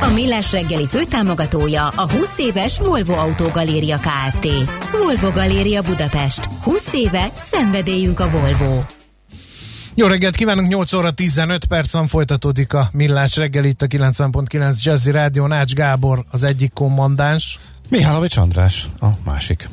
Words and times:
A 0.00 0.10
Millás 0.14 0.52
reggeli 0.52 0.86
főtámogatója 0.86 1.88
a 1.88 2.10
20 2.10 2.38
éves 2.38 2.78
Volvo 2.78 3.12
Autogaléria 3.12 3.98
Kft. 3.98 4.48
Volvo 4.92 5.30
Galéria 5.30 5.82
Budapest. 5.82 6.48
20 6.62 6.92
éve 6.92 7.30
szenvedélyünk 7.34 8.20
a 8.20 8.30
Volvo. 8.30 8.80
Jó 9.94 10.06
reggelt 10.06 10.36
kívánunk, 10.36 10.68
8 10.68 10.92
óra 10.92 11.10
15 11.10 11.64
percen 11.64 12.06
folytatódik 12.06 12.72
a 12.72 12.88
Millás 12.92 13.36
reggel 13.36 13.64
itt 13.64 13.82
a 13.82 13.86
90.9 13.86 14.82
Jazzy 14.82 15.10
Rádió, 15.10 15.46
Nács 15.46 15.72
Gábor 15.72 16.24
az 16.30 16.44
egyik 16.44 16.72
kommandáns. 16.72 17.58
Mihálovics 17.88 18.36
András 18.36 18.86
a 19.00 19.06
másik. 19.24 19.68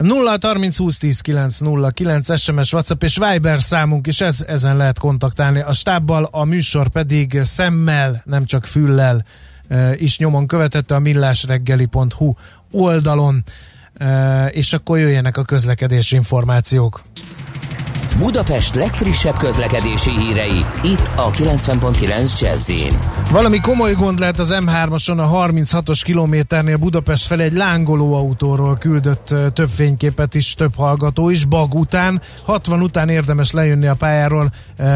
0 0.00 0.38
30 0.40 0.76
20 0.76 0.98
10 0.98 1.20
9 1.20 1.58
0 1.58 1.90
9 1.90 2.40
SMS, 2.40 2.72
WhatsApp 2.72 3.02
és 3.02 3.18
Viber 3.18 3.60
számunk 3.60 4.06
is, 4.06 4.20
ez, 4.20 4.44
ezen 4.46 4.76
lehet 4.76 4.98
kontaktálni. 4.98 5.60
A 5.60 5.72
stábbal 5.72 6.28
a 6.30 6.44
műsor 6.44 6.88
pedig 6.88 7.40
szemmel, 7.42 8.22
nem 8.24 8.44
csak 8.44 8.64
füllel 8.64 9.24
is 9.96 10.18
nyomon 10.18 10.46
követette 10.46 10.94
a 10.94 10.98
millásreggeli.hu 10.98 12.34
oldalon, 12.70 13.44
és 14.50 14.72
akkor 14.72 14.98
jöjjenek 14.98 15.36
a 15.36 15.44
közlekedési 15.44 16.16
információk. 16.16 17.02
Budapest 18.18 18.74
legfrissebb 18.74 19.36
közlekedési 19.36 20.10
hírei, 20.10 20.64
itt 20.82 21.10
a 21.16 21.30
90.9 21.30 22.40
jazz 22.40 22.72
Valami 23.30 23.60
komoly 23.60 23.92
gond 23.92 24.18
lehet 24.18 24.38
az 24.38 24.54
M3-ason 24.56 25.18
a 25.18 25.46
36-os 25.48 26.00
kilométernél 26.04 26.76
Budapest 26.76 27.26
fel 27.26 27.40
egy 27.40 27.52
lángoló 27.52 28.14
autóról 28.14 28.76
küldött 28.78 29.34
több 29.52 29.68
fényképet 29.68 30.34
is, 30.34 30.54
több 30.54 30.74
hallgató 30.74 31.30
is, 31.30 31.44
bag 31.44 31.74
után. 31.74 32.22
60 32.44 32.82
után 32.82 33.08
érdemes 33.08 33.50
lejönni 33.50 33.86
a 33.86 33.94
pályáról, 33.94 34.52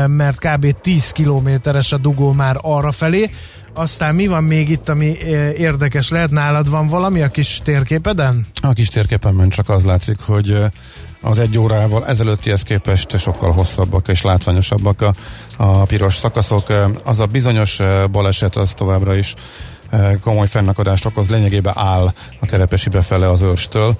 mert 0.06 0.38
kb. 0.38 0.80
10 0.80 1.10
kilométeres 1.10 1.92
a 1.92 1.98
dugó 1.98 2.32
már 2.32 2.56
arra 2.62 2.92
felé. 2.92 3.30
Aztán 3.74 4.14
mi 4.14 4.26
van 4.26 4.44
még 4.44 4.68
itt, 4.68 4.88
ami 4.88 5.16
érdekes 5.56 6.08
lehet? 6.08 6.30
Nálad 6.30 6.70
van 6.70 6.86
valami 6.86 7.22
a 7.22 7.28
kis 7.28 7.60
térképeden? 7.64 8.46
A 8.62 8.72
kis 8.72 8.88
térképen 8.88 9.48
csak 9.48 9.68
az 9.68 9.84
látszik, 9.84 10.20
hogy 10.20 10.58
az 11.20 11.38
egy 11.38 11.58
órával 11.58 12.06
ezelőttihez 12.06 12.62
képest 12.62 13.18
sokkal 13.18 13.52
hosszabbak 13.52 14.08
és 14.08 14.22
látványosabbak 14.22 15.00
a, 15.00 15.14
a 15.56 15.84
piros 15.84 16.16
szakaszok. 16.16 16.66
Az 17.04 17.20
a 17.20 17.26
bizonyos 17.26 17.80
baleset 18.10 18.56
az 18.56 18.72
továbbra 18.74 19.14
is 19.14 19.34
komoly 20.20 20.46
fennakadást 20.46 21.04
okoz, 21.04 21.28
lényegében 21.28 21.72
áll 21.76 22.12
a 22.40 22.46
kerepesi 22.46 22.88
befele 22.88 23.30
az 23.30 23.40
őrstől 23.40 23.96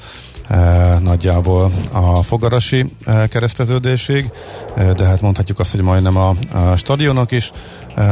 nagyjából 1.01 1.73
a 1.93 2.23
fogarasi 2.23 2.93
kereszteződésig, 3.29 4.31
de 4.97 5.05
hát 5.05 5.21
mondhatjuk 5.21 5.59
azt, 5.59 5.71
hogy 5.71 5.81
majdnem 5.81 6.17
a, 6.17 6.35
a 6.53 6.77
stadionok 6.77 7.33
is. 7.33 7.53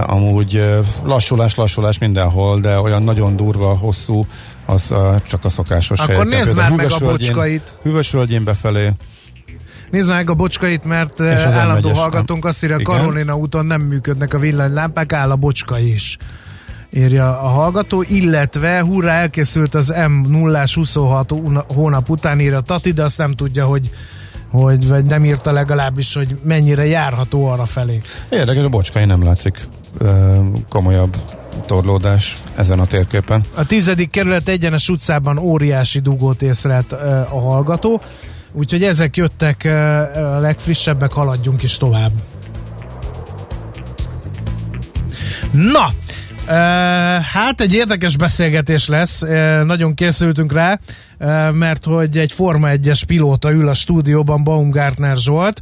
Amúgy 0.07 0.65
lassulás, 1.05 1.55
lassulás 1.55 1.99
mindenhol, 1.99 2.61
de 2.61 2.81
olyan 2.81 3.03
nagyon 3.03 3.37
durva, 3.37 3.77
hosszú 3.77 4.27
az 4.67 4.87
uh, 4.91 5.23
csak 5.23 5.45
a 5.45 5.49
szokásos 5.49 6.01
Akkor 6.01 6.15
helyeken. 6.15 6.39
nézd 6.39 6.57
már 6.57 6.71
meg 6.71 6.93
a 6.93 6.99
bocskait. 6.99 7.75
Hűvösvölgyén 7.83 8.45
befelé. 8.45 8.91
Nézd 9.91 10.09
meg 10.09 10.31
a 10.31 10.35
bocskait, 10.35 10.85
mert 10.85 11.21
állandó 11.21 11.91
hallgatónk 11.91 12.45
azt 12.45 12.65
írja, 12.65 12.77
a 12.77 12.83
Karolina 12.83 13.37
úton 13.37 13.67
nem 13.67 13.81
működnek 13.81 14.35
a 14.35 14.39
villanylámpák, 14.39 15.13
áll 15.13 15.31
a 15.31 15.37
bocska 15.37 15.79
is 15.79 16.17
írja 16.91 17.41
a 17.41 17.49
hallgató, 17.49 18.05
illetve 18.09 18.81
hurrá 18.81 19.21
elkészült 19.21 19.75
az 19.75 19.95
m 20.09 20.31
0 20.31 20.63
26 20.75 21.33
hónap 21.67 22.11
után 22.11 22.41
írja 22.41 22.61
Tati, 22.61 22.93
de 22.93 23.03
azt 23.03 23.19
nem 23.19 23.33
tudja, 23.33 23.67
hogy 23.67 23.91
hogy 24.51 24.89
vagy 24.89 25.05
nem 25.05 25.25
írta 25.25 25.53
legalábbis, 25.53 26.15
hogy 26.15 26.39
mennyire 26.43 26.87
járható 26.87 27.47
arra 27.47 27.65
felé. 27.65 28.01
Érdekes, 28.31 28.65
a 28.65 28.69
bocskai 28.69 29.05
nem 29.05 29.25
látszik 29.25 29.69
komolyabb 30.69 31.17
torlódás 31.67 32.41
ezen 32.57 32.79
a 32.79 32.87
térképen. 32.87 33.45
A 33.55 33.67
tizedik 33.67 34.11
kerület 34.11 34.49
egyenes 34.49 34.89
utcában 34.89 35.39
óriási 35.39 35.99
dugót 35.99 36.43
észrelt 36.43 36.93
a 36.93 37.41
hallgató, 37.41 38.03
úgyhogy 38.53 38.83
ezek 38.83 39.17
jöttek 39.17 39.65
a 40.15 40.39
legfrissebbek, 40.39 41.13
haladjunk 41.13 41.63
is 41.63 41.77
tovább. 41.77 42.13
Na, 45.53 45.93
hát 47.21 47.61
egy 47.61 47.75
érdekes 47.75 48.17
beszélgetés 48.17 48.89
lesz, 48.89 49.21
nagyon 49.65 49.95
készültünk 49.95 50.53
rá, 50.53 50.79
mert 51.51 51.85
hogy 51.85 52.19
egy 52.19 52.33
Forma 52.33 52.69
1-es 52.71 53.03
pilóta 53.07 53.53
ül 53.53 53.69
a 53.69 53.75
stúdióban, 53.75 54.45
Baumgartner 54.45 55.17
Zsolt, 55.17 55.61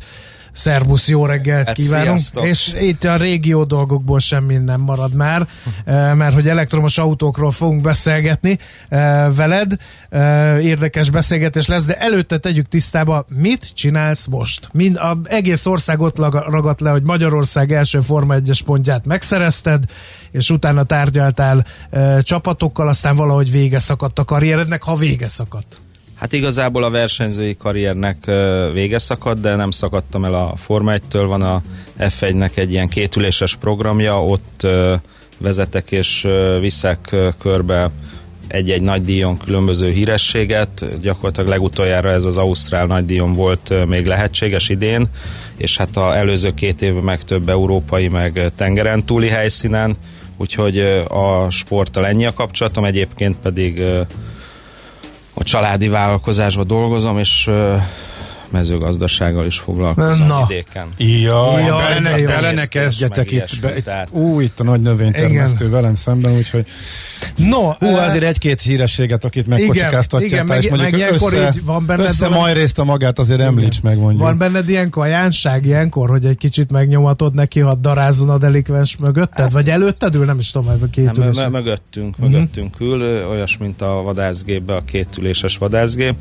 Szervusz, 0.54 1.08
jó 1.08 1.26
reggelt 1.26 1.66
hát 1.66 1.76
kívánunk! 1.76 2.18
Sziasztok. 2.18 2.44
És 2.44 2.74
itt 2.80 3.04
a 3.04 3.16
régió 3.16 3.64
dolgokból 3.64 4.18
semmi 4.18 4.56
nem 4.56 4.80
marad 4.80 5.14
már, 5.14 5.46
eh, 5.84 6.14
mert 6.14 6.34
hogy 6.34 6.48
elektromos 6.48 6.98
autókról 6.98 7.50
fogunk 7.50 7.82
beszélgetni 7.82 8.58
eh, 8.88 9.34
veled. 9.34 9.76
Eh, 10.08 10.64
érdekes 10.64 11.10
beszélgetés 11.10 11.66
lesz, 11.66 11.86
de 11.86 11.94
előtte 11.98 12.38
tegyük 12.38 12.68
tisztába, 12.68 13.24
mit 13.28 13.70
csinálsz 13.74 14.26
most? 14.26 14.68
Mind, 14.72 14.96
a 14.96 15.18
egész 15.24 15.66
ország 15.66 16.00
ott 16.00 16.18
ragadt 16.18 16.80
le, 16.80 16.90
hogy 16.90 17.02
Magyarország 17.02 17.72
első 17.72 18.00
Forma 18.00 18.34
1-es 18.38 18.60
pontját 18.64 19.06
megszerezted, 19.06 19.84
és 20.30 20.50
utána 20.50 20.84
tárgyaltál 20.84 21.66
csapatokkal, 22.20 22.88
aztán 22.88 23.16
valahogy 23.16 23.50
vége 23.50 23.78
szakadt 23.78 24.18
a 24.18 24.24
karrierednek, 24.24 24.82
ha 24.82 24.94
vége 24.94 25.28
szakadt. 25.28 25.83
Hát 26.14 26.32
igazából 26.32 26.84
a 26.84 26.90
versenyzői 26.90 27.56
karriernek 27.56 28.30
vége 28.72 28.98
szakadt, 28.98 29.40
de 29.40 29.54
nem 29.54 29.70
szakadtam 29.70 30.24
el 30.24 30.34
a 30.34 30.56
Forma 30.56 30.92
1-től, 30.96 31.24
van 31.26 31.42
a 31.42 31.62
F1-nek 31.98 32.56
egy 32.56 32.72
ilyen 32.72 32.88
kétüléses 32.88 33.56
programja, 33.56 34.24
ott 34.24 34.66
vezetek 35.38 35.90
és 35.90 36.28
viszek 36.60 37.16
körbe 37.38 37.90
egy-egy 38.48 38.82
nagy 38.82 39.02
díjon 39.02 39.36
különböző 39.36 39.90
hírességet. 39.90 41.00
Gyakorlatilag 41.00 41.48
legutoljára 41.48 42.10
ez 42.10 42.24
az 42.24 42.36
Ausztrál 42.36 42.86
nagy 42.86 43.04
díjon 43.04 43.32
volt 43.32 43.86
még 43.86 44.06
lehetséges 44.06 44.68
idén, 44.68 45.06
és 45.56 45.76
hát 45.76 45.96
a 45.96 46.16
előző 46.16 46.54
két 46.54 46.82
évben 46.82 47.02
meg 47.02 47.22
több 47.22 47.48
európai, 47.48 48.08
meg 48.08 48.52
tengeren 48.56 49.04
túli 49.04 49.28
helyszínen, 49.28 49.96
úgyhogy 50.36 50.78
a 51.08 51.50
sporttal 51.50 52.06
ennyi 52.06 52.26
a 52.26 52.32
kapcsolatom, 52.32 52.84
egyébként 52.84 53.36
pedig 53.36 53.82
a 55.34 55.44
családi 55.44 55.88
vállalkozásban 55.88 56.66
dolgozom, 56.66 57.18
és 57.18 57.50
mezőgazdasággal 58.54 59.46
is 59.46 59.58
foglalkozom 59.58 60.26
Na. 60.26 60.46
vidéken. 60.46 60.86
Ja, 60.96 61.58
ja 61.58 61.76
bele, 61.76 61.98
ne, 61.98 62.22
bele 62.22 62.52
ne 62.52 62.66
kezdjetek 62.66 63.30
itt. 63.30 63.60
Be, 63.60 63.76
itt 63.76 63.90
ú, 64.10 64.40
itt 64.40 64.60
a 64.60 64.64
nagy 64.64 64.80
növénytermesztő 64.80 65.70
velem 65.70 65.94
szemben, 65.94 66.32
úgyhogy 66.32 66.66
No, 67.36 67.70
Hú, 67.70 67.86
uh, 67.86 68.08
azért 68.08 68.24
egy-két 68.24 68.60
hírességet, 68.60 69.24
akit 69.24 69.46
megkocsikáztatja. 69.46 70.26
Igen, 70.26 70.46
meg, 70.46 70.62
és 70.62 70.68
mondjuk 70.68 70.90
meg 70.90 71.00
ilyenkor 71.00 71.32
össze, 71.32 71.52
így 71.54 71.64
van 71.64 71.86
benned 71.86 72.06
össze 72.06 72.28
majd 72.28 72.56
részt 72.56 72.78
a 72.78 72.84
magát, 72.84 73.18
azért 73.18 73.38
igen. 73.38 73.50
említs 73.50 73.82
meg 73.82 73.98
mondjuk. 73.98 74.22
Van 74.22 74.38
benned 74.38 74.68
ilyen 74.68 74.90
kajánság 74.90 75.66
ilyenkor, 75.66 76.08
hogy 76.08 76.24
egy 76.24 76.36
kicsit 76.36 76.70
megnyomatod 76.70 77.34
neki, 77.34 77.60
ha 77.60 77.74
darázzon 77.74 78.30
a 78.30 78.38
delikvens 78.38 78.96
mögötted? 78.96 79.38
Hát, 79.44 79.52
vagy 79.52 79.70
előtted 79.70 80.14
ül? 80.14 80.24
Nem 80.24 80.38
is 80.38 80.50
tudom, 80.50 80.78
a 80.82 80.86
két 80.90 81.12
nem, 81.12 81.28
m- 81.28 81.50
mögöttünk, 81.50 82.20
mm-hmm. 82.20 82.32
mögöttünk 82.32 82.80
ül, 82.80 83.26
olyas, 83.28 83.56
mint 83.56 83.82
a 83.82 84.02
vadászgépbe, 84.02 84.74
a 84.74 84.84
kétüléses 84.84 85.58
vadászgép. 85.58 86.14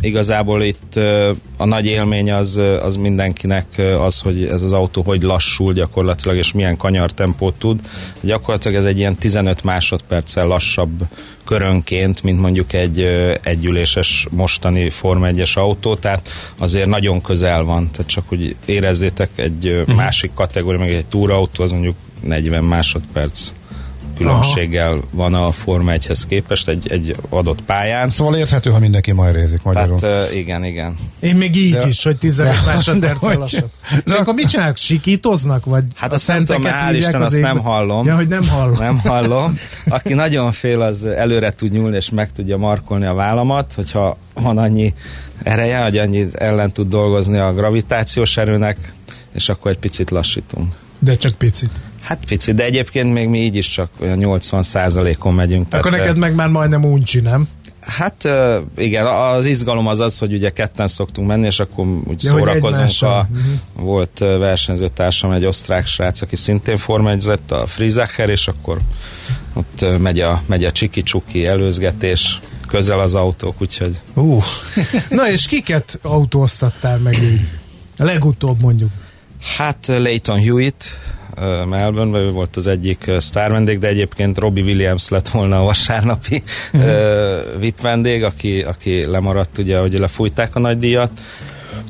Igazából 0.00 0.62
itt 0.62 0.96
a 1.56 1.64
nagy 1.64 1.86
élmény 1.86 2.32
az, 2.32 2.60
az 2.82 2.96
mindenkinek 2.96 3.66
az, 3.98 4.20
hogy 4.20 4.44
ez 4.44 4.62
az 4.62 4.72
autó 4.72 5.02
hogy 5.02 5.22
lassul 5.22 5.72
gyakorlatilag, 5.72 6.36
és 6.36 6.52
milyen 6.52 6.76
kanyartempót 6.76 7.54
tud. 7.58 7.80
Gyakorlatilag 8.20 8.76
ez 8.76 8.84
egy 8.84 8.98
ilyen 8.98 9.14
15 9.14 9.62
másodperccel 9.64 10.46
lassabb 10.46 11.02
körönként, 11.44 12.22
mint 12.22 12.40
mondjuk 12.40 12.72
egy 12.72 13.00
együléses 13.42 14.26
mostani 14.30 14.90
Forma 14.90 15.28
1-es 15.30 15.54
autó, 15.54 15.96
tehát 15.96 16.28
azért 16.58 16.86
nagyon 16.88 17.20
közel 17.20 17.62
van, 17.62 17.90
tehát 17.90 18.10
csak 18.10 18.24
hogy 18.28 18.56
érezzétek 18.66 19.30
egy 19.36 19.68
uh-huh. 19.68 19.96
másik 19.96 20.30
kategória, 20.34 20.80
meg 20.80 20.92
egy 20.92 21.06
túrautó, 21.06 21.62
az 21.62 21.70
mondjuk 21.70 21.96
40 22.22 22.64
másodperc 22.64 23.52
különbséggel 24.20 24.92
Aha. 24.92 25.02
van 25.10 25.34
a 25.34 25.50
Forma 25.50 25.92
1-hez 25.94 26.22
képest 26.28 26.68
egy, 26.68 26.90
egy 26.90 27.16
adott 27.28 27.62
pályán. 27.62 28.10
Szóval 28.10 28.36
érthető, 28.36 28.70
ha 28.70 28.78
mindenki 28.78 29.12
majd 29.12 29.34
rézik 29.34 29.62
magyarul. 29.62 29.98
Tehát, 29.98 30.32
igen, 30.32 30.64
igen. 30.64 30.94
Én 31.20 31.36
még 31.36 31.56
így 31.56 31.72
de, 31.72 31.86
is, 31.86 32.02
hogy 32.02 32.16
15 32.16 32.64
másodperccel 32.66 33.38
lassabb. 33.38 33.70
És 34.04 34.12
akkor 34.12 34.34
mit 34.34 34.48
csinálnak? 34.48 34.76
Sikítoznak? 34.76 35.64
Vagy 35.64 35.84
hát 35.94 36.12
azt 36.12 36.28
nem 36.28 36.44
tudom, 36.44 36.62
hál' 36.64 36.94
Isten, 36.94 37.22
azt 37.22 37.40
nem 37.40 37.58
hallom. 37.58 38.06
Ja, 38.06 38.14
hogy 38.16 38.28
nem 38.28 38.48
hallom. 38.48 38.76
Nem 38.78 38.98
hallom. 38.98 39.58
Aki 39.88 40.14
nagyon 40.14 40.52
fél, 40.52 40.80
az 40.80 41.04
előre 41.04 41.52
tud 41.52 41.72
nyúlni, 41.72 41.96
és 41.96 42.10
meg 42.10 42.32
tudja 42.32 42.56
markolni 42.56 43.04
a 43.04 43.14
vállamat, 43.14 43.72
hogyha 43.74 44.16
van 44.34 44.58
annyi 44.58 44.94
ereje, 45.42 45.82
hogy 45.82 45.98
annyit 45.98 46.34
ellen 46.34 46.72
tud 46.72 46.88
dolgozni 46.88 47.38
a 47.38 47.52
gravitációs 47.52 48.36
erőnek, 48.36 48.92
és 49.34 49.48
akkor 49.48 49.70
egy 49.70 49.78
picit 49.78 50.10
lassítunk. 50.10 50.74
De 50.98 51.16
csak 51.16 51.32
picit. 51.32 51.70
Hát 52.10 52.24
picit, 52.26 52.54
de 52.54 52.64
egyébként 52.64 53.12
még 53.12 53.28
mi 53.28 53.38
így 53.38 53.56
is 53.56 53.68
csak 53.68 53.90
olyan 54.00 54.18
80 54.18 54.64
on 55.20 55.34
megyünk. 55.34 55.66
Akkor 55.66 55.90
tehát, 55.90 55.98
neked 55.98 56.16
meg 56.16 56.34
már 56.34 56.48
majdnem 56.48 56.84
uncsi, 56.84 57.20
nem? 57.20 57.48
Hát 57.80 58.28
igen, 58.76 59.06
az 59.06 59.44
izgalom 59.44 59.86
az 59.86 60.00
az, 60.00 60.18
hogy 60.18 60.32
ugye 60.32 60.50
ketten 60.50 60.86
szoktunk 60.86 61.28
menni, 61.28 61.46
és 61.46 61.58
akkor 61.58 61.86
úgy 61.86 62.24
ja, 62.24 62.30
szórakozunk. 62.30 62.88
A, 63.00 63.28
uh-huh. 63.30 63.52
Volt 63.72 64.18
versenyzőtársam, 64.18 65.30
egy 65.30 65.44
osztrák 65.44 65.86
srác, 65.86 66.22
aki 66.22 66.36
szintén 66.36 66.76
formegyzett, 66.76 67.50
a 67.50 67.66
Frizacher, 67.66 68.28
és 68.28 68.48
akkor 68.48 68.78
ott 69.54 69.98
megy 69.98 70.20
a, 70.20 70.42
megy 70.46 70.64
a 70.64 70.72
csiki-csuki 70.72 71.46
előzgetés, 71.46 72.38
közel 72.66 73.00
az 73.00 73.14
autók, 73.14 73.60
úgyhogy... 73.60 74.00
Uh. 74.14 74.44
Na 75.08 75.30
és 75.30 75.46
kiket 75.46 75.98
autóztattál 76.02 76.98
meg 76.98 77.22
így? 77.22 77.40
Legutóbb 77.96 78.62
mondjuk. 78.62 78.90
Hát 79.56 79.86
Leighton 79.86 80.40
Hewitt, 80.40 80.98
Melbourne, 81.68 82.18
ő 82.18 82.30
volt 82.30 82.56
az 82.56 82.66
egyik 82.66 83.10
sztár 83.16 83.50
vendég, 83.50 83.78
de 83.78 83.88
egyébként 83.88 84.38
Robbie 84.38 84.64
Williams 84.64 85.08
lett 85.08 85.28
volna 85.28 85.60
a 85.60 85.64
vasárnapi 85.64 86.42
uh-huh. 86.72 87.60
VIP 87.60 87.80
vendég, 87.80 88.24
aki, 88.24 88.60
aki 88.60 89.06
lemaradt, 89.06 89.58
ugye, 89.58 89.78
hogy 89.78 89.98
lefújták 89.98 90.54
a 90.54 90.58
nagy 90.58 90.78
díjat, 90.78 91.10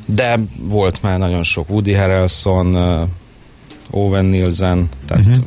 de 0.05 0.39
volt 0.59 1.01
már 1.01 1.19
nagyon 1.19 1.43
sok 1.43 1.69
Woody 1.69 1.93
Harrelson, 1.93 2.75
Owen 3.89 4.25
Nielsen, 4.25 4.89
tehát 5.07 5.25
uh-huh. 5.25 5.45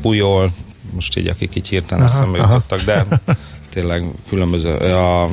Pujol, 0.00 0.52
most 0.94 1.18
így 1.18 1.26
akik 1.26 1.54
így 1.54 1.68
hirtelen 1.68 2.04
eszembe 2.04 2.38
jutottak, 2.38 2.80
de 2.80 3.06
tényleg 3.72 4.04
különböző 4.28 4.74
a, 4.76 5.22
a, 5.22 5.30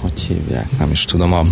hogy 0.00 0.20
hívják, 0.20 0.78
nem 0.78 0.90
is 0.90 1.04
tudom, 1.04 1.32
a 1.32 1.44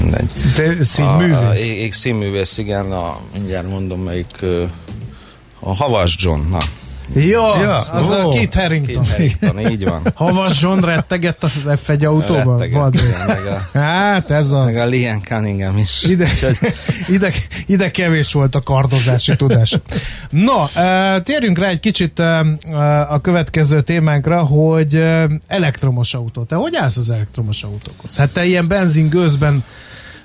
mindegy. 0.00 0.32
Te 0.54 0.84
színművész? 0.84 1.82
A, 1.82 1.86
a, 1.86 1.92
színművész, 1.92 2.58
igen, 2.58 2.92
a, 2.92 3.20
mindjárt 3.32 3.68
mondom, 3.68 4.00
melyik 4.00 4.44
a 5.60 5.74
Havas 5.74 6.16
John, 6.18 6.40
na. 6.50 6.58
Ja, 7.14 7.60
ja 7.62 7.74
az 7.74 8.10
oh. 8.10 8.24
a 8.24 8.28
Kit 8.28 8.54
Harington. 8.54 9.02
Kit 9.02 9.10
Harington, 9.10 9.70
így 9.70 9.84
van. 9.84 10.02
Havas 10.14 10.62
John 10.62 10.80
rettegett 10.80 11.44
a 11.44 11.48
F1 11.48 12.06
autóban? 12.06 12.60
a, 12.74 13.78
hát 13.78 14.30
ez 14.30 14.52
az. 14.52 14.64
Meg 14.64 14.76
a 14.76 14.86
Liam 14.86 15.20
Cunningham 15.20 15.76
is. 15.78 16.02
Ide, 16.02 16.28
ide, 17.08 17.32
ide 17.66 17.90
kevés 17.90 18.32
volt 18.32 18.54
a 18.54 18.60
kardozási 18.60 19.36
tudás. 19.36 19.78
No, 20.30 20.64
térjünk 21.22 21.58
rá 21.58 21.68
egy 21.68 21.80
kicsit 21.80 22.18
a 23.08 23.18
következő 23.22 23.80
témánkra, 23.80 24.44
hogy 24.44 25.02
elektromos 25.46 26.14
autó. 26.14 26.42
Te 26.42 26.54
hogy 26.54 26.76
állsz 26.76 26.96
az 26.96 27.10
elektromos 27.10 27.62
autókhoz? 27.62 28.16
Hát 28.16 28.30
te 28.30 28.44
ilyen 28.44 28.68
benzin 28.68 29.08
gőzben 29.08 29.64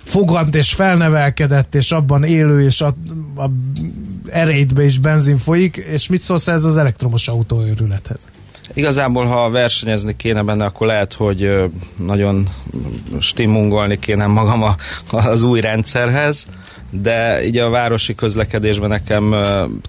fogant 0.03 0.55
és 0.55 0.73
felnevelkedett, 0.73 1.75
és 1.75 1.91
abban 1.91 2.23
élő, 2.23 2.63
és 2.63 2.81
a, 2.81 2.95
a 3.35 3.49
erejétbe 4.29 4.83
is 4.83 4.99
benzin 4.99 5.37
folyik, 5.37 5.75
és 5.75 6.07
mit 6.07 6.21
szólsz 6.21 6.47
ez 6.47 6.63
az 6.63 6.77
elektromos 6.77 7.27
autó 7.27 7.61
őrülethez? 7.61 8.27
Igazából, 8.73 9.25
ha 9.25 9.49
versenyezni 9.49 10.15
kéne 10.15 10.43
benne, 10.43 10.65
akkor 10.65 10.87
lehet, 10.87 11.13
hogy 11.13 11.51
nagyon 11.95 12.47
stimmungolni 13.19 13.99
kéne 13.99 14.25
magam 14.25 14.63
a, 14.63 14.75
az 15.11 15.43
új 15.43 15.61
rendszerhez, 15.61 16.47
de 16.91 17.45
így 17.45 17.57
a 17.57 17.69
városi 17.69 18.15
közlekedésben 18.15 18.89
nekem 18.89 19.35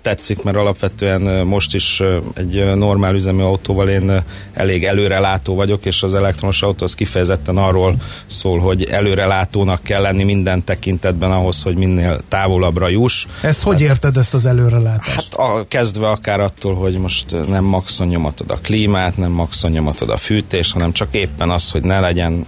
tetszik, 0.03 0.43
mert 0.43 0.57
alapvetően 0.57 1.47
most 1.47 1.75
is 1.75 2.03
egy 2.35 2.75
normál 2.75 3.15
üzemű 3.15 3.43
autóval 3.43 3.89
én 3.89 4.23
elég 4.53 4.85
előrelátó 4.85 5.55
vagyok, 5.55 5.85
és 5.85 6.03
az 6.03 6.15
elektromos 6.15 6.63
autó 6.63 6.85
az 6.85 6.95
kifejezetten 6.95 7.57
arról 7.57 7.95
szól, 8.27 8.59
hogy 8.59 8.85
előrelátónak 8.85 9.83
kell 9.83 10.01
lenni 10.01 10.23
minden 10.25 10.65
tekintetben 10.65 11.31
ahhoz, 11.31 11.63
hogy 11.63 11.77
minél 11.77 12.21
távolabbra 12.29 12.89
juss. 12.89 13.27
Ezt 13.43 13.63
hogy 13.63 13.81
érted 13.81 14.17
ezt 14.17 14.35
az 14.35 14.47
előrelátást? 14.47 15.15
Hát 15.15 15.35
a, 15.35 15.65
kezdve 15.69 16.09
akár 16.09 16.41
attól, 16.41 16.75
hogy 16.75 16.99
most 16.99 17.49
nem 17.49 17.65
maxon 17.65 18.07
nyomatod 18.07 18.51
a 18.51 18.59
klímát, 18.63 19.17
nem 19.17 19.31
maxon 19.31 19.71
nyomatod 19.71 20.09
a 20.09 20.17
fűtés, 20.17 20.73
hanem 20.73 20.93
csak 20.93 21.09
éppen 21.11 21.51
az, 21.51 21.71
hogy 21.71 21.83
ne 21.83 22.01
legyen 22.01 22.45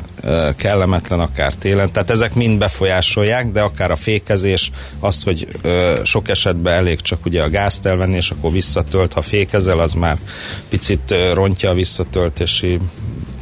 kellemetlen 0.56 1.20
akár 1.20 1.54
télen. 1.54 1.92
Tehát 1.92 2.10
ezek 2.10 2.34
mind 2.34 2.58
befolyásolják, 2.58 3.52
de 3.52 3.60
akár 3.60 3.90
a 3.90 3.96
fékezés 3.96 4.43
fékezés, 4.44 4.70
azt, 5.00 5.24
hogy 5.24 5.46
ö, 5.62 6.00
sok 6.04 6.28
esetben 6.28 6.74
elég 6.74 7.00
csak 7.00 7.26
ugye 7.26 7.42
a 7.42 7.50
gázt 7.50 7.86
elvenni, 7.86 8.16
és 8.16 8.30
akkor 8.30 8.52
visszatölt, 8.52 9.12
ha 9.12 9.22
fékezel, 9.22 9.78
az 9.78 9.92
már 9.92 10.18
picit 10.68 11.10
ö, 11.10 11.32
rontja 11.32 11.70
a 11.70 11.74
visszatöltési 11.74 12.78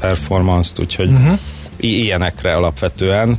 performance-t, 0.01 0.79
úgyhogy 0.79 1.11
uh-huh. 1.11 1.39
ilyenekre 1.77 2.55
alapvetően 2.55 3.39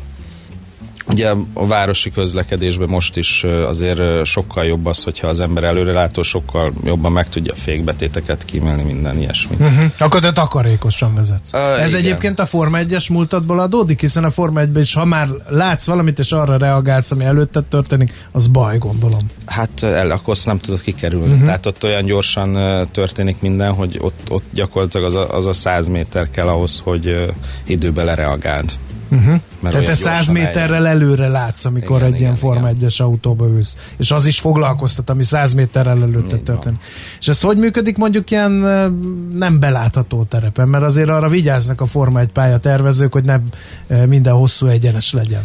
Ugye 1.08 1.34
a 1.54 1.68
városi 1.68 2.12
közlekedésben 2.12 2.90
most 2.90 3.18
is 3.18 3.44
azért 3.44 4.26
sokkal 4.26 4.66
jobb 4.66 4.86
az, 4.86 5.04
hogyha 5.04 5.28
az 5.28 5.40
ember 5.40 5.64
előrelátó, 5.64 6.22
sokkal 6.22 6.74
jobban 6.84 7.12
meg 7.12 7.30
tudja 7.30 7.54
a 7.54 7.56
fékbetéteket 7.56 8.46
kímélni, 8.46 8.84
minden 8.84 9.20
ilyesmit. 9.20 9.60
Uh-huh. 9.60 9.92
Akkor 9.98 10.22
te 10.22 10.32
takarékosan 10.32 11.16
vezetsz. 11.16 11.54
Uh, 11.54 11.82
Ez 11.82 11.90
igen. 11.90 12.02
egyébként 12.02 12.40
a 12.40 12.46
Forma 12.46 12.78
1-es 12.82 13.12
múltadból 13.12 13.60
adódik, 13.60 14.00
hiszen 14.00 14.24
a 14.24 14.30
Forma 14.30 14.60
1 14.60 14.78
is, 14.78 14.94
ha 14.94 15.06
már 15.06 15.28
látsz 15.48 15.86
valamit, 15.86 16.20
és 16.20 16.32
arra 16.32 16.58
reagálsz, 16.58 17.12
ami 17.12 17.24
előtted 17.24 17.64
történik, 17.64 18.28
az 18.32 18.48
baj, 18.48 18.78
gondolom. 18.78 19.22
Hát 19.46 19.84
el, 19.84 20.12
akkor 20.12 20.34
azt 20.34 20.46
nem 20.46 20.60
tudod 20.60 20.82
kikerülni. 20.82 21.32
Uh-huh. 21.32 21.46
Tehát 21.46 21.66
ott 21.66 21.84
olyan 21.84 22.06
gyorsan 22.06 22.58
történik 22.92 23.42
minden, 23.42 23.74
hogy 23.74 23.98
ott, 24.02 24.20
ott 24.30 24.46
gyakorlatilag 24.54 25.06
az 25.06 25.16
a, 25.16 25.36
az 25.36 25.46
a 25.46 25.54
száz 25.54 25.88
méter 25.88 26.30
kell 26.30 26.48
ahhoz, 26.48 26.82
hogy 26.84 27.34
időbe 27.66 28.04
lereagáld. 28.04 28.72
Uh-huh. 29.14 29.40
Tehát 29.62 29.86
te 29.86 29.94
100 29.94 30.30
méterrel 30.30 30.88
előre 30.88 31.28
látsz, 31.28 31.66
amikor 31.66 31.96
igen, 31.96 32.08
egy 32.08 32.14
igen, 32.14 32.22
ilyen 32.22 32.36
Forma 32.36 32.70
1-es 32.80 33.02
autóba 33.02 33.48
ülsz. 33.48 33.78
És 33.98 34.12
az 34.12 34.26
is 34.26 34.40
foglalkoztat, 34.40 35.10
ami 35.10 35.24
100 35.24 35.54
méterrel 35.54 36.02
előtte 36.02 36.38
történik. 36.38 36.80
És 37.20 37.28
ez 37.28 37.42
hogy 37.42 37.58
működik 37.58 37.98
mondjuk 37.98 38.32
ilyen 38.32 38.52
nem 39.36 39.60
belátható 39.60 40.24
terepen? 40.24 40.68
Mert 40.68 40.84
azért 40.84 41.10
arra 41.10 41.30
vigyáznak 41.30 41.82
a 41.82 41.86
Forma 41.86 42.20
1 42.20 42.28
pályatervezők, 42.28 43.14
hogy 43.14 43.26
nem 43.26 43.44
minden 44.08 44.34
hosszú 44.34 44.68
egyenes 44.68 45.14
legyen. 45.14 45.44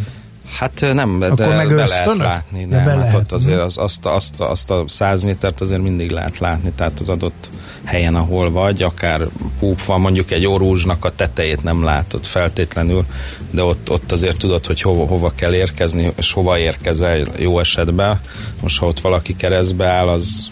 Hát 0.59 0.81
nem, 0.93 1.19
de, 1.19 1.27
Akkor 1.27 1.55
meg 1.55 1.69
be 1.69 1.87
lehet 1.87 2.17
látni. 2.17 2.65
Nem, 2.65 2.85
be 2.85 2.91
hát 2.91 2.99
lehet. 2.99 3.15
ott 3.15 3.33
azért 3.33 3.61
az, 3.61 3.79
azt, 3.79 4.07
azt, 4.07 4.41
azt 4.41 4.71
a 4.71 4.85
száz 4.87 5.23
métert 5.23 5.61
azért 5.61 5.83
mindig 5.83 6.11
lehet 6.11 6.39
látni, 6.39 6.71
tehát 6.77 7.01
az 7.01 7.09
adott 7.09 7.51
helyen, 7.85 8.15
ahol 8.15 8.51
vagy, 8.51 8.83
akár 8.83 9.27
púp 9.59 9.85
van, 9.85 10.01
mondjuk 10.01 10.31
egy 10.31 10.47
orúzsnak 10.47 11.05
a 11.05 11.15
tetejét 11.15 11.63
nem 11.63 11.85
látod 11.85 12.25
feltétlenül, 12.25 13.07
de 13.51 13.63
ott, 13.63 13.91
ott 13.91 14.13
azért 14.13 14.39
tudod, 14.39 14.67
hogy 14.67 14.81
hova, 14.81 15.07
hova 15.07 15.33
kell 15.35 15.55
érkezni, 15.55 16.13
és 16.17 16.33
hova 16.33 16.59
érkezel 16.59 17.27
jó 17.37 17.61
esetben. 17.61 18.21
Most 18.61 18.79
ha 18.79 18.87
ott 18.87 19.01
valaki 19.01 19.37
keresztbe 19.37 19.87
áll, 19.87 20.09
az 20.09 20.49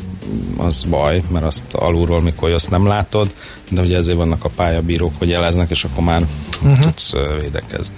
az 0.56 0.82
baj, 0.82 1.22
mert 1.32 1.44
azt 1.44 1.74
alulról, 1.74 2.22
mikor 2.22 2.50
azt 2.50 2.70
nem 2.70 2.86
látod, 2.86 3.34
de 3.70 3.80
ugye 3.80 3.96
ezért 3.96 4.16
vannak 4.16 4.44
a 4.44 4.48
pályabírók, 4.56 5.12
hogy 5.18 5.28
jeleznek, 5.28 5.70
és 5.70 5.84
akkor 5.84 6.04
már 6.04 6.26
uh-huh. 6.62 6.78
tudsz 6.78 7.12
védekezni. 7.40 7.94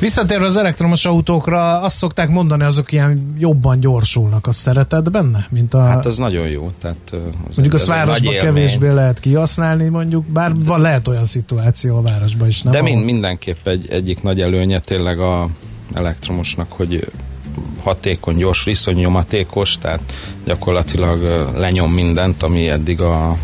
Visszatérve 0.00 0.44
az 0.44 0.56
elektromos 0.56 1.04
autókra, 1.04 1.80
azt 1.80 1.96
szokták 1.96 2.28
mondani, 2.28 2.64
azok 2.64 2.92
ilyen 2.92 3.34
jobban 3.38 3.80
gyorsulnak. 3.80 4.46
Azt 4.46 4.58
szereted 4.58 5.10
benne? 5.10 5.46
Mint 5.50 5.74
a... 5.74 5.82
Hát 5.82 6.06
az 6.06 6.18
nagyon 6.18 6.48
jó. 6.48 6.70
Tehát, 6.80 7.12
az 7.48 7.56
mondjuk 7.56 7.74
azt 7.74 7.86
városban 7.86 8.34
kevésbé 8.34 8.90
lehet 8.90 9.20
kihasználni, 9.20 9.88
mondjuk, 9.88 10.24
bár 10.26 10.52
van, 10.64 10.80
lehet 10.80 11.08
olyan 11.08 11.24
szituáció 11.24 11.96
a 11.96 12.02
városban 12.02 12.48
is. 12.48 12.62
Nem 12.62 12.72
de 12.72 12.82
mind, 12.82 13.04
mindenképp 13.04 13.66
egy, 13.66 13.86
egyik 13.90 14.22
nagy 14.22 14.40
előnye 14.40 14.80
tényleg 14.80 15.20
a 15.20 15.48
elektromosnak, 15.94 16.72
hogy 16.72 17.10
hatékony, 17.84 18.36
gyors, 18.36 18.64
viszonnyomatékos, 18.64 19.78
tehát 19.78 20.00
gyakorlatilag 20.44 21.50
lenyom 21.56 21.92
mindent, 21.92 22.42
ami 22.42 22.68
eddig 22.68 23.00
a 23.00 23.36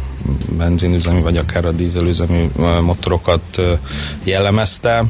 benzinüzemű, 0.56 1.20
vagy 1.20 1.36
akár 1.36 1.64
a 1.64 1.72
dízelüzemű 1.72 2.48
motorokat 2.82 3.60
jellemezte. 4.24 5.04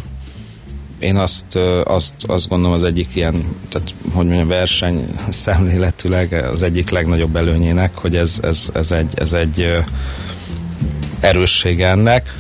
Én 0.99 1.17
azt, 1.17 1.57
azt, 1.85 2.15
azt 2.27 2.49
gondolom 2.49 2.75
az 2.75 2.85
egyik 2.85 3.09
ilyen, 3.15 3.35
tehát 3.69 3.95
hogy 4.13 4.27
mondjam, 4.27 4.49
verseny 4.49 5.05
szemléletűleg 5.29 6.33
az 6.33 6.63
egyik 6.63 6.91
legnagyobb 6.91 7.37
előnyének, 7.37 7.91
hogy 7.95 8.17
ez, 8.17 8.39
ez, 8.43 8.71
ez 8.75 8.91
egy, 8.91 9.13
ez 9.15 9.33
egy 9.33 9.85
erőssége 11.21 11.89
ennek. 11.89 12.33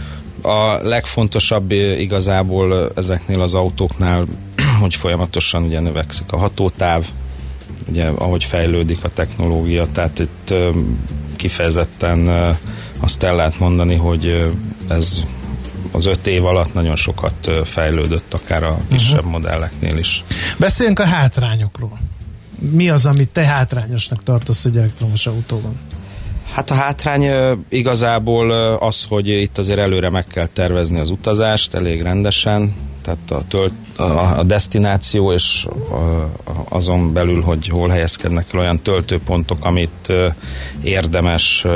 A 0.42 0.74
legfontosabb 0.82 1.70
igazából 1.70 2.92
ezeknél 2.96 3.40
az 3.40 3.54
autóknál 3.54 4.26
hogy 4.80 4.94
folyamatosan 4.94 5.62
ugye 5.62 5.80
növekszik 5.80 6.32
a 6.32 6.36
hatótáv, 6.36 7.06
ugye 7.88 8.06
ahogy 8.06 8.44
fejlődik 8.44 9.04
a 9.04 9.08
technológia, 9.08 9.86
tehát 9.86 10.18
itt 10.18 10.54
kifejezetten 11.36 12.28
azt 13.00 13.22
el 13.22 13.36
lehet 13.36 13.58
mondani, 13.58 13.96
hogy 13.96 14.52
ez 14.88 15.22
az 15.90 16.06
öt 16.06 16.26
év 16.26 16.44
alatt 16.44 16.74
nagyon 16.74 16.96
sokat 16.96 17.50
fejlődött, 17.64 18.34
akár 18.34 18.62
a 18.62 18.78
kisebb 18.90 19.18
uh-huh. 19.18 19.32
modelleknél 19.32 19.96
is. 19.96 20.24
Beszéljünk 20.58 20.98
a 20.98 21.04
hátrányokról. 21.04 21.98
Mi 22.58 22.90
az, 22.90 23.06
amit 23.06 23.28
te 23.28 23.44
hátrányosnak 23.44 24.22
tartasz 24.22 24.64
egy 24.64 24.76
elektromos 24.76 25.26
autóban? 25.26 25.78
Hát 26.52 26.70
a 26.70 26.74
hátrány 26.74 27.26
igazából 27.68 28.50
az, 28.76 29.04
hogy 29.08 29.28
itt 29.28 29.58
azért 29.58 29.78
előre 29.78 30.10
meg 30.10 30.24
kell 30.24 30.46
tervezni 30.46 30.98
az 30.98 31.10
utazást 31.10 31.74
elég 31.74 32.02
rendesen, 32.02 32.74
tehát 33.26 33.44
a, 33.44 33.48
tölt, 33.48 33.72
a, 33.96 34.38
a 34.38 34.42
destináció 34.42 35.32
és 35.32 35.66
a, 35.90 36.30
azon 36.68 37.12
belül, 37.12 37.42
hogy 37.42 37.68
hol 37.68 37.88
helyezkednek 37.88 38.46
el 38.52 38.58
olyan 38.60 38.82
töltőpontok, 38.82 39.64
amit 39.64 40.12
érdemes 40.82 41.66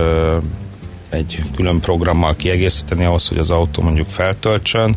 egy 1.08 1.42
külön 1.56 1.80
programmal 1.80 2.36
kiegészíteni 2.36 3.04
ahhoz, 3.04 3.28
hogy 3.28 3.38
az 3.38 3.50
autó 3.50 3.82
mondjuk 3.82 4.08
feltöltsön, 4.08 4.96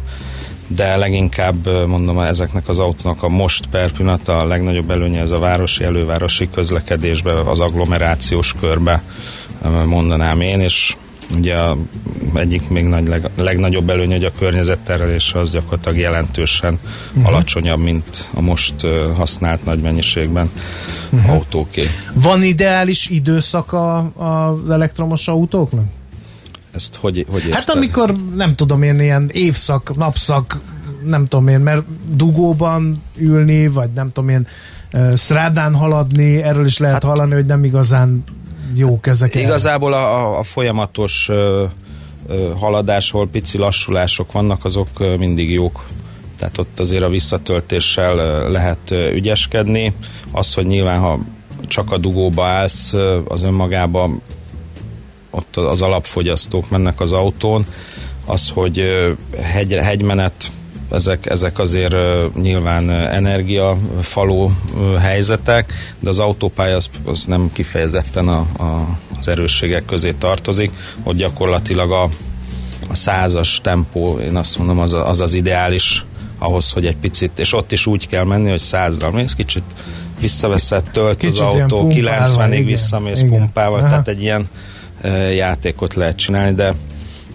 de 0.68 0.96
leginkább 0.96 1.88
mondom 1.88 2.20
ezeknek 2.20 2.70
az 2.70 2.80
autónak 2.80 3.24
a 3.24 3.30
most 3.30 3.66
per 3.66 3.92
pillanat 3.92 4.28
a 4.28 4.46
legnagyobb 4.46 4.92
előnye 4.92 5.22
ez 5.22 5.32
a 5.32 5.40
városi 5.40 5.84
elővárosi 5.84 6.50
közlekedésbe, 6.50 7.40
az 7.40 7.60
agglomerációs 7.60 8.54
körbe 8.60 9.04
mondanám 9.86 10.42
én, 10.42 10.60
és 10.60 10.96
ugye 11.36 11.56
a 11.56 11.78
egyik 12.34 12.70
még 12.70 12.86
nagy, 12.86 13.08
leg, 13.08 13.30
legnagyobb 13.36 13.90
előny, 13.90 14.12
hogy 14.12 14.24
a 14.24 14.32
környezetterelés 14.38 15.34
az 15.34 15.52
gyakorlatilag 15.52 15.98
jelentősen 15.98 16.80
uh-huh. 17.10 17.28
alacsonyabb, 17.28 17.80
mint 17.80 18.28
a 18.34 18.42
most 18.42 18.82
használt 19.16 19.66
nagy 19.66 19.82
mennyiségben 19.82 20.50
uh-huh. 21.12 21.32
autóké. 21.32 21.84
Van 22.14 22.44
ideális 22.44 23.10
időszaka 23.10 23.98
az 23.98 24.70
elektromos 24.70 25.28
autóknak? 25.28 25.86
Ezt 26.72 26.96
hogy, 26.96 27.26
hogy 27.30 27.40
érted? 27.40 27.54
Hát 27.54 27.70
amikor, 27.70 28.14
nem 28.36 28.54
tudom 28.54 28.82
én, 28.82 29.00
ilyen 29.00 29.30
évszak, 29.34 29.96
napszak, 29.96 30.60
nem 31.04 31.26
tudom 31.26 31.48
én, 31.48 31.60
mert 31.60 31.84
dugóban 32.16 33.04
ülni, 33.18 33.68
vagy 33.68 33.90
nem 33.96 34.10
tudom 34.10 34.30
én, 34.30 34.48
szrádán 35.14 35.76
haladni, 35.76 36.42
erről 36.42 36.66
is 36.66 36.78
lehet 36.78 37.04
hát, 37.04 37.04
hallani, 37.04 37.34
hogy 37.34 37.46
nem 37.46 37.64
igazán 37.64 38.24
jók 38.76 39.08
ezek. 39.08 39.36
Igazából 39.36 39.94
a, 39.94 40.40
a 40.40 40.44
folyamatos 40.44 41.30
ö, 41.30 41.66
ö, 42.28 42.52
haladás, 42.60 43.14
pici 43.32 43.58
lassulások 43.58 44.32
vannak, 44.32 44.66
azok 44.66 44.88
ö, 44.98 45.16
mindig 45.16 45.52
jók. 45.52 45.86
Tehát 46.38 46.58
ott 46.58 46.80
azért 46.80 47.04
a 47.04 47.10
visszatöltéssel 47.10 48.16
lehet 48.50 48.92
ügyeskedni. 48.92 49.94
Az, 50.32 50.54
hogy 50.54 50.66
nyilván, 50.66 51.00
ha 51.00 51.20
csak 51.68 51.92
a 51.92 51.98
dugóba 51.98 52.46
állsz, 52.46 52.94
az 53.28 53.44
önmagában 53.44 54.22
ott 55.30 55.56
az 55.56 55.82
alapfogyasztók 55.82 56.70
mennek 56.70 57.00
az 57.00 57.14
autón, 57.14 57.66
az, 58.26 58.50
hogy 58.50 58.84
hegy, 59.42 59.74
hegymenet 59.74 60.52
ezek, 60.92 61.26
ezek 61.26 61.60
azért 61.60 61.96
nyilván 62.42 62.90
energiafaló 62.90 64.52
helyzetek, 65.00 65.74
de 66.00 66.10
az 66.10 66.20
autópálya 66.20 66.76
az, 66.76 66.90
az 67.06 67.26
nem 67.26 67.50
kifejezetten 67.54 68.28
a, 68.28 68.46
a, 68.58 68.98
az 69.20 69.28
erősségek 69.28 69.86
közé 69.86 70.12
tartozik, 70.12 70.72
hogy 71.04 71.16
gyakorlatilag 71.16 71.92
a, 71.92 72.04
a 72.88 72.96
százas 72.96 73.60
tempó, 73.64 74.20
én 74.20 74.36
azt 74.36 74.58
mondom, 74.58 74.80
az, 74.80 74.94
az 74.94 75.20
az 75.20 75.34
ideális 75.34 76.06
ahhoz, 76.40 76.72
hogy 76.72 76.86
egy 76.86 76.98
picit, 76.98 77.40
és 77.40 77.54
ott 77.54 77.72
is 77.72 77.86
úgy 77.86 78.08
kell 78.08 78.24
menni, 78.24 78.50
hogy 78.50 78.60
százra 78.60 79.12
mész, 79.12 79.34
kicsit 79.34 79.64
visszaveszed, 80.20 80.84
tölt 80.92 81.18
kicsit 81.18 81.42
az 81.42 81.56
autó, 81.56 81.88
90-ig 81.90 82.64
visszamész 82.66 83.22
igen. 83.22 83.32
pumpával, 83.32 83.80
Aha. 83.80 83.90
tehát 83.90 84.08
egy 84.08 84.22
ilyen 84.22 84.50
játékot 85.34 85.94
lehet 85.94 86.18
csinálni, 86.18 86.56
de 86.56 86.74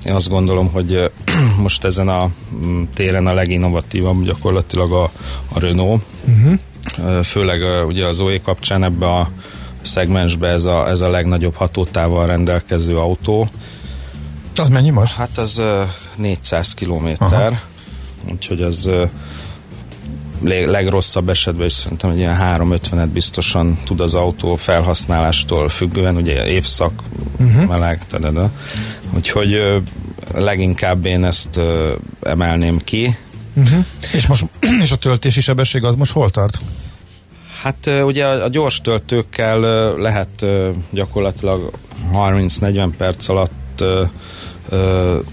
én 0.05 0.15
azt 0.15 0.29
gondolom, 0.29 0.71
hogy 0.73 1.11
most 1.63 1.85
ezen 1.85 2.09
a 2.09 2.31
mm, 2.55 2.83
téren 2.95 3.27
a 3.27 3.35
leginnovatívabb 3.35 4.25
gyakorlatilag 4.25 4.93
a, 4.93 5.11
a 5.53 5.59
Renault. 5.59 6.03
Uh-huh. 6.25 7.23
Főleg 7.23 7.87
ugye 7.87 8.07
az 8.07 8.21
OE 8.21 8.39
kapcsán 8.39 8.85
ebbe 8.85 9.07
a 9.07 9.31
szegmensbe 9.83 10.49
ez 10.49 10.65
a, 10.65 10.89
ez 10.89 11.01
a 11.01 11.11
legnagyobb 11.11 11.55
hatótával 11.55 12.27
rendelkező 12.27 12.99
autó. 12.99 13.49
Az 14.57 14.69
mennyi 14.69 14.91
most? 14.91 15.15
Hát 15.15 15.39
az 15.39 15.63
400 16.17 16.75
kilométer, 16.75 17.61
úgyhogy 18.31 18.63
az 18.63 18.91
legrosszabb 20.45 21.29
esetben 21.29 21.67
is 21.67 21.73
szerintem 21.73 22.11
egy 22.11 22.19
ilyen 22.19 22.39
350-et 22.41 23.09
biztosan 23.13 23.79
tud 23.85 24.01
az 24.01 24.15
autó 24.15 24.57
felhasználástól 24.57 25.69
függően, 25.69 26.17
ugye 26.17 26.47
évszak, 26.47 27.03
uh-huh. 27.39 27.67
meleg, 27.67 28.07
tadada. 28.07 28.51
Úgyhogy 29.15 29.57
leginkább 30.35 31.05
én 31.05 31.25
ezt 31.25 31.61
emelném 32.23 32.79
ki. 32.85 33.17
Uh-huh. 33.55 33.85
És 34.13 34.27
most 34.27 34.45
és 34.83 34.93
a 34.93 34.97
töltési 34.97 35.41
sebesség 35.41 35.85
az 35.85 35.97
most 35.97 36.13
hol 36.13 36.31
tart? 36.31 36.61
Hát 37.63 37.91
ugye 38.05 38.27
a 38.27 38.49
gyors 38.49 38.81
töltőkkel 38.81 39.61
lehet 39.97 40.47
gyakorlatilag 40.91 41.71
30-40 42.15 42.91
perc 42.97 43.29
alatt 43.29 43.85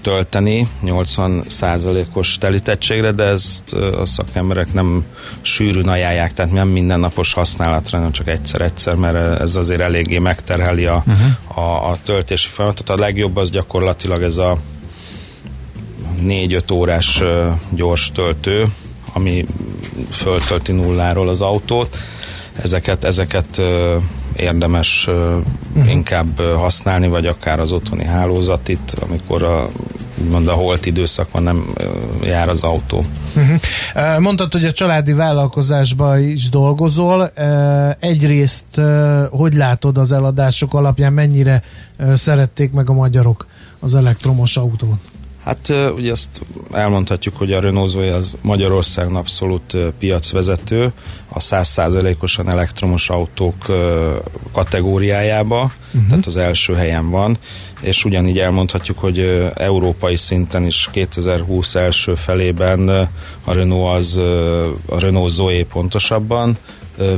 tölteni 0.01 0.67
80%-os 0.86 2.38
telítettségre, 2.38 3.12
de 3.12 3.24
ezt 3.24 3.74
a 3.74 4.05
szakemberek 4.05 4.74
nem 4.74 5.05
sűrűn 5.41 5.88
ajánlják, 5.88 6.34
tehát 6.34 6.51
nem 6.51 6.67
mindennapos 6.67 7.34
használatra, 7.34 7.98
hanem 7.98 8.12
csak 8.12 8.27
egyszer-egyszer, 8.27 8.96
mert 8.96 9.41
ez 9.41 9.55
azért 9.55 9.79
eléggé 9.79 10.17
megterheli 10.17 10.86
a, 10.86 11.03
uh-huh. 11.08 11.65
a, 11.65 11.89
a 11.89 11.96
töltési 12.03 12.48
folyamatot. 12.48 12.89
A 12.89 12.98
legjobb 12.98 13.36
az 13.36 13.50
gyakorlatilag 13.50 14.24
ez 14.24 14.38
a 14.38 14.58
4-5 16.24 16.74
órás 16.74 17.22
gyors 17.69 18.12
töltő, 18.13 18.65
ami 19.13 19.46
föltölti 20.12 20.72
nulláról 20.72 21.29
az 21.29 21.41
autót. 21.41 21.98
Ezeket, 22.62 23.03
ezeket 23.03 23.62
érdemes 24.39 25.08
uh-huh. 25.08 25.91
inkább 25.91 26.41
használni, 26.41 27.08
vagy 27.08 27.25
akár 27.25 27.60
az 27.60 27.72
otthoni 27.72 28.03
hálózatit, 28.05 28.93
amikor 29.01 29.43
a 29.43 29.69
mond 30.31 30.48
a 30.48 30.53
holt 30.53 30.86
időszak 30.86 31.41
nem 31.41 31.65
jár 32.24 32.50
az 32.50 32.63
autó. 32.63 33.03
Uh-huh. 33.36 34.19
Mondtad, 34.19 34.51
hogy 34.51 34.65
a 34.65 34.72
családi 34.72 35.13
vállalkozásban 35.13 36.24
is 36.24 36.50
dolgozol. 36.50 37.31
Egyrészt, 38.00 38.81
hogy 39.29 39.53
látod 39.53 39.98
az 39.98 40.12
eladások 40.12 40.74
alapján, 40.74 41.13
mennyire 41.13 41.62
szerették 42.13 42.72
meg 42.72 42.89
a 42.89 42.93
magyarok 42.93 43.48
az 43.79 43.96
elektromos 43.96 44.58
autót? 44.58 45.00
Hát 45.50 45.94
ugye 45.96 46.12
azt 46.12 46.41
elmondhatjuk, 46.72 47.36
hogy 47.36 47.53
a 47.53 47.60
Renault 47.60 47.89
Zoe 47.89 48.15
az 48.15 48.36
Magyarországon 48.41 49.15
abszolút 49.15 49.77
piacvezető 50.00 50.91
a 51.27 51.39
100%-osan 51.39 52.50
elektromos 52.50 53.10
autók 53.10 53.65
kategóriájába, 54.51 55.72
uh-huh. 55.94 56.10
tehát 56.10 56.25
az 56.25 56.38
első 56.38 56.74
helyen 56.74 57.10
van, 57.10 57.38
és 57.82 58.06
ugyanígy 58.06 58.39
elmondhatjuk, 58.39 59.00
hogy 59.00 59.50
európai 59.56 60.15
szinten 60.15 60.65
is 60.65 60.89
2020 60.91 61.75
első 61.75 62.15
felében 62.15 62.89
a 63.44 63.53
Renault 63.53 63.96
az, 63.96 64.18
a 64.86 65.00
Renault 65.00 65.32
Zoe 65.32 65.63
pontosabban 65.63 66.58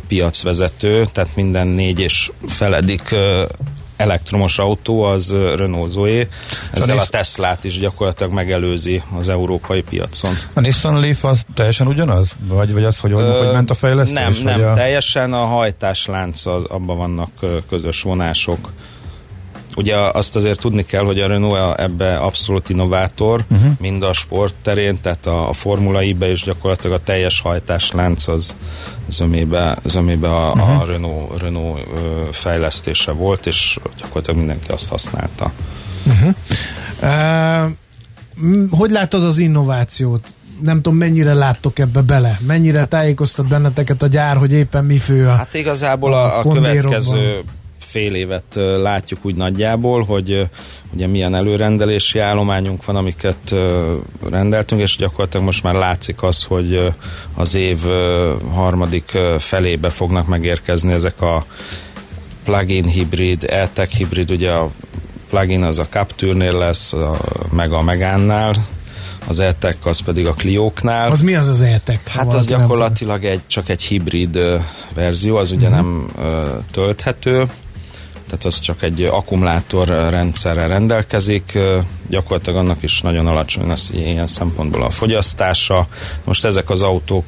piacvezető, 0.08 1.06
tehát 1.12 1.36
minden 1.36 1.68
négy 1.68 2.00
és 2.00 2.32
feledik 2.48 3.16
elektromos 4.02 4.58
autó 4.58 5.04
az 5.04 5.32
Renault 5.56 5.92
Zoe, 5.92 6.28
ezzel 6.72 6.98
a, 6.98 7.02
a 7.02 7.06
Teslát 7.06 7.64
is 7.64 7.80
gyakorlatilag 7.80 8.32
megelőzi 8.32 9.04
az 9.18 9.30
európai 9.30 9.82
piacon. 9.82 10.34
A 10.54 10.60
Nissan 10.60 11.00
Leaf 11.00 11.24
az 11.26 11.46
teljesen 11.54 11.88
ugyanaz? 11.88 12.32
Vagy, 12.48 12.74
vagy 12.74 12.84
az, 12.84 13.00
hogy, 13.00 13.12
Ö, 13.12 13.38
hogy 13.38 13.52
ment 13.52 13.70
a 13.70 13.74
fejlesztés? 13.74 14.40
Nem, 14.40 14.60
nem, 14.60 14.70
a... 14.70 14.74
teljesen 14.74 15.34
a 15.34 15.46
hajtáslánc, 15.46 16.46
az, 16.46 16.64
abban 16.64 16.98
vannak 16.98 17.30
közös 17.70 18.02
vonások. 18.02 18.72
Ugye 19.76 19.96
azt 19.96 20.36
azért 20.36 20.60
tudni 20.60 20.86
kell, 20.86 21.04
hogy 21.04 21.20
a 21.20 21.28
Renault 21.28 21.80
ebbe 21.80 22.18
abszolút 22.18 22.70
innovátor, 22.70 23.44
uh-huh. 23.52 23.72
mind 23.80 24.04
a 24.04 24.14
sport 24.14 24.54
terén, 24.62 25.02
tehát 25.02 25.26
a, 25.26 25.50
a 25.50 25.54
Formula 25.54 26.02
I-be 26.02 26.32
is 26.32 26.44
gyakorlatilag 26.44 27.00
a 27.00 27.04
teljes 27.04 27.42
hajtáslánc 27.42 28.28
az 28.28 28.56
zömébe, 29.08 29.78
zömébe 29.84 30.36
a, 30.36 30.52
uh-huh. 30.52 30.82
a 30.82 30.86
Renault, 30.86 31.42
Renault 31.42 31.88
ö, 31.96 32.28
fejlesztése 32.32 33.12
volt, 33.12 33.46
és 33.46 33.80
gyakorlatilag 33.98 34.38
mindenki 34.38 34.72
azt 34.72 34.90
használta. 34.90 35.52
Uh-huh. 36.06 36.34
Uh, 37.02 37.72
hogy 38.70 38.92
látod 38.92 39.24
az 39.24 39.40
innovációt? 39.40 40.34
nem 40.62 40.82
tudom, 40.82 40.98
mennyire 40.98 41.34
láttok 41.34 41.80
ebbe 41.80 42.02
bele? 42.02 42.40
Mennyire 42.48 42.86
tájékoztat 42.86 43.48
benneteket 43.48 44.02
a 44.02 44.08
gyár, 44.08 44.38
hogy 44.38 44.52
éppen 44.52 44.86
mi 44.86 44.98
fő 44.98 45.28
a 45.28 45.36
Hát 45.36 45.54
igazából 45.54 46.14
a, 46.14 46.38
a, 46.38 46.40
a 46.40 46.54
következő 46.54 47.42
fél 47.92 48.16
évet 48.16 48.44
látjuk 48.82 49.20
úgy 49.22 49.36
nagyjából, 49.36 50.04
hogy 50.04 50.50
ugye 50.94 51.08
milyen 51.08 51.36
előrendelési 51.36 52.20
állományunk 52.20 52.86
van, 52.86 52.96
amiket 52.96 53.56
rendeltünk, 54.30 54.82
és 54.82 54.96
gyakorlatilag 54.96 55.46
most 55.46 55.64
már 55.64 55.74
látszik 55.74 56.24
az, 56.24 56.44
hogy 56.44 56.94
az 57.36 57.56
év 57.56 57.80
harmadik 58.54 59.12
felébe 59.38 59.90
fognak 59.90 60.28
megérkezni 60.28 60.94
ezek 60.94 61.22
a 61.22 61.46
plugin 62.44 62.86
hibrid, 62.86 63.46
e-tech 63.50 63.96
hibrid, 63.98 64.32
ugye 64.32 64.52
a 64.52 64.70
plugin 65.30 65.64
az 65.64 65.80
a 65.80 65.88
Capture-nél 65.88 66.58
lesz, 66.58 66.94
a, 66.94 67.18
meg 67.52 67.72
a 67.72 67.82
Megánnál, 67.82 68.56
az 69.28 69.40
ETEC 69.40 69.86
az 69.86 70.00
pedig 70.00 70.28
a 70.28 70.34
Clio-knál. 70.34 71.12
Az 71.12 71.22
mi 71.22 71.36
az 71.36 71.48
az 71.48 71.62
ETEC? 71.62 72.08
Hát 72.08 72.34
az 72.34 72.48
gyakorlatilag 72.48 73.26
egy, 73.26 73.42
csak 73.48 73.70
egy 73.70 73.82
hibrid 73.82 74.40
verzió, 74.94 75.36
az 75.36 75.52
ugye 75.52 75.68
uh-huh. 75.68 75.82
nem 75.82 76.12
tölthető, 76.72 77.46
tehát 78.32 78.46
az 78.46 78.60
csak 78.60 78.84
egy 78.84 79.04
akkumulátor 79.04 79.88
rendszerrel 79.88 80.68
rendelkezik, 80.68 81.60
gyakorlatilag 82.10 82.60
annak 82.60 82.84
is 82.84 83.02
nagyon 83.02 83.28
alacsony 83.28 83.68
lesz 83.68 83.90
ilyen 83.94 84.28
szempontból 84.28 84.84
a 84.84 84.90
fogyasztása. 84.90 85.88
Most 86.24 86.46
ezek 86.46 86.70
az 86.70 86.82
autók 86.82 87.26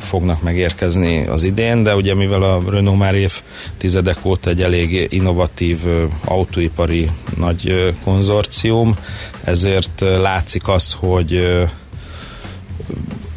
fognak 0.00 0.42
megérkezni 0.42 1.26
az 1.26 1.42
idén, 1.42 1.82
de 1.82 1.94
ugye 1.94 2.14
mivel 2.14 2.42
a 2.42 2.62
Renault 2.68 2.98
már 2.98 3.14
évtizedek 3.14 4.24
óta 4.24 4.50
egy 4.50 4.62
elég 4.62 5.06
innovatív 5.10 5.78
autóipari 6.24 7.10
nagy 7.36 7.94
konzorcium, 8.04 8.96
ezért 9.44 10.00
látszik 10.00 10.68
az, 10.68 10.96
hogy 10.98 11.48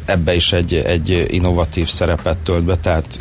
ebbe 0.04 0.34
is 0.34 0.52
egy, 0.52 0.74
egy 0.74 1.26
innovatív 1.30 1.88
szerepet 1.88 2.36
tölt 2.36 2.64
be, 2.64 2.76
tehát 2.76 3.18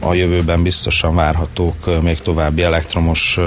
a 0.00 0.14
jövőben 0.14 0.62
biztosan 0.62 1.14
várhatók 1.14 2.02
még 2.02 2.18
további 2.18 2.62
elektromos 2.62 3.38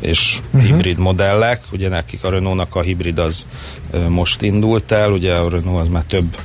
és 0.00 0.38
uh-huh. 0.46 0.70
hibrid 0.70 0.98
modellek. 0.98 1.62
Ugye 1.72 1.88
nekik 1.88 2.24
a 2.24 2.30
Renault-nak 2.30 2.74
a 2.74 2.80
hibrid 2.80 3.18
az 3.18 3.46
most 4.08 4.42
indult 4.42 4.92
el, 4.92 5.10
ugye 5.10 5.34
a 5.34 5.48
Renault 5.48 5.80
az 5.80 5.88
már 5.88 6.02
több 6.02 6.36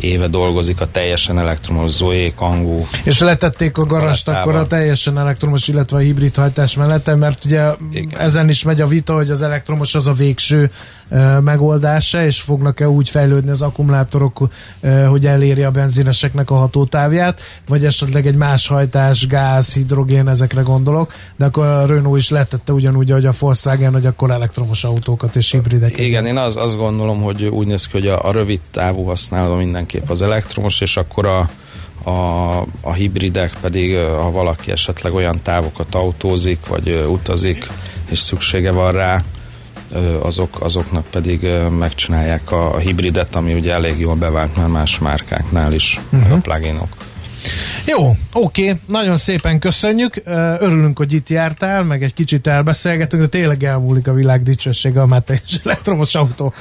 éve 0.00 0.28
dolgozik 0.28 0.80
a 0.80 0.90
teljesen 0.90 1.38
elektromos 1.38 1.90
Zoe, 1.90 2.30
Kangoo. 2.34 2.84
És 3.04 3.18
letették 3.18 3.78
a 3.78 3.84
garast 3.84 4.28
akkor 4.28 4.56
a 4.56 4.66
teljesen 4.66 5.18
elektromos, 5.18 5.68
illetve 5.68 5.96
a 5.96 6.00
hibrid 6.00 6.36
hajtás 6.36 6.76
mellett, 6.76 7.16
mert 7.16 7.44
ugye 7.44 7.70
Igen. 7.92 8.20
ezen 8.20 8.48
is 8.48 8.62
megy 8.62 8.80
a 8.80 8.86
vita, 8.86 9.14
hogy 9.14 9.30
az 9.30 9.42
elektromos 9.42 9.94
az 9.94 10.06
a 10.06 10.12
végső 10.12 10.70
megoldása, 11.40 12.24
és 12.24 12.40
fognak-e 12.40 12.88
úgy 12.88 13.08
fejlődni 13.08 13.50
az 13.50 13.62
akkumulátorok, 13.62 14.48
hogy 15.08 15.26
eléri 15.26 15.62
a 15.62 15.70
benzineseknek 15.70 16.50
a 16.50 16.54
hatótávját, 16.54 17.40
vagy 17.68 17.84
esetleg 17.84 18.26
egy 18.26 18.36
más 18.36 18.66
hajtás, 18.66 19.26
gáz, 19.26 19.74
hidrogén, 19.74 20.28
ezekre 20.28 20.60
gondolok, 20.60 21.12
de 21.36 21.44
akkor 21.44 21.64
a 21.64 21.86
Renault 21.86 22.18
is 22.18 22.30
letette 22.30 22.72
ugyanúgy, 22.72 23.10
hogy 23.10 23.26
a 23.26 23.32
Volkswagen, 23.38 23.92
hogy 23.92 24.06
akkor 24.06 24.30
elektromos 24.30 24.84
autókat 24.84 25.36
és 25.36 25.50
hibrideket. 25.50 25.98
Igen, 25.98 26.26
én 26.26 26.36
az, 26.36 26.56
azt 26.56 26.76
gondolom, 26.76 27.22
hogy 27.22 27.44
úgy 27.44 27.66
néz 27.66 27.86
ki, 27.86 27.92
hogy 27.92 28.08
a, 28.08 28.28
a 28.28 28.32
rövid 28.32 28.60
távú 28.70 29.04
használó 29.04 29.54
mindenképp 29.54 30.08
az 30.08 30.22
elektromos, 30.22 30.80
és 30.80 30.96
akkor 30.96 31.26
a, 31.26 31.50
a, 32.10 32.60
a 32.80 32.92
hibridek 32.92 33.52
pedig, 33.60 33.96
ha 33.96 34.30
valaki 34.30 34.70
esetleg 34.70 35.14
olyan 35.14 35.38
távokat 35.42 35.94
autózik, 35.94 36.66
vagy 36.66 37.06
utazik, 37.08 37.66
és 38.10 38.18
szüksége 38.18 38.72
van 38.72 38.92
rá, 38.92 39.22
azok, 40.22 40.60
azoknak 40.60 41.06
pedig 41.10 41.46
megcsinálják 41.78 42.50
a 42.50 42.78
hibridet, 42.78 43.34
ami 43.34 43.54
ugye 43.54 43.72
elég 43.72 43.98
jól 43.98 44.14
bevált 44.14 44.56
már 44.56 44.68
más 44.68 44.98
márkáknál 44.98 45.72
is, 45.72 46.00
uh-huh. 46.12 46.32
a 46.32 46.40
pluginok. 46.40 46.96
Jó, 47.86 48.16
oké, 48.32 48.76
nagyon 48.86 49.16
szépen 49.16 49.58
köszönjük, 49.58 50.20
örülünk, 50.58 50.98
hogy 50.98 51.12
itt 51.12 51.28
jártál, 51.28 51.82
meg 51.82 52.02
egy 52.02 52.14
kicsit 52.14 52.46
elbeszélgetünk, 52.46 53.22
de 53.22 53.28
tényleg 53.28 53.64
elmúlik 53.64 54.08
a 54.08 54.12
világ 54.12 54.42
dicsősége, 54.42 55.00
a 55.00 55.22
és 55.46 55.58
elektromos 55.64 56.14
autó, 56.14 56.52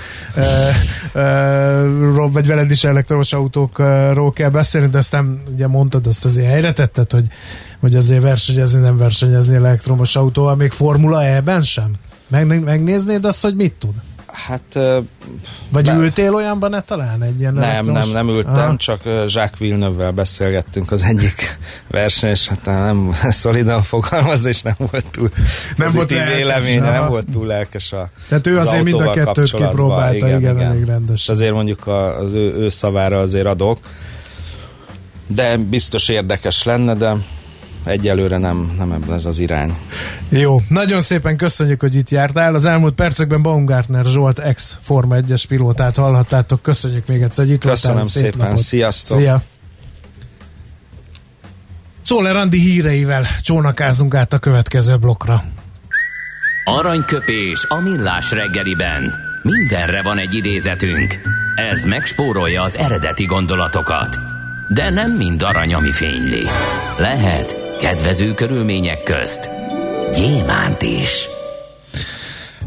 vagy 2.32 2.48
veled 2.48 2.72
is 2.72 2.84
elektromos 2.84 3.34
autókról 3.34 4.34
kell 4.34 4.50
beszélni, 4.50 4.88
de 4.88 4.98
ezt 4.98 5.12
nem, 5.12 5.38
ugye 5.54 5.68
mondtad, 5.68 6.08
azt 6.08 6.26
azért 6.26 6.48
helyre 6.48 6.74
tetted, 6.74 7.12
hogy, 7.12 7.26
hogy 7.80 7.96
azért 7.96 8.22
versenyezni, 8.22 8.80
nem 8.80 8.98
versenyezni 8.98 9.56
elektromos 9.56 10.16
autóval, 10.16 10.56
még 10.56 10.72
Formula 10.72 11.24
E-ben 11.24 11.64
sem? 11.64 11.92
Meg, 12.28 12.64
megnéznéd 12.64 13.26
azt, 13.26 13.42
hogy 13.42 13.56
mit 13.56 13.74
tud? 13.74 13.94
Hát... 14.36 14.80
Vagy 15.70 15.86
be... 15.86 15.94
ültél 15.94 16.34
olyanban 16.34 16.70
ne 16.70 16.82
talán 16.82 17.24
egy 17.24 17.40
ilyen 17.40 17.54
Nem, 17.54 17.64
elektromos? 17.64 18.06
nem, 18.06 18.14
nem 18.14 18.36
ültem, 18.36 18.54
Aha. 18.54 18.76
csak 18.76 19.02
Jacques 19.06 19.60
Villeneuve-vel 19.60 20.12
beszélgettünk 20.12 20.92
az 20.92 21.04
egyik 21.04 21.58
verseny, 21.88 22.30
és 22.30 22.48
hát 22.48 22.66
nem 22.66 23.12
szolidan 23.30 23.84
fogalmaz, 23.84 24.46
és 24.46 24.62
nem 24.62 24.76
volt 24.78 25.06
túl 25.12 25.30
nem 25.76 25.92
volt 25.94 26.10
véleménye, 26.10 26.92
nem 26.92 27.08
volt 27.08 27.28
túl 27.32 27.46
lelkes 27.46 27.92
a 27.92 28.10
Tehát 28.28 28.48
ő 28.48 28.58
az 28.58 28.68
azért 28.68 28.84
mind 28.84 29.02
a 29.02 29.10
kettőt 29.10 29.54
kipróbálta, 29.54 30.16
igen, 30.16 30.40
igen, 30.40 30.56
igen, 30.56 30.70
elég 30.70 30.86
rendes. 30.86 31.30
Azért 31.30 31.54
mondjuk 31.54 31.88
az 31.88 32.34
ő, 32.34 32.54
ő 32.54 32.70
szavára 32.70 33.20
azért 33.20 33.46
adok, 33.46 33.78
de 35.28 35.58
biztos 35.58 36.10
érdekes 36.10 36.64
lenne, 36.64 36.94
de 36.94 37.16
egyelőre 37.86 38.38
nem, 38.38 38.74
nem 38.78 39.04
ez 39.12 39.26
az 39.26 39.40
irány. 39.40 39.78
Jó, 40.30 40.62
nagyon 40.70 41.02
szépen 41.02 41.38
köszönjük, 41.38 41.82
hogy 41.82 41.96
itt 41.96 42.10
jártál. 42.10 42.54
Az 42.54 42.66
elmúlt 42.66 42.94
percekben 42.94 43.42
Baumgartner 43.42 44.06
Zsolt 44.06 44.40
ex 44.40 44.78
Forma 44.82 45.16
1-es 45.20 45.44
pilótát 45.48 45.96
hallhattátok. 45.96 46.62
Köszönjük 46.62 47.08
még 47.08 47.22
egyszer, 47.22 47.46
hogy 47.46 47.54
itt 47.54 47.66
Köszönöm 47.66 47.98
voltál. 47.98 48.22
szépen, 48.22 48.40
napot. 48.48 48.58
sziasztok! 48.58 49.18
Szia! 49.18 49.42
Szóler 52.02 52.36
Andi 52.36 52.60
híreivel 52.60 53.26
csónakázunk 53.42 54.16
át 54.16 54.34
a 54.34 54.40
következő 54.40 54.98
blokkra. 54.98 55.44
Aranyköpés 56.64 57.66
a 57.70 57.80
millás 57.80 58.32
reggeliben. 58.32 59.14
Mindenre 59.42 60.02
van 60.02 60.18
egy 60.18 60.34
idézetünk. 60.34 61.20
Ez 61.56 61.84
megspórolja 61.84 62.62
az 62.62 62.78
eredeti 62.78 63.26
gondolatokat. 63.26 64.20
De 64.68 64.90
nem 64.90 65.12
mind 65.12 65.44
arany, 65.44 65.74
ami 65.74 65.92
fényli. 65.92 66.44
Lehet 67.00 67.65
kedvező 67.86 68.34
körülmények 68.34 69.04
közt 69.04 69.50
gyémánt 70.14 70.82
is. 70.82 71.30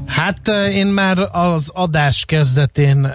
Hát 0.07 0.49
én 0.73 0.87
már 0.87 1.19
az 1.33 1.71
adás 1.75 2.25
kezdetén 2.25 3.09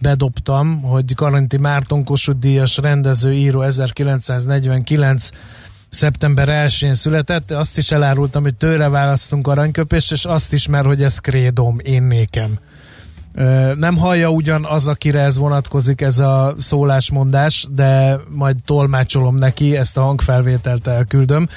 bedobtam, 0.00 0.82
hogy 0.82 1.14
Karanti 1.14 1.56
Márton 1.56 2.04
Kossuth 2.04 2.38
Díjas 2.38 2.76
rendező, 2.76 3.32
író 3.32 3.60
1949 3.60 5.30
szeptember 5.90 6.48
1-én 6.50 6.94
született, 6.94 7.50
azt 7.50 7.78
is 7.78 7.90
elárultam, 7.90 8.42
hogy 8.42 8.54
tőle 8.54 8.88
választunk 8.88 9.46
aranyköpést, 9.46 10.12
és 10.12 10.24
azt 10.24 10.52
is, 10.52 10.66
mert 10.66 10.86
hogy 10.86 11.02
ez 11.02 11.18
krédom, 11.18 11.76
én 11.82 12.02
nékem. 12.02 12.58
Nem 13.74 13.96
hallja 13.96 14.30
ugyan 14.30 14.64
az, 14.64 14.88
akire 14.88 15.20
ez 15.20 15.38
vonatkozik, 15.38 16.00
ez 16.00 16.18
a 16.18 16.54
szólásmondás, 16.58 17.66
de 17.70 18.20
majd 18.28 18.56
tolmácsolom 18.64 19.34
neki, 19.34 19.76
ezt 19.76 19.96
a 19.96 20.02
hangfelvételt 20.02 20.86
elküldöm. 20.86 21.48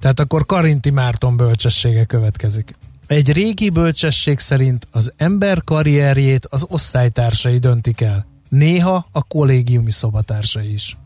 Tehát 0.00 0.20
akkor 0.20 0.46
Karinti 0.46 0.90
Márton 0.90 1.36
bölcsessége 1.36 2.04
következik. 2.04 2.74
Egy 3.06 3.32
régi 3.32 3.70
bölcsesség 3.70 4.38
szerint 4.38 4.86
az 4.90 5.12
ember 5.16 5.64
karrierjét 5.64 6.46
az 6.50 6.64
osztálytársai 6.68 7.58
döntik 7.58 8.00
el. 8.00 8.26
Néha 8.48 9.06
a 9.12 9.22
kollégiumi 9.22 9.90
szobatársai 9.90 10.72
is. 10.72 10.96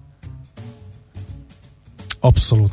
Abszolút. 2.20 2.72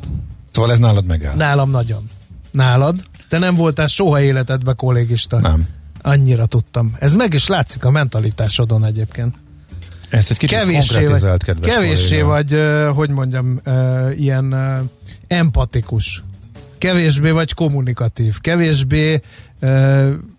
Szóval 0.51 0.71
ez 0.71 0.77
nálad 0.77 1.05
megáll? 1.05 1.35
Nálam 1.35 1.69
nagyon. 1.69 2.09
Nálad? 2.51 3.03
Te 3.29 3.37
nem 3.39 3.55
voltál 3.55 3.87
soha 3.87 4.21
életedben 4.21 4.75
kollégista? 4.75 5.39
Nem. 5.39 5.67
Annyira 6.07 6.45
tudtam. 6.45 6.95
Ez 6.99 7.13
meg 7.13 7.33
is 7.33 7.47
látszik 7.47 7.85
a 7.85 7.89
mentalitásodon 7.91 8.85
egyébként. 8.85 9.35
Ezt 10.09 10.31
egy 10.31 10.37
kicsit 10.37 10.57
kevéssé 10.57 11.05
vagy, 11.05 11.43
kedves 11.43 11.73
Kevéssé 11.73 12.21
vagy, 12.21 12.57
hogy 12.93 13.09
mondjam, 13.09 13.61
ilyen 14.15 14.55
empatikus. 15.27 16.23
Kevésbé 16.77 17.29
vagy 17.29 17.53
kommunikatív. 17.53 18.39
Kevésbé, 18.39 19.21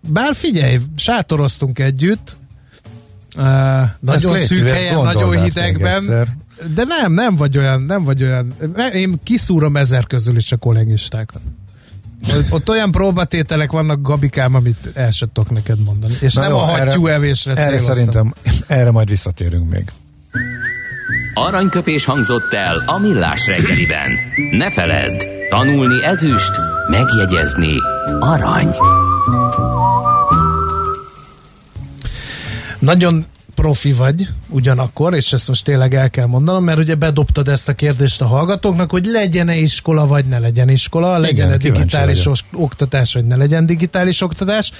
bár 0.01 0.33
figyelj, 0.35 0.79
sátoroztunk 0.95 1.79
együtt, 1.79 2.37
nagyon 3.99 4.35
Ezt 4.35 4.45
szűk 4.45 4.69
helyen, 4.69 5.01
nagyon 5.01 5.43
hidegben, 5.43 6.05
de 6.75 6.83
nem, 6.85 7.13
nem 7.13 7.35
vagy 7.35 7.57
olyan, 7.57 7.81
nem 7.81 8.03
vagy 8.03 8.23
olyan, 8.23 8.53
én 8.93 9.19
kiszúrom 9.23 9.77
ezer 9.77 10.05
közül 10.05 10.35
is 10.35 10.51
a 10.51 10.57
kollégistákat. 10.57 11.41
Ott 12.49 12.69
olyan 12.69 12.91
próbatételek 12.91 13.71
vannak, 13.71 14.01
Gabikám, 14.01 14.55
amit 14.55 14.89
el 14.93 15.11
sem 15.11 15.29
tudok 15.33 15.51
neked 15.51 15.79
mondani. 15.85 16.13
És 16.19 16.33
Na 16.33 16.41
nem 16.41 16.49
jó, 16.49 16.57
a 16.57 16.59
hattyú 16.61 17.05
erre, 17.07 17.15
evésre 17.15 17.51
Erre 17.51 17.63
céloztam. 17.63 17.93
szerintem, 17.93 18.33
erre 18.67 18.91
majd 18.91 19.09
visszatérünk 19.09 19.69
még. 19.69 19.83
Aranyköpés 21.33 22.05
hangzott 22.05 22.53
el 22.53 22.83
a 22.85 22.97
millás 22.97 23.47
reggeliben. 23.47 24.09
Ne 24.51 24.71
feledd, 24.71 25.23
tanulni 25.49 26.03
ezüst, 26.03 26.51
megjegyezni 26.89 27.73
arany. 28.19 28.75
Nagyon 32.79 33.25
profi 33.59 33.93
vagy 33.93 34.27
ugyanakkor, 34.49 35.15
és 35.15 35.33
ezt 35.33 35.47
most 35.47 35.63
tényleg 35.63 35.93
el 35.93 36.09
kell 36.09 36.25
mondanom, 36.25 36.63
mert 36.63 36.79
ugye 36.79 36.95
bedobtad 36.95 37.47
ezt 37.47 37.69
a 37.69 37.73
kérdést 37.73 38.21
a 38.21 38.25
hallgatóknak, 38.25 38.91
hogy 38.91 39.05
legyen-e 39.05 39.55
iskola, 39.55 40.07
vagy 40.07 40.25
ne 40.25 40.39
legyen 40.39 40.69
iskola, 40.69 41.17
legyen-e 41.17 41.57
digitális 41.57 42.25
os- 42.25 42.45
oktatás, 42.53 43.13
vagy 43.13 43.25
ne 43.25 43.35
legyen 43.35 43.65
digitális 43.65 44.21
oktatás, 44.21 44.71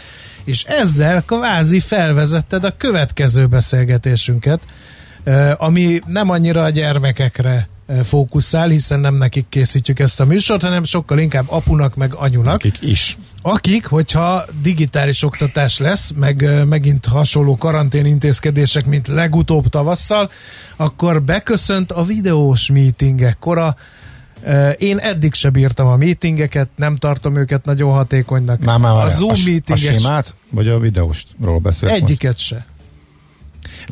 és 0.43 0.63
ezzel 0.63 1.23
kvázi 1.25 1.79
felvezetted 1.79 2.63
a 2.63 2.73
következő 2.77 3.47
beszélgetésünket, 3.47 4.59
ami 5.57 6.01
nem 6.05 6.29
annyira 6.29 6.63
a 6.63 6.69
gyermekekre 6.69 7.67
fókuszál, 8.03 8.67
hiszen 8.67 8.99
nem 8.99 9.15
nekik 9.15 9.45
készítjük 9.49 9.99
ezt 9.99 10.19
a 10.19 10.25
műsort, 10.25 10.61
hanem 10.61 10.83
sokkal 10.83 11.19
inkább 11.19 11.45
apunak 11.47 11.95
meg 11.95 12.13
anyunak. 12.13 12.53
Akik 12.53 12.77
is. 12.81 13.17
Akik, 13.41 13.85
hogyha 13.85 14.45
digitális 14.61 15.23
oktatás 15.23 15.77
lesz, 15.77 16.11
meg 16.15 16.65
megint 16.67 17.05
hasonló 17.05 17.57
karantén 17.57 18.05
intézkedések, 18.05 18.85
mint 18.85 19.07
legutóbb 19.07 19.67
tavasszal, 19.67 20.31
akkor 20.75 21.21
beköszönt 21.21 21.91
a 21.91 22.03
videós 22.03 22.69
meetingek 22.71 23.37
kora. 23.39 23.75
Én 24.77 24.97
eddig 24.97 25.33
se 25.33 25.49
bírtam 25.49 25.87
a 25.87 25.95
meetingeket, 25.95 26.69
nem 26.75 26.95
tartom 26.95 27.35
őket 27.35 27.65
nagyon 27.65 27.91
hatékonynak. 27.91 28.59
Már, 28.59 28.79
már, 28.79 29.05
a 29.05 29.09
Zoom 29.09 29.29
a, 29.29 29.33
a 29.33 29.37
meetinges 29.45 29.95
simát, 29.95 30.33
vagy 30.49 30.67
a 30.67 30.79
videósról 30.79 31.59
beszélsz 31.59 31.93
egyiket 31.93 32.37
se. 32.37 32.65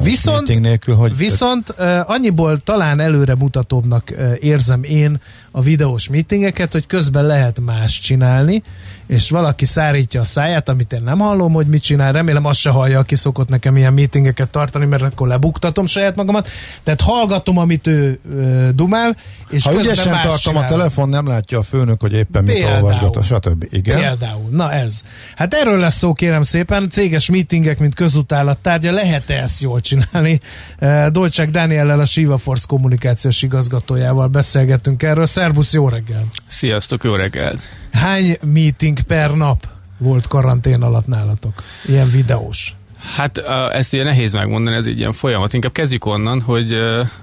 Viszont, 0.04 0.60
nélkül, 0.60 0.96
hogy 0.96 1.18
viszont 1.18 1.70
uh, 1.70 2.10
annyiból 2.10 2.58
talán 2.58 3.00
előre 3.00 3.36
mutatóbbnak 3.36 4.14
uh, 4.18 4.34
érzem 4.40 4.84
én 4.84 5.22
a 5.52 5.62
videós 5.62 6.10
meetingeket, 6.10 6.72
hogy 6.72 6.88
közben 6.88 7.26
lehet 7.26 7.60
más 7.60 8.00
csinálni, 8.00 8.64
és 9.08 9.30
valaki 9.30 9.66
szárítja 9.66 10.22
a 10.22 10.24
száját, 10.24 10.70
amit 10.70 10.94
én 10.94 11.02
nem 11.04 11.20
hallom, 11.20 11.54
hogy 11.54 11.68
mit 11.68 11.82
csinál, 11.82 12.12
remélem 12.12 12.46
azt 12.46 12.60
se 12.60 12.70
hallja, 12.70 13.00
aki 13.00 13.16
szokott 13.16 13.50
nekem 13.50 13.78
ilyen 13.78 13.94
meetingeket 13.94 14.50
tartani, 14.50 14.86
mert 14.86 15.02
akkor 15.02 15.28
lebuktatom 15.28 15.86
saját 15.86 16.16
magamat, 16.16 16.50
tehát 16.84 17.02
hallgatom, 17.02 17.58
amit 17.58 17.88
ő 17.88 18.20
uh, 18.30 18.70
dumál, 18.70 19.16
és 19.50 19.64
ha 19.64 19.70
közben 19.70 19.86
ügyesen 19.86 20.12
más 20.12 20.22
tartom 20.22 20.54
csinál. 20.54 20.64
a 20.64 20.72
telefon, 20.72 21.10
nem 21.10 21.28
látja 21.28 21.58
a 21.60 21.64
főnök, 21.64 22.02
hogy 22.02 22.14
éppen 22.14 22.44
mit 22.44 22.54
Például. 22.54 22.84
olvasgat, 22.84 23.24
stb. 23.26 23.68
Igen. 23.70 24.00
Például, 24.00 24.50
na 24.50 24.72
ez. 24.72 25.02
Hát 25.36 25.54
erről 25.54 25.80
lesz 25.80 25.98
szó, 25.98 26.14
kérem 26.14 26.42
szépen, 26.42 26.90
céges 26.90 27.30
meetingek, 27.30 27.80
mint 27.80 27.96
közutálat 27.96 28.58
tárgya, 28.58 28.92
lehet-e 28.92 29.42
ezt 29.42 29.62
jól 29.62 29.82
csinálni? 29.88 30.40
Uh, 30.80 31.08
Dolcsák 31.08 31.50
Dániellel, 31.50 32.00
a 32.00 32.06
Siva 32.06 32.38
Force 32.38 32.66
kommunikációs 32.68 33.42
igazgatójával 33.42 34.28
beszélgettünk 34.28 35.04
erről. 35.04 35.26
Szerbusz, 35.26 35.74
jó 35.74 35.90
reggel! 35.90 36.24
Sziasztok, 36.48 37.04
jó 37.04 37.16
reggelt! 37.16 37.60
Hány 37.92 38.38
meeting 38.42 39.02
per 39.02 39.32
nap 39.32 39.68
volt 39.98 40.28
karantén 40.28 40.82
alatt 40.82 41.08
nálatok? 41.08 41.64
Ilyen 41.86 42.10
videós. 42.10 42.76
Hát 43.16 43.38
ezt 43.72 43.94
ugye 43.94 44.04
nehéz 44.04 44.34
megmondani, 44.34 44.76
ez 44.76 44.86
egy 44.86 45.00
ilyen 45.00 45.14
folyamat. 45.14 45.54
Inkább 45.54 45.72
kezdjük 45.72 46.06
onnan, 46.06 46.42
hogy, 46.42 46.74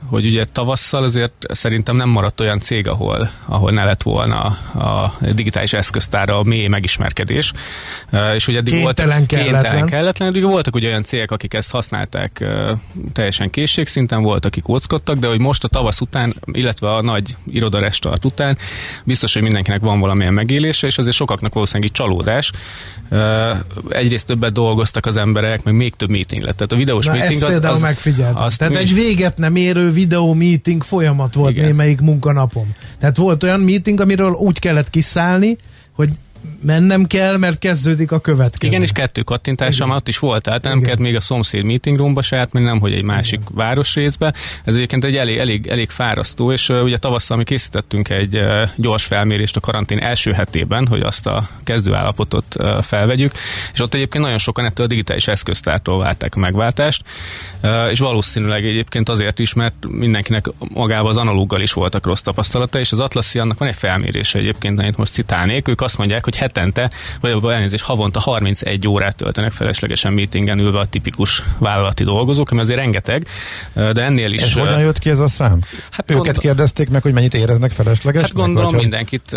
hogy 0.06 0.26
ugye 0.26 0.44
tavasszal 0.52 1.02
azért 1.02 1.32
szerintem 1.48 1.96
nem 1.96 2.08
maradt 2.08 2.40
olyan 2.40 2.60
cég, 2.60 2.88
ahol, 2.88 3.30
ahol 3.46 3.70
ne 3.70 3.84
lett 3.84 4.02
volna 4.02 4.38
a 4.74 5.16
digitális 5.20 5.72
eszköztára 5.72 6.38
a 6.38 6.42
mély 6.42 6.66
megismerkedés. 6.66 7.52
És 8.34 8.48
ugye 8.48 8.58
eddig 8.58 8.72
Kénytelen, 8.72 8.82
voltak, 8.82 9.26
kelletlen. 9.26 9.60
kénytelen, 9.60 9.86
kelletlen, 9.86 10.28
eddig 10.28 10.44
voltak 10.44 10.74
ugye 10.74 10.88
olyan 10.88 11.02
cégek, 11.02 11.30
akik 11.30 11.54
ezt 11.54 11.70
használták 11.70 12.44
teljesen 13.12 13.50
készségszinten, 13.50 14.22
volt, 14.22 14.44
akik 14.44 14.68
óckodtak, 14.68 15.16
de 15.16 15.28
hogy 15.28 15.40
most 15.40 15.64
a 15.64 15.68
tavasz 15.68 16.00
után, 16.00 16.34
illetve 16.52 16.88
a 16.90 17.02
nagy 17.02 17.36
irodarestart 17.46 18.24
után 18.24 18.58
biztos, 19.04 19.32
hogy 19.32 19.42
mindenkinek 19.42 19.80
van 19.80 20.00
valamilyen 20.00 20.32
megélése, 20.32 20.86
és 20.86 20.98
azért 20.98 21.16
sokaknak 21.16 21.54
valószínűleg 21.54 21.92
csalódás. 21.92 22.50
Egyrészt 23.88 24.26
többet 24.26 24.52
dolgoztak 24.52 25.06
az 25.06 25.16
emberek, 25.16 25.62
meg 25.62 25.73
még 25.74 25.94
több 25.94 26.10
meeting 26.10 26.42
lett. 26.42 26.56
Tehát 26.56 26.72
a 26.72 26.76
videós 26.76 27.06
Na 27.06 27.12
meeting 27.12 27.42
ezt 27.42 27.64
az, 27.64 27.70
az, 27.70 27.80
megfigyeltem. 27.80 28.42
azt 28.42 28.58
Tehát 28.58 28.74
mi 28.74 28.80
egy 28.80 28.94
véget 28.94 29.36
nem 29.38 29.56
érő 29.56 29.90
videó 29.90 30.32
meeting 30.34 30.82
folyamat 30.82 31.34
volt 31.34 31.52
Igen. 31.52 31.64
némelyik 31.64 32.00
munkanapom. 32.00 32.72
Tehát 32.98 33.16
volt 33.16 33.42
olyan 33.42 33.60
meeting, 33.60 34.00
amiről 34.00 34.32
úgy 34.32 34.58
kellett 34.58 34.90
kiszállni, 34.90 35.56
hogy 35.92 36.10
mennem 36.64 37.04
kell, 37.04 37.36
mert 37.36 37.58
kezdődik 37.58 38.12
a 38.12 38.18
következő. 38.18 38.72
Igen, 38.72 38.82
és 38.82 38.92
kettő 38.92 39.22
kattintással 39.22 39.86
már 39.86 39.96
ott 39.96 40.08
is 40.08 40.18
volt, 40.18 40.42
tehát 40.42 40.62
nem 40.62 40.72
Igen. 40.72 40.84
kellett 40.84 41.00
még 41.00 41.16
a 41.16 41.20
szomszéd 41.20 41.64
meeting 41.64 41.96
roomba 41.96 42.22
se 42.22 42.38
átmenni, 42.38 42.66
nem, 42.66 42.80
hogy 42.80 42.94
egy 42.94 43.02
másik 43.02 43.40
városrészbe. 43.50 44.34
Ez 44.64 44.74
egyébként 44.74 45.04
egy 45.04 45.16
elég, 45.16 45.38
elég, 45.38 45.66
elég 45.66 45.90
fárasztó, 45.90 46.52
és 46.52 46.68
uh, 46.68 46.82
ugye 46.82 46.96
tavasszal 46.96 47.36
mi 47.36 47.44
készítettünk 47.44 48.08
egy 48.08 48.36
uh, 48.36 48.68
gyors 48.76 49.04
felmérést 49.04 49.56
a 49.56 49.60
karantén 49.60 49.98
első 49.98 50.32
hetében, 50.32 50.86
hogy 50.86 51.00
azt 51.00 51.26
a 51.26 51.48
kezdőállapotot 51.64 52.44
uh, 52.58 52.82
felvegyük, 52.82 53.32
és 53.72 53.80
ott 53.80 53.94
egyébként 53.94 54.24
nagyon 54.24 54.38
sokan 54.38 54.64
ettől 54.64 54.86
a 54.86 54.88
digitális 54.88 55.28
eszköztártól 55.28 55.98
várták 55.98 56.34
a 56.34 56.38
megváltást, 56.38 57.02
uh, 57.62 57.90
és 57.90 57.98
valószínűleg 57.98 58.64
egyébként 58.64 59.08
azért 59.08 59.38
is, 59.38 59.52
mert 59.52 59.74
mindenkinek 59.88 60.46
magával 60.58 61.10
az 61.10 61.16
analóggal 61.16 61.60
is 61.60 61.72
voltak 61.72 62.06
rossz 62.06 62.20
tapasztalata, 62.20 62.78
és 62.78 62.92
az 62.92 63.00
Atlasszi 63.00 63.38
annak 63.38 63.58
van 63.58 63.68
egy 63.68 63.76
felmérése 63.76 64.38
egyébként, 64.38 64.78
amit 64.78 64.96
most 64.96 65.12
citálnék, 65.12 65.68
ők 65.68 65.80
azt 65.80 65.98
mondják, 65.98 66.24
hogy 66.24 66.36
hetente, 66.54 66.90
vagy 67.20 67.52
elnézést, 67.52 67.84
havonta 67.84 68.20
31 68.20 68.88
órát 68.88 69.16
töltenek 69.16 69.52
feleslegesen 69.52 70.12
meetingen 70.12 70.58
ülve 70.58 70.78
a 70.78 70.84
tipikus 70.84 71.42
vállalati 71.58 72.04
dolgozók, 72.04 72.50
ami 72.50 72.60
azért 72.60 72.78
rengeteg, 72.78 73.26
de 73.74 74.02
ennél 74.02 74.32
is... 74.32 74.42
Ez 74.42 74.52
hogyan 74.52 74.80
jött 74.80 74.98
ki 74.98 75.10
ez 75.10 75.18
a 75.18 75.28
szám? 75.28 75.60
Hát 75.90 76.10
Őket 76.10 76.24
gond- 76.24 76.38
kérdezték 76.38 76.88
meg, 76.88 77.02
hogy 77.02 77.12
mennyit 77.12 77.34
éreznek 77.34 77.70
feleslegesnek? 77.70 78.32
Hát 78.32 78.44
gondolom 78.46 78.70
vagy 78.70 78.80
mindenkit 78.80 79.36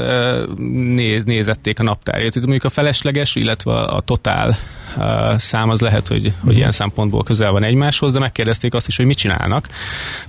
néz, 0.96 1.24
nézették 1.24 1.80
a 1.80 1.84
naptárját. 1.84 2.36
Itt 2.36 2.42
mondjuk 2.42 2.64
a 2.64 2.70
felesleges, 2.70 3.36
illetve 3.36 3.72
a 3.74 4.02
totál 4.02 4.58
szám 5.38 5.69
az 5.69 5.80
lehet, 5.80 6.08
hogy, 6.08 6.34
hogy 6.43 6.56
ilyen 6.56 6.71
szempontból 6.71 7.23
közel 7.23 7.52
van 7.52 7.63
egymáshoz, 7.63 8.12
de 8.12 8.19
megkérdezték 8.19 8.73
azt 8.73 8.88
is, 8.88 8.95
hogy 8.95 9.06
mit 9.06 9.17
csinálnak. 9.17 9.67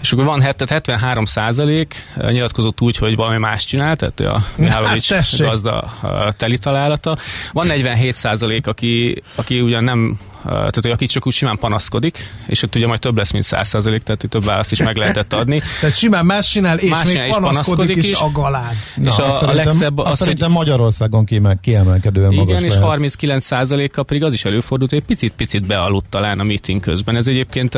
És 0.01 0.13
akkor 0.13 0.25
van 0.25 0.41
tehát 0.41 0.71
73 0.71 1.25
százalék 1.25 2.05
nyilatkozott 2.17 2.81
úgy, 2.81 2.97
hogy 2.97 3.17
valami 3.17 3.39
más 3.39 3.65
csinál, 3.65 3.97
tehát 3.97 4.21
a 4.21 4.45
Mihálovics 4.57 5.13
Hát 5.13 5.39
gazda 5.39 5.93
teli 6.37 6.59
találata. 6.59 7.17
Van 7.53 7.67
47 7.67 8.15
százalék, 8.15 8.67
aki, 8.67 9.23
aki 9.35 9.61
ugyan 9.61 9.85
nem 9.85 10.19
tehát 10.43 10.75
hogy 10.75 10.91
aki 10.91 11.07
csak 11.07 11.27
úgy 11.27 11.33
simán 11.33 11.59
panaszkodik, 11.59 12.31
és 12.47 12.63
ott 12.63 12.75
ugye 12.75 12.87
majd 12.87 13.01
több 13.01 13.17
lesz, 13.17 13.33
mint 13.33 13.45
100 13.45 13.69
százalék, 13.69 14.03
tehát 14.03 14.25
több 14.29 14.45
választ 14.45 14.73
is 14.73 14.83
meg 14.83 14.97
lehetett 14.97 15.33
adni. 15.33 15.61
Tehát 15.81 15.97
simán 15.97 16.27
más 16.27 16.51
csinál, 16.51 16.79
és 16.79 16.91
Más 16.91 17.05
még 17.05 17.13
csinál, 17.13 17.27
és 17.27 17.33
panaszkodik, 17.33 17.65
panaszkodik 17.65 17.97
is 17.97 18.11
is. 18.11 18.21
a 18.21 18.31
galád. 18.33 18.75
és 19.03 19.09
azt 19.09 19.43
a, 19.43 19.49
a 19.49 19.53
legszebb 19.53 19.99
azt 19.99 20.21
az, 20.21 20.27
hogy 20.27 20.45
Magyarországon 20.49 21.25
kiemel, 21.25 21.59
kiemelkedően 21.61 22.35
magas 22.35 22.61
igen, 22.61 22.71
és 22.71 22.79
lehet. 22.81 22.99
39%-kal 23.01 24.05
pedig 24.05 24.23
az 24.25 24.33
is 24.33 24.45
előfordult, 24.45 24.91
hogy 24.91 25.05
picit-picit 25.05 25.67
bealudt 25.67 26.07
talán 26.11 26.41
a 26.41 26.45
meeting 26.45 26.81
közben. 26.81 27.17
Ez 27.17 27.29
egyébként 27.29 27.75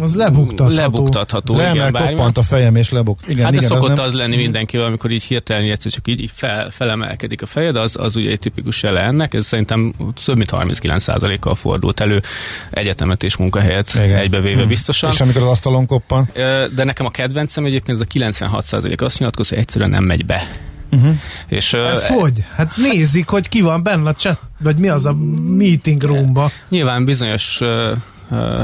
Az 0.00 0.14
lebuktatható. 0.16 0.74
lebuktatható. 0.80 1.56
Le, 1.56 1.70
igen, 1.74 1.92
bármi- 1.92 2.14
koppant 2.14 2.38
a 2.38 2.42
fejem 2.42 2.76
és 2.76 2.90
lebuk. 2.90 3.18
Igen, 3.28 3.42
Hát 3.44 3.52
igen, 3.52 3.64
ez 3.64 3.70
szokott 3.70 3.96
nem- 3.96 4.04
az 4.06 4.12
lenni 4.14 4.36
mindenkivel, 4.36 4.86
amikor 4.86 5.10
így 5.10 5.22
hirtelen 5.22 5.70
egyszer 5.70 5.92
csak 5.92 6.08
így, 6.08 6.20
így 6.20 6.30
fel, 6.34 6.70
felemelkedik 6.70 7.42
a 7.42 7.46
fejed, 7.46 7.76
az, 7.76 7.96
az 7.98 8.16
ugye 8.16 8.30
egy 8.30 8.38
tipikus 8.38 8.82
jele 8.82 9.00
ennek, 9.00 9.34
ez 9.34 9.46
szerintem 9.46 9.92
több 10.24 10.36
mint 10.36 10.50
39%-kal 10.52 11.54
fordult 11.54 12.00
elő 12.00 12.22
egyetemet 12.70 13.22
és 13.22 13.36
munkahelyet 13.36 13.94
Igen. 13.94 14.16
egybevéve 14.16 14.58
Hmm. 14.58 14.68
biztosan. 14.68 15.10
És 15.10 15.20
amikor 15.20 15.42
az 15.42 15.48
asztalon 15.48 15.86
koppan, 15.86 16.28
De 16.74 16.84
nekem 16.84 17.06
a 17.06 17.10
kedvencem 17.10 17.64
egyébként 17.64 17.96
ez 18.00 18.02
a 18.02 18.08
96% 18.08 19.00
azt 19.00 19.18
nyilatkozza, 19.18 19.54
hogy 19.54 19.62
egyszerűen 19.64 19.90
nem 19.90 20.04
megy 20.04 20.26
be. 20.26 20.48
Uh-huh. 20.92 21.14
És 21.48 21.72
Ez 21.72 22.06
hogy? 22.06 22.44
Hát 22.54 22.76
nézik, 22.76 23.28
hogy 23.28 23.48
ki 23.48 23.60
van 23.60 23.82
benne 23.82 24.08
a 24.08 24.14
chat, 24.14 24.40
vagy 24.62 24.76
mi 24.76 24.88
az 24.88 25.06
a 25.06 25.16
meeting 25.56 26.02
roomba. 26.02 26.50
Nyilván 26.68 27.04
bizonyos 27.04 27.60
ö, 27.60 27.94
ö, 28.30 28.62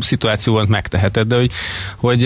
szituációban 0.00 0.66
megteheted, 0.68 1.26
de 1.26 1.36
hogy, 1.36 1.50
hogy 1.96 2.24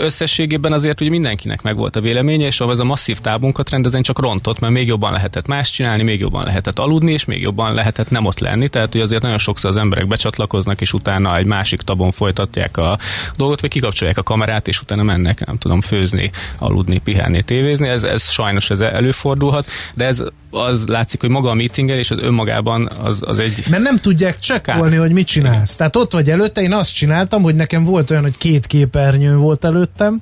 összességében 0.00 0.72
azért 0.72 0.98
hogy 0.98 1.10
mindenkinek 1.10 1.62
megvolt 1.62 1.96
a 1.96 2.00
véleménye, 2.00 2.46
és 2.46 2.60
az 2.60 2.80
a 2.80 2.84
masszív 2.84 3.18
tábunkat 3.18 3.70
rendezni 3.70 4.02
csak 4.02 4.20
rontott, 4.20 4.58
mert 4.58 4.72
még 4.72 4.86
jobban 4.86 5.12
lehetett 5.12 5.46
más 5.46 5.70
csinálni, 5.70 6.02
még 6.02 6.20
jobban 6.20 6.44
lehetett 6.44 6.78
aludni, 6.78 7.12
és 7.12 7.24
még 7.24 7.40
jobban 7.40 7.74
lehetett 7.74 8.10
nem 8.10 8.24
ott 8.24 8.38
lenni, 8.38 8.68
tehát 8.68 8.92
hogy 8.92 9.00
azért 9.00 9.22
nagyon 9.22 9.38
sokszor 9.38 9.70
az 9.70 9.76
emberek 9.76 10.06
becsatlakoznak, 10.06 10.80
és 10.80 10.92
utána 10.92 11.36
egy 11.36 11.46
másik 11.46 11.80
tabon 11.80 12.10
folytatják 12.10 12.76
a 12.76 12.98
dolgot, 13.36 13.60
vagy 13.60 13.70
kikapcsolják 13.70 14.18
a 14.18 14.22
kamerát, 14.22 14.68
és 14.68 14.80
utána 14.80 15.02
mennek, 15.02 15.46
nem 15.46 15.58
tudom, 15.58 15.80
főzni, 15.80 16.30
aludni, 16.58 16.98
pihenni, 16.98 17.42
tévézni, 17.42 17.88
ez, 17.88 18.04
ez 18.04 18.30
sajnos 18.30 18.70
ez 18.70 18.80
előfordulhat, 18.80 19.66
de 19.94 20.04
ez 20.04 20.22
az 20.50 20.86
látszik, 20.86 21.20
hogy 21.20 21.30
maga 21.30 21.50
a 21.50 21.54
meetingel 21.54 21.98
és 21.98 22.10
az 22.10 22.18
önmagában 22.18 22.90
az, 23.02 23.18
az 23.20 23.38
egy 23.38 23.64
Mert 23.70 23.82
nem 23.82 23.96
tudják 23.96 24.38
csekkolni, 24.38 24.96
hogy 24.96 25.12
mit 25.12 25.26
csinálsz. 25.26 25.76
Tehát 25.76 25.96
ott 25.96 26.12
vagy 26.12 26.30
előtte, 26.30 26.60
én 26.62 26.72
azt 26.72 26.94
csináltam, 26.94 27.42
hogy 27.42 27.54
nekem 27.54 27.84
volt 27.84 28.10
olyan, 28.10 28.22
hogy 28.22 28.36
két 28.36 28.66
képernyő 28.66 29.36
volt 29.36 29.64
előttem, 29.64 30.20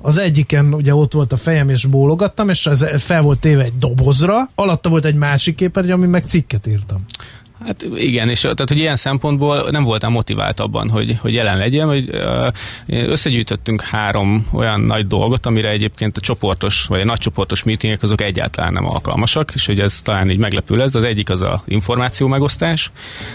az 0.00 0.18
egyiken 0.18 0.74
ugye 0.74 0.94
ott 0.94 1.12
volt 1.12 1.32
a 1.32 1.36
fejem, 1.36 1.68
és 1.68 1.84
bólogattam, 1.84 2.48
és 2.48 2.66
ez 2.66 2.84
fel 2.96 3.22
volt 3.22 3.40
téve 3.40 3.62
egy 3.62 3.78
dobozra, 3.78 4.50
alatta 4.54 4.88
volt 4.88 5.04
egy 5.04 5.14
másik 5.14 5.54
képernyő, 5.54 5.92
ami 5.92 6.06
meg 6.06 6.24
cikket 6.26 6.66
írtam. 6.66 7.04
Hát 7.66 7.86
igen, 7.94 8.28
és 8.28 8.40
tehát, 8.40 8.68
hogy 8.68 8.78
ilyen 8.78 8.96
szempontból 8.96 9.70
nem 9.70 9.82
voltam 9.82 10.12
motivált 10.12 10.60
abban, 10.60 10.88
hogy, 10.88 11.16
hogy 11.20 11.32
jelen 11.32 11.58
legyen, 11.58 11.86
hogy 11.86 12.10
összegyűjtöttünk 12.86 13.80
három 13.80 14.46
olyan 14.52 14.80
nagy 14.80 15.06
dolgot, 15.06 15.46
amire 15.46 15.68
egyébként 15.70 16.16
a 16.16 16.20
csoportos, 16.20 16.86
vagy 16.86 17.00
a 17.00 17.04
nagy 17.04 17.18
csoportos 17.18 17.62
meetingek 17.62 18.02
azok 18.02 18.22
egyáltalán 18.22 18.72
nem 18.72 18.86
alkalmasak, 18.86 19.52
és 19.54 19.66
hogy 19.66 19.80
ez 19.80 20.00
talán 20.02 20.30
így 20.30 20.38
meglepő 20.38 20.76
lesz, 20.76 20.90
de 20.90 20.98
az 20.98 21.04
egyik 21.04 21.30
az 21.30 21.42
a 21.42 21.62
információ 21.66 22.26
megosztás, 22.26 22.90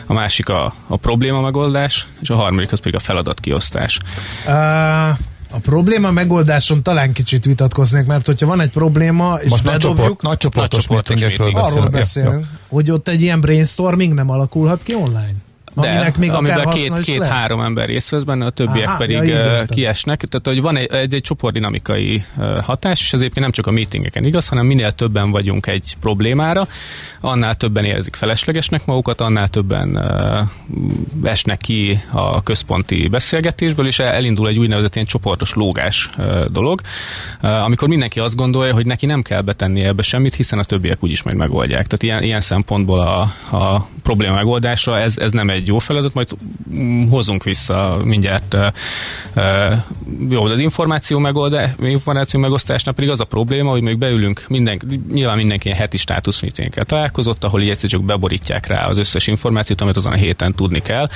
a 0.06 0.14
másik 0.14 0.50
a, 0.50 0.74
a 0.88 0.98
probléma 0.98 1.42
megoldás, 1.42 2.08
és 2.22 2.30
a 2.30 2.36
harmadik 2.36 2.72
az 2.72 2.80
pedig 2.80 2.96
a 2.96 3.00
feladat 3.00 3.40
kiosztás. 3.40 4.00
Uh... 4.48 5.18
A 5.52 5.58
probléma 5.58 6.12
megoldáson 6.12 6.84
talán 6.84 7.14
kicsit 7.14 7.46
vitatkoznék, 7.46 8.06
mert 8.06 8.26
hogyha 8.26 8.46
van 8.48 8.62
egy 8.62 8.70
probléma, 8.70 9.40
és 9.42 9.50
Most 9.50 9.64
bedobjuk, 9.64 9.98
nagy, 9.98 10.06
csoport, 10.06 10.22
nagy 10.22 10.38
csoportos, 10.38 10.88
nagy 10.88 10.98
csoportos 10.98 11.20
meetingekről 11.20 11.52
meeting. 11.54 11.78
arról 11.78 11.90
beszélünk. 11.90 12.34
beszélünk, 12.34 12.60
hogy 12.68 12.92
ott 12.92 13.08
egy 13.08 13.22
ilyen 13.22 13.42
brainstorming 13.42 14.14
nem 14.14 14.30
alakulhat 14.30 14.84
ki 14.84 14.96
online? 14.96 15.36
De, 15.74 15.90
Aminek 15.90 16.18
még 16.18 16.32
amiben 16.32 16.64
haszna 16.64 16.96
két, 16.96 17.26
három 17.26 17.62
ember 17.62 17.88
részt 17.88 18.10
vesz 18.10 18.24
benne, 18.24 18.46
a 18.46 18.50
többiek 18.50 18.88
Aha, 18.88 18.98
pedig 18.98 19.28
ja, 19.28 19.66
kiesnek. 19.66 20.24
Tehát, 20.24 20.48
hogy 20.48 20.62
van 20.62 20.78
egy, 20.78 20.92
egy, 20.92 21.14
egy 21.14 21.22
csoportdinamikai 21.22 22.24
hatás, 22.62 23.00
és 23.00 23.14
ez 23.14 23.20
egyébként 23.20 23.46
nem 23.46 23.52
csak 23.52 23.68
a 23.68 23.72
meetingeken 23.72 24.24
igaz, 24.24 24.48
hanem 24.48 24.66
minél 24.66 24.92
többen 24.92 25.32
vagyunk 25.32 25.68
egy 25.68 25.94
problémára, 26.02 26.68
annál 27.22 27.56
többen 27.56 27.86
érzik 27.86 28.16
feleslegesnek 28.16 28.86
magukat, 28.86 29.22
annál 29.22 29.48
többen 29.48 30.00
esnek 31.24 31.58
ki 31.58 32.00
a 32.12 32.42
központi 32.42 33.08
beszélgetésből, 33.08 33.88
és 33.88 34.00
elindul 34.00 34.48
egy 34.48 34.60
úgynevezett 34.60 34.96
ilyen 34.96 35.08
csoportos 35.08 35.54
lógás 35.54 36.10
dolog, 36.52 36.82
amikor 37.42 37.88
mindenki 37.88 38.20
azt 38.20 38.36
gondolja, 38.36 38.74
hogy 38.74 38.86
neki 38.86 39.06
nem 39.06 39.22
kell 39.22 39.42
betenni 39.42 39.84
ebbe 39.84 40.02
semmit, 40.02 40.36
hiszen 40.36 40.60
a 40.60 40.64
többiek 40.64 41.04
úgyis 41.04 41.24
majd 41.24 41.38
megoldják. 41.38 41.88
Tehát 41.88 42.04
ilyen, 42.04 42.24
ilyen 42.24 42.42
szempontból 42.42 43.00
a, 43.00 43.20
a 43.58 43.88
probléma 44.04 44.34
megoldásra 44.34 45.00
ez, 45.00 45.18
ez 45.18 45.32
nem 45.32 45.50
egy 45.50 45.59
jó 45.68 45.80
feladat, 45.80 46.14
majd 46.14 46.28
mm, 46.74 47.10
hozunk 47.10 47.44
vissza 47.44 47.98
mindjárt 48.04 48.58
jó, 50.30 50.48
de 50.48 50.54
az 50.54 50.60
információ, 50.60 51.20
megoldás, 51.20 51.72
információ 51.80 52.40
megosztásnál 52.40 52.96
pedig 52.96 53.10
az 53.10 53.20
a 53.20 53.26
probléma, 53.26 53.70
hogy 53.70 53.82
még 53.82 53.98
beülünk, 53.98 54.46
minden, 54.48 54.82
nyilván 55.12 55.38
mindenki 55.38 55.68
ilyen 55.68 55.80
heti 55.80 55.98
státuszmeetingkel 55.98 56.86
találkozott, 56.86 57.44
ahol 57.44 57.62
így 57.62 57.70
egyszer 57.70 57.90
csak 57.90 58.04
beborítják 58.04 58.68
rá 58.68 58.86
az 58.86 58.98
összes 58.98 59.28
információt, 59.28 59.82
amit 59.82 59.98
azon 59.98 60.14
a 60.14 60.16
héten 60.16 60.54
tudni 60.54 60.82
kell. 60.82 61.10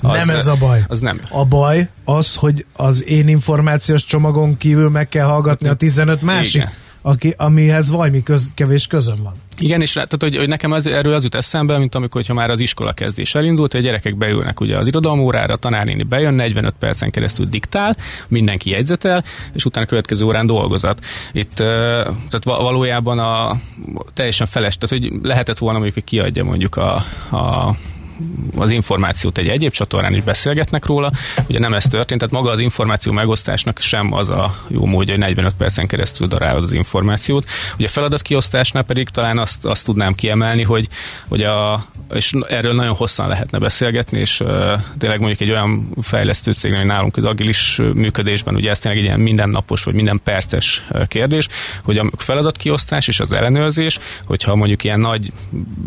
nem 0.00 0.30
ez 0.30 0.46
a 0.46 0.56
baj. 0.56 0.84
Az 0.88 1.00
nem. 1.00 1.20
A 1.30 1.44
baj 1.44 1.88
az, 2.04 2.34
hogy 2.34 2.64
az 2.72 3.04
én 3.04 3.28
információs 3.28 4.04
csomagon 4.04 4.56
kívül 4.56 4.90
meg 4.90 5.08
kell 5.08 5.26
hallgatni 5.26 5.68
a 5.68 5.74
15 5.74 6.22
másik, 6.22 6.54
Igen. 6.54 6.72
Aki, 7.02 7.34
amihez 7.36 7.90
valami 7.90 8.22
köz, 8.22 8.50
kevés 8.54 8.86
közöm 8.86 9.16
van. 9.22 9.34
Igen, 9.60 9.80
és 9.80 9.92
tehát, 9.92 10.22
hogy, 10.22 10.36
hogy 10.36 10.48
nekem 10.48 10.72
az, 10.72 10.86
erről 10.86 11.12
az 11.12 11.22
jut 11.22 11.34
eszembe, 11.34 11.78
mint 11.78 11.94
amikor 11.94 12.20
hogyha 12.20 12.34
már 12.34 12.50
az 12.50 12.60
iskola 12.60 12.92
kezdés 12.92 13.34
elindult, 13.34 13.72
hogy 13.72 13.80
a 13.80 13.84
gyerekek 13.84 14.16
beülnek 14.16 14.60
ugye 14.60 14.78
az 14.78 14.86
irodalmórára, 14.86 15.54
a 15.54 15.56
tanárnéni 15.56 16.02
bejön, 16.02 16.34
45 16.34 16.74
percen 16.78 17.10
keresztül 17.10 17.46
diktál, 17.46 17.96
mindenki 18.28 18.70
jegyzetel, 18.70 19.24
és 19.52 19.64
utána 19.64 19.86
a 19.86 19.88
következő 19.88 20.24
órán 20.24 20.46
dolgozat. 20.46 21.04
Itt 21.32 21.54
tehát 21.54 22.44
va- 22.44 22.60
valójában 22.60 23.18
a 23.18 23.60
teljesen 24.14 24.46
feles, 24.46 24.76
tehát 24.76 25.04
hogy 25.04 25.12
lehetett 25.22 25.58
volna 25.58 25.78
mondjuk, 25.78 25.94
hogy 25.94 26.04
kiadja 26.04 26.44
mondjuk 26.44 26.76
a, 26.76 26.94
a 27.36 27.74
az 28.56 28.70
információt 28.70 29.38
egy 29.38 29.48
egyéb 29.48 29.72
csatornán 29.72 30.14
is 30.14 30.22
beszélgetnek 30.22 30.86
róla. 30.86 31.12
Ugye 31.48 31.58
nem 31.58 31.74
ez 31.74 31.84
történt, 31.84 32.20
tehát 32.20 32.34
maga 32.34 32.50
az 32.50 32.58
információ 32.58 33.12
megosztásnak 33.12 33.80
sem 33.80 34.12
az 34.12 34.28
a 34.28 34.54
jó 34.68 34.84
módja, 34.84 35.12
hogy 35.12 35.22
45 35.22 35.52
percen 35.58 35.86
keresztül 35.86 36.26
darálod 36.26 36.62
az 36.62 36.72
információt. 36.72 37.44
Ugye 37.78 37.88
feladatkiosztásnál 37.88 38.82
pedig 38.82 39.08
talán 39.08 39.38
azt, 39.38 39.64
azt 39.64 39.84
tudnám 39.84 40.14
kiemelni, 40.14 40.62
hogy, 40.62 40.88
hogy 41.28 41.42
a, 41.42 41.84
és 42.10 42.32
erről 42.48 42.74
nagyon 42.74 42.94
hosszan 42.94 43.28
lehetne 43.28 43.58
beszélgetni, 43.58 44.20
és 44.20 44.40
uh, 44.40 44.48
tényleg 44.98 45.18
mondjuk 45.18 45.40
egy 45.40 45.50
olyan 45.50 45.88
fejlesztő 46.00 46.52
cég, 46.52 46.74
hogy 46.74 46.86
nálunk 46.86 47.16
az 47.16 47.24
agilis 47.24 47.76
működésben, 47.94 48.54
ugye 48.54 48.70
ez 48.70 48.78
tényleg 48.78 49.00
egy 49.00 49.06
ilyen 49.06 49.20
mindennapos 49.20 49.84
vagy 49.84 49.94
minden 49.94 50.20
perces 50.24 50.84
kérdés, 51.06 51.48
hogy 51.84 51.98
a 51.98 52.06
feladatkiosztás 52.16 53.08
és 53.08 53.20
az 53.20 53.32
ellenőrzés, 53.32 53.98
hogyha 54.24 54.54
mondjuk 54.54 54.84
ilyen 54.84 55.00
nagy 55.00 55.32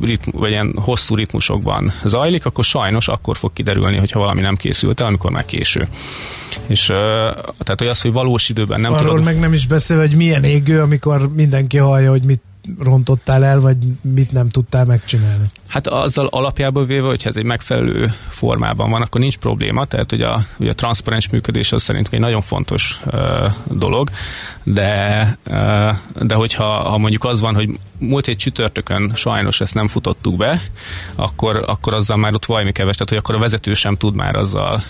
ritmu, 0.01 0.39
vagy 0.39 0.49
ilyen 0.49 0.75
hosszú 0.77 1.15
ritmusokban 1.15 1.93
zajlik, 2.03 2.20
akkor 2.43 2.63
sajnos 2.63 3.07
akkor 3.07 3.37
fog 3.37 3.53
kiderülni, 3.53 3.97
hogyha 3.97 4.19
valami 4.19 4.41
nem 4.41 4.55
készült 4.55 4.99
el, 4.99 5.07
amikor 5.07 5.31
már 5.31 5.45
késő. 5.45 5.87
És 6.67 6.85
tehát, 6.85 7.75
hogy 7.77 7.87
az, 7.87 8.01
hogy 8.01 8.11
valós 8.11 8.49
időben 8.49 8.79
nem 8.79 8.93
Arról 8.93 9.07
tudod... 9.07 9.23
meg 9.23 9.39
nem 9.39 9.53
is 9.53 9.67
beszél, 9.67 9.97
hogy 9.97 10.15
milyen 10.15 10.43
égő, 10.43 10.81
amikor 10.81 11.33
mindenki 11.33 11.77
hallja, 11.77 12.09
hogy 12.09 12.21
mit 12.23 12.41
rontottál 12.79 13.43
el, 13.43 13.59
vagy 13.59 13.77
mit 14.01 14.31
nem 14.31 14.49
tudtál 14.49 14.85
megcsinálni. 14.85 15.45
Hát 15.67 15.87
azzal 15.87 16.27
alapjából 16.27 16.85
véve, 16.85 17.07
hogyha 17.07 17.29
ez 17.29 17.37
egy 17.37 17.43
megfelelő 17.43 18.13
formában 18.29 18.89
van, 18.89 19.01
akkor 19.01 19.21
nincs 19.21 19.37
probléma, 19.37 19.85
tehát 19.85 20.09
hogy 20.09 20.21
a, 20.21 20.45
hogy 20.57 20.67
a 20.67 20.73
transzparens 20.73 21.29
működés 21.29 21.71
az 21.71 21.83
szerintem 21.83 22.13
egy 22.13 22.19
nagyon 22.19 22.41
fontos 22.41 22.99
uh, 23.05 23.51
dolog, 23.71 24.09
de, 24.63 25.37
uh, 25.49 25.95
de 26.21 26.35
hogyha 26.35 26.89
ha 26.89 26.97
mondjuk 26.97 27.23
az 27.23 27.39
van, 27.39 27.55
hogy 27.55 27.69
múlt 27.97 28.27
egy 28.27 28.37
csütörtökön 28.37 29.11
sajnos 29.15 29.61
ezt 29.61 29.73
nem 29.73 29.87
futottuk 29.87 30.37
be, 30.37 30.61
akkor, 31.15 31.63
akkor 31.67 31.93
azzal 31.93 32.17
már 32.17 32.33
ott 32.33 32.45
valami 32.45 32.71
keves, 32.71 32.95
tehát 32.95 33.09
hogy 33.09 33.17
akkor 33.17 33.35
a 33.35 33.39
vezető 33.39 33.73
sem 33.73 33.95
tud 33.95 34.15
már 34.15 34.35
azzal 34.35 34.83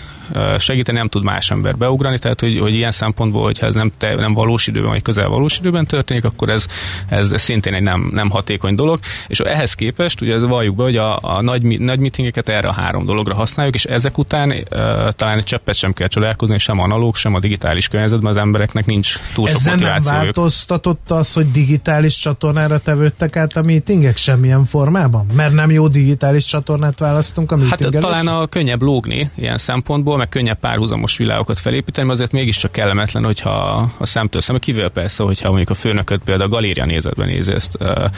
segíteni, 0.58 0.98
nem 0.98 1.08
tud 1.08 1.24
más 1.24 1.50
ember 1.50 1.76
beugrani, 1.76 2.18
tehát 2.18 2.40
hogy, 2.40 2.58
hogy 2.58 2.74
ilyen 2.74 2.90
szempontból, 2.90 3.42
hogyha 3.42 3.66
ez 3.66 3.74
nem, 3.74 3.92
te, 3.98 4.14
nem 4.14 4.32
valós 4.32 4.66
időben, 4.66 4.90
vagy 4.90 5.02
közel 5.02 5.28
valós 5.28 5.58
időben 5.58 5.86
történik, 5.86 6.24
akkor 6.24 6.50
ez, 6.50 6.66
ez 7.08 7.40
szintén 7.40 7.74
egy 7.74 7.82
nem, 7.82 8.10
nem 8.12 8.30
hatékony 8.30 8.74
dolog, 8.74 8.98
és 9.26 9.38
ehhez 9.38 9.74
képest, 9.74 10.20
ugye 10.20 10.38
valljuk 10.38 10.76
be, 10.76 10.82
hogy 10.82 10.96
a, 10.96 11.18
a 11.22 11.42
nagy, 11.42 11.62
nagy 11.62 11.98
meetingeket 11.98 12.48
erre 12.48 12.68
a 12.68 12.72
három 12.72 13.04
dologra 13.04 13.34
használjuk, 13.34 13.74
és 13.74 13.84
ezek 13.84 14.18
után 14.18 14.50
uh, 14.50 15.08
talán 15.08 15.38
egy 15.38 15.44
cseppet 15.44 15.74
sem 15.74 15.92
kell 15.92 16.08
csodálkozni, 16.08 16.58
sem 16.58 16.78
analóg, 16.78 17.16
sem 17.16 17.34
a 17.34 17.38
digitális 17.38 17.88
környezetben 17.88 18.30
az 18.30 18.36
embereknek 18.36 18.86
nincs 18.86 19.18
túl 19.34 19.46
sok 19.46 19.56
Ezzel 19.56 19.74
nem 19.74 19.84
motivációjuk. 19.84 20.34
változtatott 20.34 21.10
az, 21.10 21.32
hogy 21.32 21.50
digitális 21.50 22.16
csatornára 22.16 22.80
tevődtek 22.80 23.36
át 23.36 23.56
a 23.56 23.62
meetingek 23.62 24.16
semmilyen 24.16 24.64
formában? 24.64 25.26
Mert 25.34 25.52
nem 25.52 25.70
jó 25.70 25.88
digitális 25.88 26.44
csatornát 26.44 26.98
választunk 26.98 27.52
a 27.52 27.58
Hát 27.58 27.68
meetingelésre? 27.68 28.10
talán 28.10 28.26
a 28.26 28.46
könnyebb 28.46 28.82
lógni 28.82 29.30
ilyen 29.36 29.58
szempontból, 29.58 30.11
meg 30.16 30.28
könnyebb 30.28 30.58
párhuzamos 30.58 31.16
világokat 31.16 31.60
felépíteni, 31.60 32.06
mert 32.06 32.18
azért 32.18 32.32
mégiscsak 32.32 32.72
kellemetlen, 32.72 33.24
hogyha 33.24 33.50
a 33.98 34.06
szemtől 34.06 34.40
szembe, 34.40 34.60
kivéve 34.60 34.88
persze, 34.88 35.22
hogyha 35.22 35.48
mondjuk 35.48 35.70
a 35.70 35.74
főnököt 35.74 36.20
például 36.24 36.50
a 36.50 36.54
galéria 36.54 36.84
nézetben 36.84 37.28
nézi 37.28 37.52
ezt 37.52 37.74
a, 37.74 38.10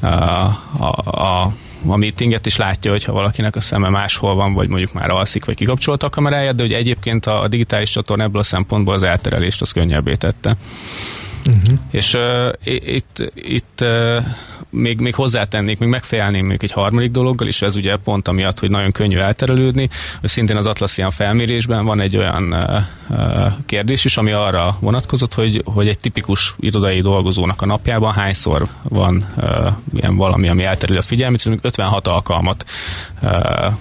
a, 0.00 0.86
a, 1.04 1.52
a 1.86 1.96
meetinget, 1.96 2.46
és 2.46 2.56
látja, 2.56 2.90
hogyha 2.90 3.12
valakinek 3.12 3.56
a 3.56 3.60
szeme 3.60 3.88
máshol 3.88 4.34
van, 4.34 4.54
vagy 4.54 4.68
mondjuk 4.68 4.92
már 4.92 5.10
alszik, 5.10 5.44
vagy 5.44 5.54
kikapcsolta 5.54 6.06
a 6.06 6.10
kameráját, 6.10 6.54
de 6.54 6.62
hogy 6.62 6.72
egyébként 6.72 7.26
a 7.26 7.48
digitális 7.48 7.90
csatorna 7.90 8.22
ebből 8.22 8.40
a 8.40 8.44
szempontból 8.44 8.94
az 8.94 9.02
elterelést 9.02 9.60
az 9.60 9.72
könnyebbé 9.72 10.14
tette. 10.14 10.56
Uh-huh. 11.46 11.78
És 11.90 12.14
uh, 12.14 12.52
itt, 12.64 13.32
itt 13.34 13.80
uh, 13.80 14.24
még, 14.76 15.00
még 15.00 15.14
hozzátennék, 15.14 15.78
még 15.78 15.88
megfejelném 15.88 16.46
még 16.46 16.58
egy 16.62 16.72
harmadik 16.72 17.10
dologgal, 17.10 17.48
és 17.48 17.62
ez 17.62 17.76
ugye 17.76 17.96
pont 17.96 18.28
amiatt, 18.28 18.58
hogy 18.58 18.70
nagyon 18.70 18.92
könnyű 18.92 19.16
elterelődni, 19.16 19.88
hogy 20.20 20.28
szintén 20.28 20.56
az 20.56 20.66
Atlassian 20.66 21.10
felmérésben 21.10 21.84
van 21.84 22.00
egy 22.00 22.16
olyan 22.16 22.54
uh, 23.08 23.52
kérdés 23.66 24.04
is, 24.04 24.16
ami 24.16 24.32
arra 24.32 24.76
vonatkozott, 24.80 25.34
hogy, 25.34 25.62
hogy 25.64 25.88
egy 25.88 25.98
tipikus 25.98 26.54
irodai 26.58 27.00
dolgozónak 27.00 27.62
a 27.62 27.66
napjában 27.66 28.12
hányszor 28.12 28.66
van 28.82 29.26
uh, 29.36 29.72
ilyen 29.94 30.16
valami, 30.16 30.48
ami 30.48 30.64
elterül 30.64 30.96
a 30.96 31.02
figyelmét, 31.02 31.38
és 31.38 31.52
56 31.62 32.06
alkalmat 32.06 32.64
uh, 33.22 33.72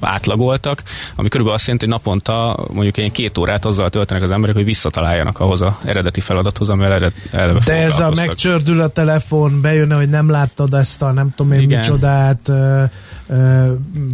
átlagoltak, 0.00 0.82
ami 1.14 1.28
körülbelül 1.28 1.58
azt 1.58 1.66
jelenti, 1.66 1.86
hogy 1.86 1.94
naponta 1.94 2.66
mondjuk 2.72 2.96
egy 2.96 3.12
két 3.12 3.38
órát 3.38 3.64
azzal 3.64 3.90
töltenek 3.90 4.22
az 4.22 4.30
emberek, 4.30 4.54
hogy 4.54 4.64
visszataláljanak 4.64 5.38
ahhoz 5.38 5.62
az 5.62 5.72
eredeti 5.84 6.20
feladathoz, 6.20 6.68
amivel 6.68 6.92
ered, 6.92 7.12
eleve 7.30 7.60
De 7.64 7.74
ez 7.74 8.00
a 8.00 8.12
megcsördül 8.16 8.80
a 8.80 8.88
telefon, 8.88 9.60
bejön, 9.60 9.92
hogy 9.92 10.08
nem 10.08 10.30
láttad 10.30 10.74
ezt 10.74 11.02
a 11.02 11.12
nem 11.12 11.30
tudom 11.30 11.52
én 11.52 11.60
Igen. 11.60 11.78
micsodát, 11.78 12.52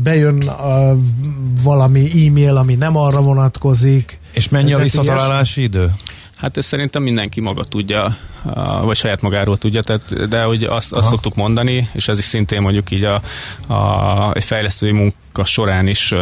bejön 0.02 0.48
a, 0.48 0.96
valami 1.62 2.26
e-mail, 2.26 2.56
ami 2.56 2.74
nem 2.74 2.96
arra 2.96 3.20
vonatkozik. 3.20 4.18
És 4.32 4.48
mennyi 4.48 4.72
a 4.72 4.78
visszatalálási 4.78 5.62
idő? 5.62 5.92
Hát 6.36 6.56
ezt 6.56 6.68
szerintem 6.68 7.02
mindenki 7.02 7.40
maga 7.40 7.64
tudja, 7.64 8.16
vagy 8.82 8.96
saját 8.96 9.20
magáról 9.20 9.58
tudja, 9.58 9.82
tehát, 9.82 10.28
de 10.28 10.42
hogy 10.42 10.64
azt, 10.64 10.92
azt 10.92 11.08
szoktuk 11.08 11.34
mondani, 11.34 11.88
és 11.92 12.08
ez 12.08 12.18
is 12.18 12.24
szintén 12.24 12.60
mondjuk 12.60 12.90
így 12.90 13.04
a, 13.04 13.20
a, 13.72 14.34
egy 14.34 14.44
fejlesztői 14.44 14.92
munka 14.92 15.44
során 15.44 15.86
is 15.86 16.12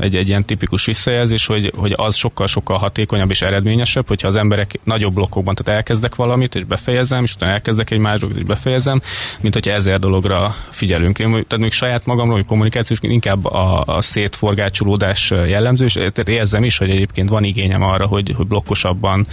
egy, 0.00 0.16
egy 0.16 0.28
ilyen 0.28 0.44
tipikus 0.44 0.84
visszajelzés, 0.84 1.46
hogy, 1.46 1.72
hogy 1.76 1.94
az 1.96 2.14
sokkal-sokkal 2.14 2.78
hatékonyabb 2.78 3.30
és 3.30 3.42
eredményesebb, 3.42 4.08
hogyha 4.08 4.28
az 4.28 4.34
emberek 4.34 4.80
nagyobb 4.84 5.14
blokkokban, 5.14 5.54
tehát 5.54 5.78
elkezdek 5.78 6.14
valamit, 6.14 6.54
és 6.54 6.64
befejezem, 6.64 7.22
és 7.22 7.34
utána 7.34 7.52
elkezdek 7.52 7.90
egy 7.90 7.98
más 7.98 8.20
dolgot, 8.20 8.38
és 8.38 8.44
befejezem, 8.44 9.02
mint 9.40 9.54
hogyha 9.54 9.72
ezer 9.72 9.98
dologra 9.98 10.54
figyelünk. 10.70 11.18
Én 11.18 11.30
tehát 11.30 11.58
még 11.58 11.72
saját 11.72 12.06
magamról, 12.06 12.36
hogy 12.36 12.46
kommunikációs, 12.46 12.98
inkább 13.02 13.44
a, 13.44 13.82
a 13.86 14.00
szétforgácsolódás 14.00 15.30
jellemző, 15.30 15.84
és 15.84 15.98
érzem 16.24 16.64
is, 16.64 16.78
hogy 16.78 16.90
egyébként 16.90 17.28
van 17.28 17.44
igényem 17.44 17.82
arra, 17.82 18.06
hogy, 18.06 18.34
hogy 18.36 18.46
blokkosabban 18.46 19.26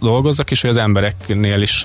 dolgozzak, 0.00 0.50
és 0.50 0.60
hogy 0.60 0.70
az 0.70 0.76
emberek 0.76 1.01
embereknél 1.02 1.62
is 1.62 1.84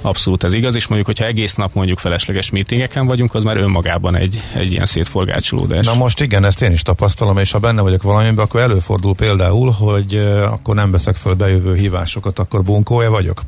abszolút 0.00 0.44
ez 0.44 0.52
igaz, 0.52 0.74
és 0.74 0.86
mondjuk, 0.86 1.06
hogyha 1.06 1.24
egész 1.24 1.54
nap 1.54 1.74
mondjuk 1.74 1.98
felesleges 1.98 2.50
meetingeken 2.50 3.06
vagyunk, 3.06 3.34
az 3.34 3.42
már 3.42 3.56
önmagában 3.56 4.16
egy, 4.16 4.40
egy 4.54 4.72
ilyen 4.72 4.84
szétforgácsolódás. 4.84 5.86
Na 5.86 5.94
most 5.94 6.20
igen, 6.20 6.44
ezt 6.44 6.62
én 6.62 6.72
is 6.72 6.82
tapasztalom, 6.82 7.38
és 7.38 7.50
ha 7.50 7.58
benne 7.58 7.82
vagyok 7.82 8.02
valamiben, 8.02 8.44
akkor 8.44 8.60
előfordul 8.60 9.14
például, 9.14 9.70
hogy 9.70 10.14
akkor 10.50 10.74
nem 10.74 10.90
veszek 10.90 11.16
föl 11.16 11.34
bejövő 11.34 11.74
hívásokat, 11.74 12.38
akkor 12.38 12.62
bunkója 12.62 13.10
vagyok? 13.10 13.42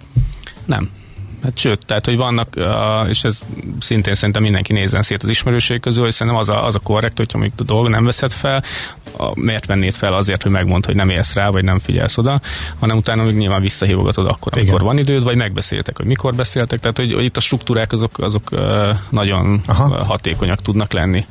Nem. 0.65 0.89
Hát 1.43 1.59
sőt, 1.59 1.87
tehát, 1.87 2.05
hogy 2.05 2.17
vannak, 2.17 2.57
és 3.09 3.25
ez 3.25 3.39
szintén 3.81 4.15
szerintem 4.15 4.43
mindenki 4.43 4.73
nézzen 4.73 5.03
szét 5.03 5.23
az 5.23 5.29
ismerőség 5.29 5.81
közül, 5.81 6.03
hogy 6.03 6.13
szerintem 6.13 6.41
az 6.41 6.49
a, 6.49 6.67
az 6.67 6.75
a 6.75 6.79
korrekt, 6.79 7.17
hogyha 7.17 7.39
mondjuk 7.39 7.61
a 7.61 7.65
dolog 7.65 7.89
nem 7.89 8.05
veszed 8.05 8.31
fel, 8.31 8.63
miért 9.35 9.67
vennéd 9.67 9.95
fel 9.95 10.15
azért, 10.15 10.43
hogy 10.43 10.53
megmond, 10.53 10.85
hogy 10.85 10.95
nem 10.95 11.09
érsz 11.09 11.35
rá, 11.35 11.49
vagy 11.49 11.65
nem 11.65 11.79
figyelsz 11.79 12.19
oda, 12.19 12.41
hanem 12.79 12.97
utána 12.97 13.23
még 13.23 13.37
nyilván 13.37 13.61
visszahívogatod 13.61 14.27
akkor, 14.27 14.53
amikor 14.55 14.75
Igen. 14.75 14.87
van 14.87 14.99
időd, 14.99 15.23
vagy 15.23 15.37
megbeszéltek, 15.37 15.97
hogy 15.97 16.07
mikor 16.07 16.35
beszéltek, 16.35 16.81
tehát 16.81 16.97
hogy, 16.97 17.13
hogy 17.13 17.25
itt 17.25 17.37
a 17.37 17.41
struktúrák 17.41 17.93
azok, 17.93 18.19
azok 18.19 18.51
nagyon 19.11 19.63
Aha. 19.67 20.05
hatékonyak 20.05 20.63
tudnak 20.63 20.93
lenni. 20.93 21.27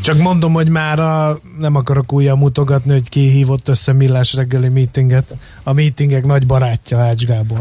Csak 0.00 0.18
mondom, 0.18 0.52
hogy 0.52 0.68
már 0.68 1.00
a, 1.00 1.38
nem 1.58 1.74
akarok 1.74 2.12
újra 2.12 2.36
mutogatni, 2.36 2.92
hogy 2.92 3.08
ki 3.08 3.30
hívott 3.30 3.68
össze 3.68 3.92
millás 3.92 4.34
reggeli 4.34 4.68
meetinget. 4.68 5.34
A 5.62 5.72
meetingek 5.72 6.24
nagy 6.24 6.46
barátja 6.46 6.98
Ács 6.98 7.24
Gábor. 7.24 7.60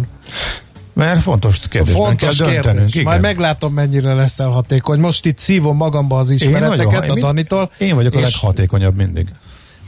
Mert 0.96 1.22
fontos 1.22 1.60
kérdésben 1.70 2.04
fontos 2.04 2.38
kell 2.38 2.48
döntenünk. 2.48 2.76
Kérdés. 2.76 2.94
Igen. 2.94 3.06
Majd 3.06 3.22
meglátom, 3.22 3.74
mennyire 3.74 4.14
leszel 4.14 4.50
hatékony. 4.50 5.00
Most 5.00 5.26
itt 5.26 5.38
szívom 5.38 5.78
magamba 5.78 6.20
az 6.20 6.32
ismereteket 6.32 7.04
én 7.04 7.10
a 7.10 7.20
Danitól. 7.20 7.72
Én 7.78 7.96
vagyok 7.96 8.14
a 8.14 8.20
leghatékonyabb 8.20 8.96
mindig. 8.96 9.28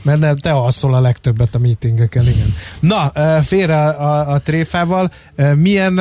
Mert 0.02 0.18
nem, 0.18 0.36
te 0.36 0.50
alszol 0.50 0.94
a 0.94 1.00
legtöbbet 1.00 1.54
a 1.54 1.58
meetingeken, 1.58 2.22
igen. 2.22 2.54
Na, 2.80 3.12
félre 3.42 3.88
a, 3.88 4.32
a 4.32 4.38
tréfával, 4.38 5.10
milyen 5.54 5.92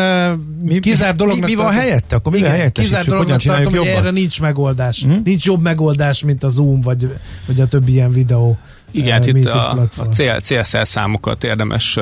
mi, 0.61 0.79
kizár 0.79 1.15
dolognak... 1.15 1.49
Mi, 1.49 1.55
mi 1.55 1.61
van 1.61 1.73
helyette? 1.73 2.15
Akkor 2.15 2.31
mi 2.31 2.41
helyette? 2.41 2.81
Kizár 2.81 3.05
dolognak 3.05 3.41
tartom, 3.41 3.75
hogy 3.75 3.87
erre 3.87 4.11
nincs 4.11 4.41
megoldás. 4.41 5.03
Hmm? 5.03 5.21
Nincs 5.23 5.45
jobb 5.45 5.61
megoldás, 5.61 6.23
mint 6.23 6.43
a 6.43 6.49
Zoom, 6.49 6.81
vagy, 6.81 7.13
vagy 7.47 7.61
a 7.61 7.67
többi 7.67 7.91
ilyen 7.91 8.11
videó 8.11 8.57
igen, 8.91 9.11
hát 9.11 9.25
itt 9.25 9.45
a, 9.45 9.87
a 9.97 10.03
cél, 10.03 10.39
célszer 10.39 10.87
számokat 10.87 11.43
érdemes 11.43 11.97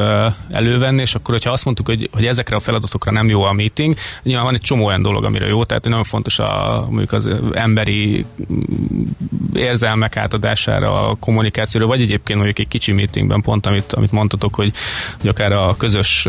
elővenni, 0.49 1.01
és 1.01 1.15
akkor, 1.15 1.33
hogyha 1.33 1.51
azt 1.51 1.65
mondtuk, 1.65 1.85
hogy, 1.85 2.09
hogy 2.11 2.25
ezekre 2.25 2.55
a 2.55 2.59
feladatokra 2.59 3.11
nem 3.11 3.29
jó 3.29 3.41
a 3.41 3.53
meeting, 3.53 3.95
nyilván 4.23 4.45
van 4.45 4.53
egy 4.53 4.61
csomó 4.61 4.85
olyan 4.85 5.01
dolog, 5.01 5.23
amire 5.23 5.45
jó, 5.45 5.63
tehát 5.63 5.83
nagyon 5.83 6.03
fontos 6.03 6.39
a, 6.39 6.85
mondjuk 6.89 7.11
az 7.11 7.29
emberi 7.53 8.25
mm, 8.53 9.03
érzelmek 9.53 10.17
átadására, 10.17 11.09
a 11.09 11.15
kommunikációra, 11.15 11.87
vagy 11.87 12.01
egyébként 12.01 12.37
mondjuk 12.37 12.59
egy 12.59 12.67
kicsi 12.67 12.91
meetingben 12.91 13.41
pont, 13.41 13.65
amit, 13.65 13.93
amit 13.93 14.11
mondtatok, 14.11 14.55
hogy, 14.55 14.73
hogy 15.19 15.29
akár 15.29 15.51
a 15.51 15.75
közös 15.77 16.27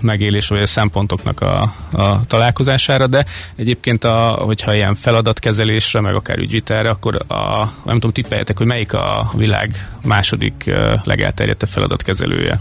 megélés, 0.00 0.48
vagy 0.48 0.62
a 0.62 0.66
szempontoknak 0.66 1.40
a, 1.40 1.74
a 1.92 2.24
találkozására, 2.26 3.06
de 3.06 3.26
egyébként, 3.56 4.04
a, 4.04 4.36
hogyha 4.38 4.74
ilyen 4.74 4.94
feladatkezelésre, 4.94 6.00
meg 6.00 6.14
akár 6.14 6.38
ügyvitelre, 6.38 6.90
akkor 6.90 7.14
a, 7.28 7.72
nem 7.84 7.94
tudom, 7.94 8.12
tippeljetek, 8.12 8.58
hogy 8.58 8.66
melyik 8.66 8.92
a 8.92 9.30
világ 9.36 9.88
második 10.04 10.70
legelterjedtebb 11.04 11.68
feladatkezelője. 11.68 12.60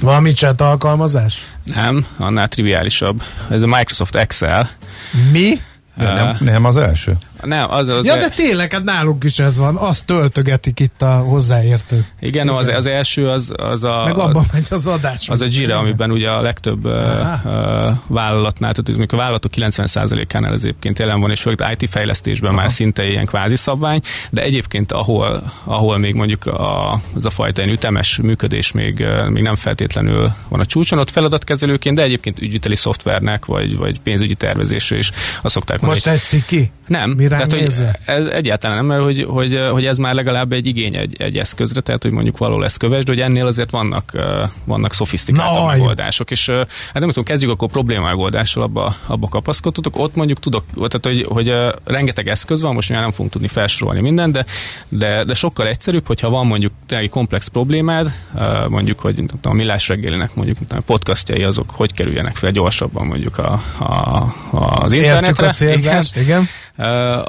Valami 0.00 0.32
chat 0.32 0.60
alkalmazás? 0.60 1.44
Nem, 1.64 2.06
annál 2.16 2.48
triviálisabb. 2.48 3.22
Ez 3.50 3.62
a 3.62 3.66
Microsoft 3.66 4.16
Excel. 4.16 4.70
Mi? 5.32 5.60
Nem, 5.94 6.36
nem 6.40 6.64
az 6.64 6.76
első. 6.76 7.16
Nem, 7.42 7.70
az, 7.70 7.88
az 7.88 8.04
ja, 8.04 8.16
de 8.16 8.28
tényleg, 8.28 8.72
hát 8.72 8.84
nálunk 8.84 9.24
is 9.24 9.38
ez 9.38 9.58
van. 9.58 9.76
Azt 9.76 10.06
töltögetik 10.06 10.80
itt 10.80 11.02
a 11.02 11.16
hozzáértő. 11.16 12.06
Igen, 12.20 12.48
az, 12.48 12.68
az 12.68 12.86
első 12.86 13.28
az, 13.28 13.52
az 13.56 13.84
a... 13.84 14.04
Meg 14.04 14.18
abban 14.18 14.44
megy 14.52 14.66
az 14.70 14.86
adás. 14.86 15.28
Az 15.28 15.40
a 15.40 15.46
Jira, 15.50 15.78
amiben 15.78 16.10
ugye 16.10 16.28
a 16.28 16.42
legtöbb 16.42 16.84
uh, 16.84 16.92
vállalatnál, 18.06 18.74
tehát 18.74 19.12
a 19.12 19.16
vállalatok 19.16 19.52
90%-ánál 19.56 20.52
az 20.52 20.64
egyébként 20.64 20.98
jelen 20.98 21.20
van, 21.20 21.30
és 21.30 21.40
főleg 21.40 21.76
IT 21.78 21.90
fejlesztésben 21.90 22.50
Aha. 22.50 22.60
már 22.60 22.70
szinte 22.70 23.04
ilyen 23.04 23.26
kvázi 23.26 23.56
szabvány, 23.56 24.00
de 24.30 24.42
egyébként 24.42 24.92
ahol, 24.92 25.52
ahol 25.64 25.98
még 25.98 26.14
mondjuk 26.14 26.46
a, 26.46 26.92
az 27.14 27.24
a 27.24 27.30
fajta 27.30 27.66
ütemes 27.66 28.18
működés 28.22 28.72
még, 28.72 29.06
még 29.28 29.42
nem 29.42 29.54
feltétlenül 29.54 30.32
van 30.48 30.60
a 30.60 30.66
csúcson, 30.66 30.98
ott 30.98 31.10
feladatkezelőként, 31.10 31.96
de 31.96 32.02
egyébként 32.02 32.40
ügyviteli 32.40 32.76
szoftvernek, 32.76 33.44
vagy, 33.44 33.76
vagy 33.76 34.00
pénzügyi 34.00 34.34
tervezésre 34.34 34.96
is 34.96 35.10
azt 35.42 35.54
szokták 35.54 35.80
mondani. 35.80 36.02
Most 36.10 36.32
egy 36.32 36.44
ki? 36.44 36.70
Nem, 36.86 37.14
tehát, 37.32 37.52
hogy 37.52 37.62
ez 38.04 38.26
egyáltalán 38.26 38.76
nem, 38.76 38.86
mert 38.86 39.04
hogy, 39.04 39.24
hogy, 39.28 39.58
hogy 39.70 39.86
ez 39.86 39.96
már 39.96 40.14
legalább 40.14 40.52
egy 40.52 40.66
igény 40.66 40.96
egy, 40.96 41.16
egy 41.18 41.38
eszközre, 41.38 41.80
tehát 41.80 42.02
hogy 42.02 42.10
mondjuk 42.10 42.38
való 42.38 42.58
lesz 42.58 42.76
köves, 42.76 43.04
de 43.04 43.12
hogy 43.12 43.20
ennél 43.20 43.46
azért 43.46 43.70
vannak, 43.70 44.12
vannak 44.64 44.92
szofisztikáltabb 44.92 45.66
megoldások, 45.66 46.30
és 46.30 46.46
hát 46.48 46.98
nem 46.98 47.08
tudom, 47.08 47.24
kezdjük 47.24 47.50
akkor 47.50 47.68
probléma 47.68 48.04
megoldással, 48.04 48.62
abba, 48.62 48.96
abba 49.06 49.28
kapaszkodhatok. 49.28 49.98
Ott 49.98 50.14
mondjuk 50.14 50.38
tudok, 50.38 50.64
tehát 50.74 51.00
hogy, 51.02 51.26
hogy 51.28 51.52
rengeteg 51.84 52.28
eszköz 52.28 52.62
van, 52.62 52.74
most 52.74 52.88
már 52.88 53.00
nem 53.00 53.10
fogunk 53.10 53.30
tudni 53.30 53.48
felsorolni 53.48 54.00
minden, 54.00 54.32
de, 54.32 54.46
de, 54.88 55.24
de 55.24 55.34
sokkal 55.34 55.66
egyszerűbb, 55.66 56.06
hogyha 56.06 56.30
van 56.30 56.46
mondjuk 56.46 56.72
egy 56.88 57.10
komplex 57.10 57.48
problémád, 57.48 58.12
mondjuk, 58.68 59.00
hogy 59.00 59.14
nem 59.16 59.26
tudom, 59.26 59.52
a 59.52 59.54
millás 59.54 59.88
reggelinek 59.88 60.34
mondjuk 60.34 60.56
a 60.68 60.80
podcastjai 60.86 61.42
azok 61.42 61.70
hogy 61.70 61.92
kerüljenek 61.94 62.36
fel 62.36 62.50
gyorsabban 62.50 63.06
mondjuk 63.06 63.38
a, 63.38 63.52
a, 63.78 64.34
az 64.50 64.92
internetre. 64.92 65.48
a 65.48 65.52
célzást, 65.52 66.16
igen. 66.16 66.26
igen 66.26 66.48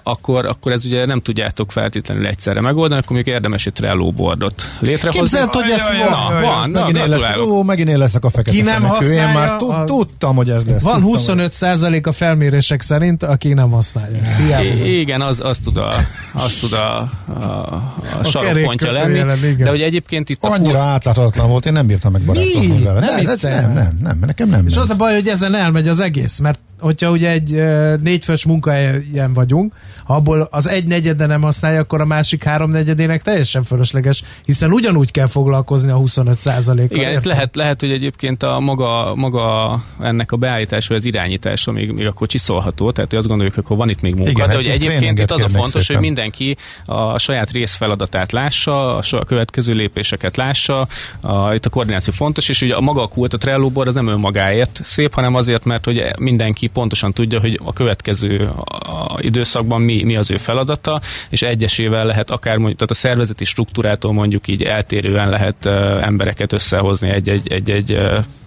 akkor, 0.03 0.45
akkor 0.45 0.71
ez 0.71 0.85
ugye 0.85 1.05
nem 1.05 1.21
tudjátok 1.21 1.71
feltétlenül 1.71 2.27
egyszerre 2.27 2.61
megoldani, 2.61 3.01
akkor 3.01 3.15
még 3.15 3.27
érdemes 3.27 3.65
egy 3.65 3.73
Trello 3.73 4.11
boardot 4.11 4.69
létrehozni. 4.79 5.37
Képzeld, 5.37 5.49
hogy 5.49 5.71
ez 5.71 5.89
van. 6.09 6.41
Van, 6.41 6.69
megint, 6.69 6.97
én 6.97 7.09
lesz, 7.09 7.37
ó, 7.39 7.63
megint 7.63 7.89
én 7.89 7.97
leszek 7.97 8.23
a 8.23 8.29
fekete 8.29 8.57
Ki 8.57 8.61
nem 8.61 8.83
használja, 8.83 9.27
Én 9.27 9.33
már 9.33 9.55
tud, 9.55 9.83
tudtam, 9.85 10.35
hogy 10.35 10.49
ez 10.49 10.63
lesz. 10.65 10.81
Van 10.81 11.01
25 11.01 11.53
százalék 11.53 12.07
a 12.07 12.11
felmérések 12.11 12.81
szerint, 12.81 13.23
aki 13.23 13.53
nem 13.53 13.71
használja 13.71 14.17
ezt. 14.17 14.39
Igen, 14.83 15.21
az, 15.21 15.39
az 15.43 15.57
tud 15.57 15.77
a, 15.77 15.93
az 16.33 16.55
tud 16.55 16.73
a, 16.73 17.09
a, 17.27 17.43
a, 17.43 17.95
a 18.19 18.23
sarokpontja 18.23 18.91
lenni. 18.91 19.17
Jelen, 19.17 19.57
de 19.57 19.69
hogy 19.69 19.81
egyébként 19.81 20.29
itt... 20.29 20.43
Annyira 20.43 20.79
a... 20.79 20.81
átláthatatlan 20.81 21.49
volt, 21.49 21.65
én 21.65 21.73
nem 21.73 21.87
bírtam 21.87 22.11
megbarátkozni 22.11 22.83
vele. 22.83 22.99
Nem, 22.99 23.35
nem, 23.41 23.73
nem, 23.73 23.97
nem, 24.01 24.17
nekem 24.19 24.49
nem. 24.49 24.67
És 24.67 24.75
az 24.75 24.89
a 24.89 24.95
baj, 24.95 25.13
hogy 25.13 25.27
ezen 25.27 25.55
elmegy 25.55 25.87
az 25.87 25.99
egész, 25.99 26.39
mert 26.39 26.59
hogyha 26.83 27.11
ugye 27.11 27.29
egy 27.29 27.63
négyfős 28.01 28.45
munkahelyen 28.45 29.33
vagyunk, 29.33 29.73
ha 30.03 30.15
abból 30.15 30.47
az 30.51 30.69
egy 30.69 30.85
negyede 30.85 31.25
nem 31.25 31.41
használja, 31.41 31.79
akkor 31.79 32.01
a 32.01 32.05
másik 32.05 32.43
három 32.43 32.69
negyedének 32.69 33.21
teljesen 33.21 33.63
fölösleges, 33.63 34.23
hiszen 34.45 34.71
ugyanúgy 34.71 35.11
kell 35.11 35.27
foglalkozni 35.27 35.91
a 35.91 35.95
25 35.95 36.41
kal 36.43 36.77
Igen, 36.77 37.21
lehet, 37.23 37.55
lehet, 37.55 37.79
hogy 37.79 37.91
egyébként 37.91 38.43
a 38.43 38.59
maga, 38.59 39.15
maga 39.15 39.83
ennek 40.01 40.31
a 40.31 40.37
beállítás 40.37 40.87
vagy 40.87 40.97
az 40.97 41.05
irányítása 41.05 41.71
még, 41.71 41.91
még 41.91 42.05
akkor 42.05 42.27
csiszolható, 42.27 42.91
tehát 42.91 43.09
hogy 43.09 43.19
azt 43.19 43.27
gondoljuk, 43.27 43.55
hogy 43.55 43.63
akkor 43.65 43.77
van 43.77 43.89
itt 43.89 44.01
még 44.01 44.15
munka, 44.15 44.29
Igen, 44.29 44.47
de 44.47 44.55
hogy 44.55 44.67
egyébként 44.67 45.19
itt 45.19 45.31
az 45.31 45.41
a 45.41 45.49
fontos, 45.49 45.85
szépen. 45.85 45.95
hogy 45.95 46.05
mindenki 46.05 46.57
a 46.85 47.17
saját 47.17 47.51
részfeladatát 47.51 48.31
lássa, 48.31 48.97
a 48.97 49.25
következő 49.25 49.73
lépéseket 49.73 50.37
lássa, 50.37 50.87
a, 51.21 51.53
itt 51.53 51.65
a 51.65 51.69
koordináció 51.69 52.13
fontos, 52.13 52.49
és 52.49 52.61
ugye 52.61 52.75
a 52.75 52.81
maga 52.81 53.01
a 53.01 53.07
kult, 53.07 53.33
a 53.33 53.37
Trello 53.37 53.69
board 53.69 53.87
az 53.87 53.93
nem 53.93 54.07
önmagáért 54.07 54.79
szép, 54.83 55.13
hanem 55.13 55.35
azért, 55.35 55.63
mert 55.63 55.85
hogy 55.85 56.03
mindenki 56.19 56.67
pontosan 56.73 57.13
tudja, 57.13 57.39
hogy 57.39 57.59
a 57.63 57.73
következő 57.73 58.49
a 58.65 59.17
időszakban 59.21 59.81
mi, 59.81 60.03
mi 60.03 60.15
az 60.15 60.31
ő 60.31 60.37
feladata, 60.37 61.01
és 61.29 61.41
egyesével 61.41 62.05
lehet 62.05 62.29
akár 62.29 62.57
mondjuk, 62.57 62.77
tehát 62.77 62.91
a 62.91 63.07
szervezeti 63.07 63.43
struktúrától 63.43 64.13
mondjuk 64.13 64.47
így 64.47 64.63
eltérően 64.63 65.29
lehet 65.29 65.65
embereket 66.01 66.53
összehozni 66.53 67.09
egy-egy, 67.09 67.97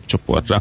csoportra. 0.06 0.60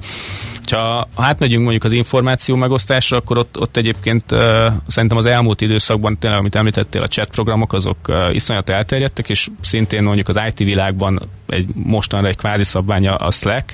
Ha 0.71 1.07
átmegyünk 1.15 1.61
mondjuk 1.61 1.83
az 1.83 1.91
információ 1.91 2.55
megosztásra, 2.55 3.17
akkor 3.17 3.37
ott, 3.37 3.59
ott 3.59 3.77
egyébként 3.77 4.31
uh, 4.31 4.39
szerintem 4.87 5.17
az 5.17 5.25
elmúlt 5.25 5.61
időszakban, 5.61 6.17
tényleg, 6.17 6.39
amit 6.39 6.55
említettél, 6.55 7.01
a 7.01 7.07
chat 7.07 7.29
programok 7.29 7.73
azok 7.73 7.97
uh, 8.07 8.33
iszonyat 8.33 8.69
elterjedtek, 8.69 9.29
és 9.29 9.47
szintén 9.61 10.03
mondjuk 10.03 10.27
az 10.27 10.39
IT 10.47 10.57
világban 10.57 11.29
egy 11.47 11.67
mostanra 11.73 12.27
egy 12.27 12.37
kvázi 12.37 12.63
szabványa 12.63 13.15
a 13.15 13.31
Slack, 13.31 13.73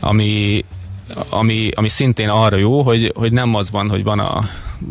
ami 0.00 0.64
ami, 1.28 1.70
ami 1.74 1.88
szintén 1.88 2.28
arra 2.28 2.56
jó, 2.56 2.82
hogy, 2.82 3.12
hogy 3.14 3.32
nem 3.32 3.54
az 3.54 3.70
van, 3.70 3.90
hogy 3.90 4.02
van 4.02 4.18
a 4.18 4.48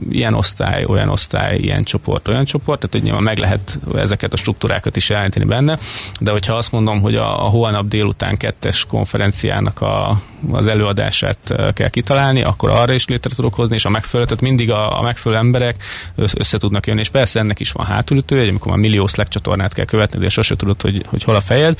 ilyen 0.09 0.33
osztály, 0.33 0.83
olyan 0.83 1.09
osztály, 1.09 1.57
ilyen 1.57 1.83
csoport, 1.83 2.27
olyan 2.27 2.45
csoport, 2.45 2.79
tehát 2.79 2.95
hogy 2.95 3.03
nyilván 3.03 3.23
meg 3.23 3.37
lehet 3.37 3.79
ezeket 3.95 4.33
a 4.33 4.37
struktúrákat 4.37 4.95
is 4.95 5.09
jeleníteni 5.09 5.45
benne, 5.45 5.77
de 6.19 6.31
hogyha 6.31 6.53
azt 6.53 6.71
mondom, 6.71 7.01
hogy 7.01 7.15
a, 7.15 7.45
a 7.45 7.49
holnap 7.49 7.87
délután 7.87 8.37
kettes 8.37 8.85
konferenciának 8.85 9.81
a, 9.81 10.21
az 10.51 10.67
előadását 10.67 11.55
kell 11.73 11.89
kitalálni, 11.89 12.41
akkor 12.41 12.69
arra 12.69 12.93
is 12.93 13.05
létre 13.05 13.35
tudok 13.35 13.53
hozni, 13.53 13.75
és 13.75 13.85
a 13.85 13.89
megfelelő, 13.89 14.29
tehát 14.29 14.43
mindig 14.43 14.71
a, 14.71 14.99
a 14.99 15.01
megfelelő 15.01 15.41
emberek 15.41 15.83
össze 16.15 16.57
tudnak 16.57 16.87
jönni, 16.87 16.99
és 16.99 17.09
persze 17.09 17.39
ennek 17.39 17.59
is 17.59 17.71
van 17.71 17.85
hátulütő, 17.85 18.37
hogy 18.37 18.47
amikor 18.47 18.71
már 18.71 18.79
millió 18.79 19.07
Slack 19.07 19.29
csatornát 19.29 19.73
kell 19.73 19.85
követni, 19.85 20.19
de 20.19 20.29
sose 20.29 20.55
tudod, 20.55 20.81
hogy, 20.81 21.05
hogy 21.07 21.23
hol 21.23 21.35
a 21.35 21.41
fejed, 21.41 21.79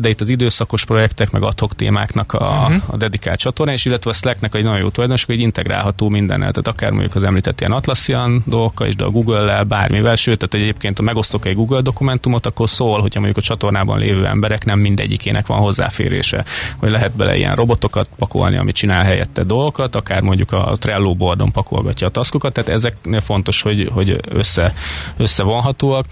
de 0.00 0.08
itt 0.08 0.20
az 0.20 0.28
időszakos 0.28 0.84
projektek, 0.84 1.30
meg 1.30 1.42
adhok 1.42 1.74
témáknak 1.74 2.32
a, 2.32 2.66
uh-huh. 2.66 2.82
a 2.86 2.96
dedikált 2.96 3.38
csatorna, 3.38 3.72
és 3.72 3.84
illetve 3.84 4.10
a 4.10 4.14
Slacknek 4.14 4.54
egy 4.54 4.64
nagyon 4.64 4.78
jó 4.78 4.88
tulajdonos, 4.88 5.24
hogy 5.24 5.40
integrálható 5.40 6.08
mindennel, 6.08 6.50
tehát 6.50 6.68
akár 6.68 6.90
mondjuk 7.04 7.22
az 7.22 7.28
említett 7.28 7.60
ilyen 7.60 7.72
Atlassian 7.72 8.42
dolgokkal 8.46 8.86
is, 8.86 8.96
de 8.96 9.04
a 9.04 9.10
Google-lel, 9.10 9.64
bármivel, 9.64 10.16
sőt, 10.16 10.38
tehát 10.38 10.66
egyébként 10.66 10.96
ha 10.96 11.02
megosztok 11.02 11.46
egy 11.46 11.54
Google 11.54 11.80
dokumentumot, 11.80 12.46
akkor 12.46 12.68
szól, 12.68 13.00
hogyha 13.00 13.20
mondjuk 13.20 13.44
a 13.44 13.46
csatornában 13.46 13.98
lévő 13.98 14.26
emberek 14.26 14.64
nem 14.64 14.78
mindegyikének 14.78 15.46
van 15.46 15.58
hozzáférése, 15.58 16.44
hogy 16.76 16.90
lehet 16.90 17.16
bele 17.16 17.36
ilyen 17.36 17.54
robotokat 17.54 18.08
pakolni, 18.18 18.56
ami 18.56 18.72
csinál 18.72 19.04
helyette 19.04 19.42
dolgokat, 19.42 19.94
akár 19.94 20.20
mondjuk 20.20 20.52
a 20.52 20.76
Trello 20.78 21.14
boardon 21.14 21.52
pakolgatja 21.52 22.06
a 22.06 22.10
taskokat, 22.10 22.52
tehát 22.52 22.70
ezeknél 22.70 23.20
fontos, 23.20 23.62
hogy, 23.62 23.88
hogy 23.92 24.20
össze, 24.28 24.74
összevonhatóak. 25.16 26.06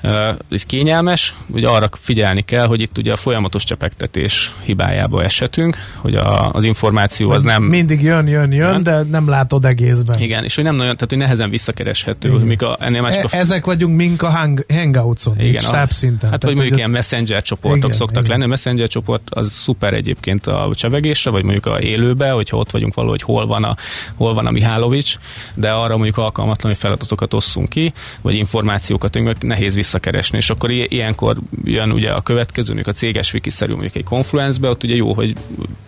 Ez 0.00 0.62
kényelmes, 0.66 1.34
ugye 1.46 1.68
arra 1.68 1.88
figyelni 1.92 2.40
kell, 2.40 2.66
hogy 2.66 2.80
itt 2.80 2.98
ugye 2.98 3.12
a 3.12 3.16
folyamatos 3.16 3.64
csepegtetés 3.64 4.54
hibájába 4.62 5.22
eshetünk, 5.22 5.76
hogy 5.96 6.14
a, 6.14 6.52
az 6.52 6.64
információ 6.64 7.30
az 7.30 7.42
nem... 7.42 7.62
Mindig 7.62 8.02
jön, 8.02 8.26
jön, 8.26 8.52
jön, 8.52 8.70
nem? 8.70 8.82
de 8.82 9.02
nem 9.02 9.28
látod 9.28 9.64
egészben. 9.64 10.20
Igen, 10.20 10.44
és 10.44 10.54
hogy 10.54 10.64
nem 10.64 10.76
nagyon, 10.76 10.94
tehát 10.94 11.10
hogy 11.10 11.18
nehezen 11.18 11.50
visszakereshető, 11.50 12.28
Igen. 12.28 12.40
míg 12.40 12.62
a, 12.62 12.76
ennél 12.80 13.00
másik 13.00 13.24
a... 13.24 13.28
E- 13.30 13.38
ezek 13.38 13.64
vagyunk 13.64 13.96
mink 13.96 14.22
a 14.22 14.30
hang, 14.30 14.64
Hangouts-on, 14.68 15.40
Igen, 15.40 15.62
stábszinten. 15.62 16.30
Hát 16.30 16.42
vagy 16.42 16.54
mondjuk 16.54 16.76
ilyen 16.76 16.90
messenger 16.90 17.42
csoportok 17.42 17.84
igen, 17.84 17.92
szoktak 17.92 18.24
igen. 18.24 18.30
lenni, 18.30 18.44
a 18.44 18.48
messenger 18.48 18.88
csoport 18.88 19.22
az 19.30 19.52
szuper 19.52 19.94
egyébként 19.94 20.46
a 20.46 20.70
csevegésre, 20.74 21.30
vagy 21.30 21.42
mondjuk 21.42 21.66
a 21.66 21.80
élőbe, 21.80 22.30
hogyha 22.30 22.56
ott 22.56 22.70
vagyunk 22.70 22.94
valahogy 22.94 23.22
hol 23.22 23.46
van 23.46 23.64
a, 23.64 23.76
hol 24.14 24.34
van 24.34 24.46
a 24.46 24.50
Mihálovics, 24.50 25.18
de 25.54 25.70
arra 25.70 25.94
mondjuk 25.94 26.16
alkalmatlan, 26.16 26.72
hogy 26.72 26.80
feladatokat 26.80 27.34
osszunk 27.34 27.68
ki, 27.68 27.92
vagy 28.22 28.34
információkat, 28.34 29.18
nehéz 29.40 29.74
visszakeresni, 29.88 30.38
és 30.38 30.50
akkor 30.50 30.70
ilyenkor 30.70 31.36
jön 31.64 31.90
ugye 31.90 32.10
a 32.10 32.20
következő, 32.20 32.74
mondjuk 32.74 32.94
a 32.94 32.98
céges 32.98 33.32
wiki-szerű 33.32 33.72
mondjuk 33.72 33.96
egy 33.96 34.04
Confluence-be, 34.04 34.68
ott 34.68 34.82
ugye 34.84 34.94
jó, 34.94 35.14
hogy 35.14 35.34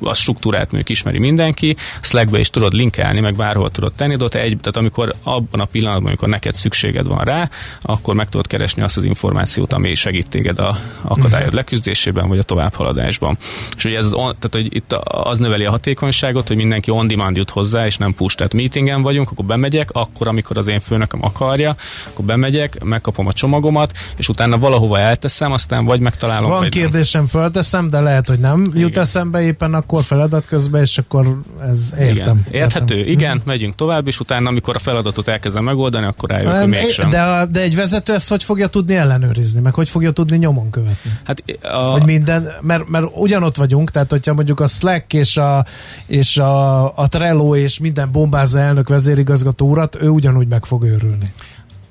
a 0.00 0.14
struktúrát 0.14 0.64
mondjuk 0.64 0.88
ismeri 0.88 1.18
mindenki, 1.18 1.76
Slackbe 2.00 2.38
is 2.38 2.50
tudod 2.50 2.72
linkelni, 2.72 3.20
meg 3.20 3.34
bárhol 3.34 3.70
tudod 3.70 3.92
tenni, 3.92 4.16
de 4.16 4.24
ott 4.24 4.34
egy, 4.34 4.58
tehát 4.60 4.76
amikor 4.76 5.12
abban 5.22 5.60
a 5.60 5.64
pillanatban, 5.64 6.06
amikor 6.06 6.28
neked 6.28 6.54
szükséged 6.54 7.06
van 7.06 7.24
rá, 7.24 7.50
akkor 7.82 8.14
meg 8.14 8.28
tudod 8.28 8.46
keresni 8.46 8.82
azt 8.82 8.96
az 8.96 9.04
információt, 9.04 9.72
ami 9.72 9.94
segít 9.94 10.28
téged 10.28 10.58
a 10.58 10.78
akadályod 11.02 11.52
leküzdésében, 11.52 12.28
vagy 12.28 12.38
a 12.38 12.42
továbbhaladásban. 12.42 13.38
És 13.76 13.84
ugye 13.84 13.96
ez 13.96 14.04
az 14.04 14.12
on, 14.12 14.34
tehát, 14.38 14.50
hogy 14.50 14.74
itt 14.74 14.92
az 15.04 15.38
növeli 15.38 15.64
a 15.64 15.70
hatékonyságot, 15.70 16.48
hogy 16.48 16.56
mindenki 16.56 16.90
on 16.90 17.06
demand 17.06 17.36
jut 17.36 17.50
hozzá, 17.50 17.86
és 17.86 17.96
nem 17.96 18.14
push. 18.14 18.36
Tehát 18.36 18.54
meetingen 18.54 19.02
vagyunk, 19.02 19.30
akkor 19.30 19.44
bemegyek, 19.44 19.90
akkor, 19.90 20.28
amikor 20.28 20.58
az 20.58 20.66
én 20.66 20.80
főnököm 20.80 21.24
akarja, 21.24 21.76
akkor 22.06 22.24
bemegyek, 22.24 22.84
megkapom 22.84 23.26
a 23.26 23.32
csomagomat, 23.32 23.89
és 24.16 24.28
utána 24.28 24.58
valahova 24.58 24.98
elteszem, 24.98 25.52
aztán 25.52 25.84
vagy 25.84 26.00
megtalálom. 26.00 26.50
Van 26.50 26.58
vagy 26.58 26.68
kérdésem, 26.68 27.20
nem. 27.20 27.30
fölteszem, 27.30 27.90
de 27.90 28.00
lehet, 28.00 28.28
hogy 28.28 28.38
nem 28.38 28.64
igen. 28.64 28.80
jut 28.80 28.96
eszembe 28.96 29.42
éppen 29.42 29.74
akkor 29.74 30.02
feladat 30.02 30.46
közben, 30.46 30.82
és 30.82 30.98
akkor 30.98 31.36
ez 31.68 31.92
értem. 31.98 32.44
Igen. 32.46 32.60
Érthető, 32.62 32.96
értem. 32.96 33.12
igen, 33.12 33.32
hmm. 33.32 33.42
megyünk 33.44 33.74
tovább, 33.74 34.06
és 34.06 34.20
utána, 34.20 34.48
amikor 34.48 34.76
a 34.76 34.78
feladatot 34.78 35.28
elkezdem 35.28 35.64
megoldani, 35.64 36.06
akkor 36.06 36.28
rájövök, 36.28 36.58
hogy 36.58 36.68
mégsem. 36.68 37.08
De, 37.10 37.46
de 37.50 37.60
egy 37.60 37.74
vezető 37.74 38.12
ezt 38.12 38.28
hogy 38.28 38.44
fogja 38.44 38.68
tudni 38.68 38.94
ellenőrizni, 38.94 39.60
meg 39.60 39.74
hogy 39.74 39.88
fogja 39.88 40.10
tudni 40.10 40.36
nyomon 40.36 40.70
követni? 40.70 41.10
Hát, 41.24 41.42
a... 41.62 41.82
Hogy 41.82 42.04
minden, 42.04 42.48
mert, 42.60 42.88
mert 42.88 43.06
ugyanott 43.14 43.56
vagyunk, 43.56 43.90
tehát 43.90 44.10
hogyha 44.10 44.34
mondjuk 44.34 44.60
a 44.60 44.66
Slack 44.66 45.12
és 45.12 45.36
a, 45.36 45.66
és 46.06 46.36
a, 46.36 46.84
a 46.96 47.08
Trello 47.08 47.56
és 47.56 47.78
minden 47.78 48.12
bombázza 48.12 48.58
elnök 48.58 48.88
vezérigazgató 48.88 49.68
urat, 49.68 49.96
ő 50.00 50.08
ugyanúgy 50.08 50.48
meg 50.48 50.64
fog 50.64 50.84
őrülni. 50.84 51.32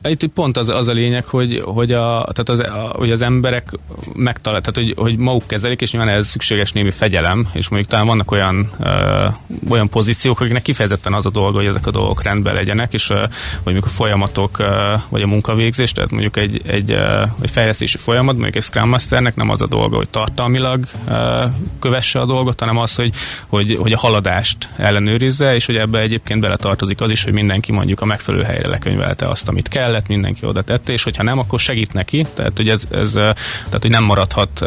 Itt 0.04 0.28
pont 0.28 0.58
az, 0.58 0.70
az 0.70 0.88
a 0.88 0.94
lényeg, 0.94 1.26
hogy, 1.26 1.62
hogy, 1.66 1.92
a, 1.92 2.30
tehát 2.34 2.50
az, 2.50 2.60
a, 2.60 2.94
hogy 2.96 3.12
az 3.12 3.22
emberek 3.22 3.72
megtalál, 4.14 4.62
tehát 4.62 4.90
hogy, 4.90 5.06
hogy 5.06 5.18
maguk 5.18 5.48
kezelik, 5.48 5.82
és 5.82 5.92
nyilván 5.92 6.16
ez 6.16 6.28
szükséges 6.28 6.72
némi 6.72 6.92
fegyelem, 6.92 7.48
és 7.54 7.70
mondjuk 7.70 7.92
talán 7.92 8.06
vannak 8.06 8.32
olyan, 8.32 8.70
ö, 8.84 9.26
olyan 9.70 9.90
pozíciók, 9.90 10.40
akiknek 10.40 10.62
kifejezetten 10.62 11.14
az 11.14 11.26
a 11.26 11.30
dolga, 11.30 11.58
hogy 11.58 11.66
ezek 11.66 11.88
a 11.88 11.92
dolgok 11.92 12.24
rendben 12.24 12.54
legyenek, 12.54 12.94
és 12.94 13.10
ö, 13.10 13.14
vagy 13.16 13.30
mondjuk 13.64 13.86
a 13.86 13.90
folyamatok, 13.90 14.60
ö, 14.60 14.96
vagy 15.10 15.22
a 15.22 15.28
munkavégzés, 15.28 15.92
tehát 15.92 16.12
mondjuk 16.12 16.38
egy, 16.38 16.62
egy, 16.66 16.92
ö, 16.92 17.24
egy 17.42 17.50
fejlesztési 17.50 17.98
folyamat, 17.98 18.34
mondjuk 18.34 18.56
egy 18.56 18.64
Scrum 18.64 18.90
Masternek 18.90 19.36
nem 19.36 19.50
az 19.50 19.62
a 19.62 19.68
dolga, 19.68 19.96
hogy 19.96 20.10
tartalmilag 20.10 20.86
ö, 21.10 21.46
kövesse 21.80 22.20
a 22.20 22.26
dolgot, 22.26 22.60
hanem 22.60 22.78
az, 22.78 22.96
hogy, 22.96 23.14
hogy, 23.48 23.78
hogy 23.82 23.92
a 23.92 23.98
haladást 23.98 24.70
ellenőrizze, 24.78 25.56
és 25.56 25.66
hogy 25.66 25.76
ebbe 25.76 26.00
egyébként 26.00 26.42
beletartozik 26.42 27.02
az 27.02 27.12
is, 27.12 27.24
hogy 27.24 27.34
mindenki 27.34 27.72
mondjuk 27.72 28.02
a 28.02 28.06
megfelelő 28.06 28.44
helyre 28.44 28.68
lekönyvelte 28.68 29.28
azt, 29.28 29.48
amit 29.48 29.68
kell, 29.68 29.88
kellett, 29.90 30.08
mindenki 30.08 30.46
oda 30.46 30.62
tette, 30.62 30.92
és 30.92 31.04
hogyha 31.04 31.24
nem, 31.24 31.40
akkor 31.40 31.60
segít 31.60 31.94
neki, 31.94 32.26
tehát 32.34 32.52
hogy 32.56 32.70
ez, 32.70 32.84
ez 32.92 33.12
tehát, 33.12 33.82
hogy 33.82 33.90
nem 33.90 34.04
maradhat 34.04 34.66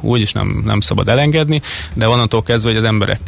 úgy, 0.00 0.20
és 0.20 0.32
nem, 0.32 0.62
nem 0.64 0.80
szabad 0.80 1.08
elengedni, 1.08 1.62
de 1.94 2.08
onnantól 2.08 2.42
kezdve, 2.42 2.68
hogy 2.68 2.78
az 2.78 2.84
emberek 2.84 3.20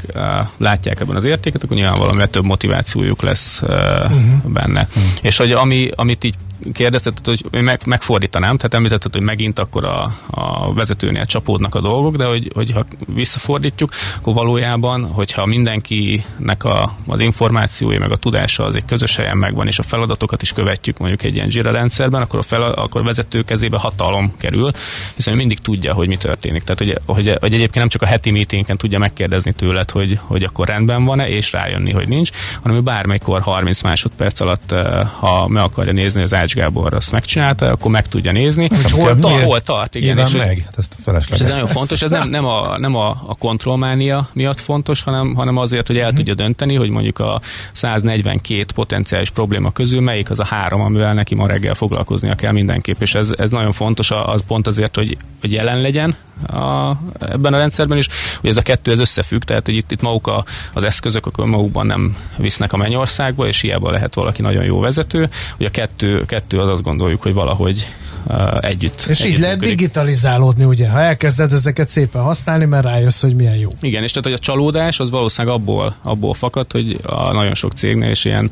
látják 0.57 1.01
ebben 1.01 1.17
az 1.17 1.25
értéket, 1.25 1.63
akkor 1.63 1.77
nyilván 1.77 2.31
több 2.31 2.45
motivációjuk 2.45 3.23
lesz 3.23 3.61
uh-huh. 3.63 4.19
benne. 4.47 4.89
Uh-huh. 4.89 5.13
És 5.23 5.37
hogy 5.37 5.51
ami, 5.51 5.91
amit 5.95 6.25
így 6.25 6.35
kérdezted, 6.73 7.13
hogy 7.25 7.45
meg, 7.63 7.81
megfordítanám, 7.87 8.57
tehát 8.57 8.75
említetted, 8.75 9.13
hogy 9.13 9.23
megint 9.23 9.59
akkor 9.59 9.85
a, 9.85 10.19
a 10.31 10.73
vezetőnél 10.73 11.27
csapódnak 11.27 11.75
a 11.75 11.81
dolgok, 11.81 12.17
de 12.17 12.25
hogy, 12.25 12.51
hogyha 12.55 12.85
visszafordítjuk, 13.15 13.91
akkor 14.17 14.35
valójában, 14.35 15.05
hogyha 15.05 15.47
mindenkinek 15.47 16.65
a, 16.65 16.95
az 17.07 17.21
információja, 17.21 17.99
meg 17.99 18.11
a 18.11 18.17
tudása 18.17 18.65
az 18.65 18.77
egy 18.77 18.85
közös 18.85 19.17
helyen 19.17 19.37
megvan, 19.37 19.67
és 19.67 19.79
a 19.79 19.83
feladatokat 19.83 20.43
is 20.43 20.53
követjük 20.53 20.99
mondjuk 20.99 21.23
egy 21.23 21.35
ilyen 21.35 21.49
Jira 21.51 21.73
rendszerben, 21.73 22.23
akkor 22.23 22.39
a, 22.39 22.43
fel, 22.43 22.63
akkor 22.63 23.01
a 23.01 23.05
vezető 23.05 23.43
kezébe 23.43 23.79
hatalom 23.79 24.33
kerül, 24.39 24.71
hiszen 25.15 25.37
mindig 25.37 25.59
tudja, 25.59 25.95
hogy 25.95 26.09
mi 26.09 26.17
történik. 26.17 26.63
Tehát, 26.63 26.79
hogy, 26.79 26.99
hogy, 27.07 27.37
hogy 27.41 27.53
egyébként 27.53 27.75
nem 27.75 27.89
csak 27.89 28.03
a 28.03 28.07
heti 28.07 28.31
meetingen 28.31 28.77
tudja 28.77 28.99
megkérdezni 28.99 29.53
tőled, 29.53 29.91
hogy, 29.91 30.19
hogy 30.23 30.43
akkor 30.43 30.69
rendben 30.69 31.05
van-e, 31.05 31.29
és 31.29 31.53
rájönni, 31.53 31.93
hogy 31.93 32.09
nincs, 32.09 32.31
hanem 32.63 32.77
ő 32.77 32.81
bármikor 32.81 33.43
30 33.43 33.83
másodperc 33.83 34.41
alatt, 34.41 34.73
eh, 34.73 35.09
ha 35.19 35.49
meg 35.49 35.63
akarja 35.63 35.93
nézni 35.93 36.23
az 36.23 36.33
Ács 36.55 36.63
Gábor 36.63 36.95
azt 36.95 37.13
megcsinálta, 37.13 37.67
akkor 37.67 37.91
meg 37.91 38.07
tudja 38.07 38.33
nézni, 38.33 38.69
hogy 38.83 38.91
hol, 38.91 39.19
ta, 39.19 39.29
hol 39.29 39.61
tart. 39.61 39.95
Igen, 39.95 40.19
és, 40.19 40.31
meg. 40.31 40.69
Ezt 40.77 40.97
és 41.31 41.41
ez 41.41 41.49
nagyon 41.49 41.67
fontos, 41.67 42.03
ez 42.03 42.11
nem, 42.11 42.29
nem, 42.29 42.47
a, 42.47 42.79
nem 42.79 42.95
a, 42.95 43.09
a 43.27 43.35
kontrollmánia 43.39 44.29
miatt 44.33 44.61
fontos, 44.61 45.03
hanem, 45.03 45.35
hanem 45.35 45.57
azért, 45.57 45.87
hogy 45.87 45.97
el 45.97 46.03
uh-huh. 46.03 46.17
tudja 46.17 46.35
dönteni, 46.35 46.75
hogy 46.75 46.89
mondjuk 46.89 47.19
a 47.19 47.41
142 47.73 48.65
potenciális 48.75 49.31
probléma 49.31 49.71
közül 49.71 50.01
melyik 50.01 50.31
az 50.31 50.41
a 50.41 50.45
három, 50.45 50.81
amivel 50.81 51.15
neki 51.15 51.35
ma 51.35 51.47
reggel 51.47 51.75
foglalkoznia 51.75 52.35
kell 52.35 52.53
mindenképp. 52.53 53.01
És 53.01 53.15
ez, 53.15 53.35
ez 53.39 53.51
nagyon 53.51 53.73
fontos, 53.73 54.11
az 54.11 54.43
pont 54.47 54.67
azért, 54.67 54.97
hogy, 54.97 55.17
hogy 55.41 55.53
jelen 55.53 55.81
legyen 55.81 56.17
a, 56.47 56.97
ebben 57.21 57.53
a 57.53 57.57
rendszerben 57.57 57.99
is, 57.99 58.09
hogy 58.41 58.51
ez 58.51 58.57
a 58.57 58.63
kettő 58.63 58.93
ez 58.93 58.99
összefügg, 58.99 59.43
tehát 59.43 59.67
hogy 59.67 59.75
itt, 59.75 59.91
itt 59.91 60.03
maguk 60.03 60.27
a, 60.27 60.45
az 60.73 60.85
eszközök 60.85 61.27
akkor 61.27 61.47
magukban 61.47 61.87
nem 61.87 62.17
visznek 62.37 62.73
a 62.73 62.77
mennyországba, 62.77 63.47
és 63.47 63.61
hiába 63.61 63.91
lehet 63.91 64.15
valaki 64.15 64.43
nagyon 64.43 64.65
jó 64.65 64.81
vezető, 64.81 65.31
hogy 65.57 65.67
a 65.67 65.71
kettő, 65.71 66.25
kettő 66.27 66.44
az 66.53 66.73
azt 66.73 66.83
gondoljuk, 66.83 67.23
hogy 67.23 67.35
valahogy 67.35 67.89
uh, 68.27 68.59
együtt. 68.61 69.05
És 69.09 69.21
együtt 69.21 69.33
így 69.33 69.39
lehet 69.39 69.57
működik. 69.57 69.77
digitalizálódni, 69.77 70.65
ugye, 70.65 70.89
ha 70.89 71.01
elkezded 71.01 71.53
ezeket 71.53 71.89
szépen 71.89 72.23
használni, 72.23 72.65
mert 72.65 72.85
rájössz, 72.85 73.23
hogy 73.23 73.35
milyen 73.35 73.57
jó. 73.57 73.71
Igen, 73.81 74.03
és 74.03 74.11
tehát, 74.11 74.25
hogy 74.25 74.33
a 74.33 74.39
csalódás 74.39 75.01
az 75.01 75.11
valószínűleg 75.11 75.57
abból, 75.57 75.97
abból 76.03 76.35
fakad, 76.35 76.73
hogy 76.73 76.99
a 77.03 77.33
nagyon 77.33 77.55
sok 77.55 77.73
cégnél 77.73 78.11
is 78.11 78.25
ilyen 78.25 78.51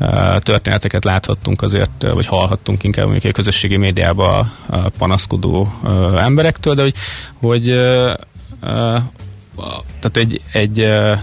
uh, 0.00 0.36
történeteket 0.38 1.04
láthattunk 1.04 1.62
azért, 1.62 2.06
vagy 2.12 2.26
hallhattunk 2.26 2.84
inkább 2.84 3.04
mondjuk 3.04 3.24
egy 3.24 3.32
közösségi 3.32 3.76
médiában 3.76 4.52
uh, 4.68 4.86
panaszkodó 4.98 5.72
uh, 5.82 6.22
emberektől, 6.24 6.74
de 6.74 6.82
hogy, 6.82 6.94
hogy 7.40 7.70
uh, 7.70 8.14
uh, 8.62 8.98
tehát 10.00 10.16
egy, 10.16 10.40
egy 10.52 10.80
uh, 10.80 11.18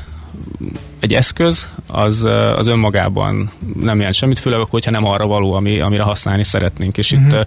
egy 1.00 1.14
eszköz 1.14 1.68
az, 1.88 2.24
az 2.56 2.68
önmagában 2.68 3.52
nem 3.80 3.98
jelent 3.98 4.16
semmit, 4.16 4.40
főleg 4.40 4.60
akkor, 4.60 4.72
hogyha 4.72 4.92
nem 4.92 5.06
arra 5.06 5.28
való, 5.28 5.54
ami, 5.54 5.80
amire 5.80 6.04
használni 6.04 6.44
szeretnénk. 6.44 6.98
És 6.98 7.12
uh-huh. 7.12 7.40
itt, 7.40 7.46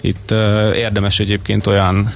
itt 0.00 0.30
érdemes 0.74 1.18
egyébként 1.18 1.66
olyan 1.66 2.12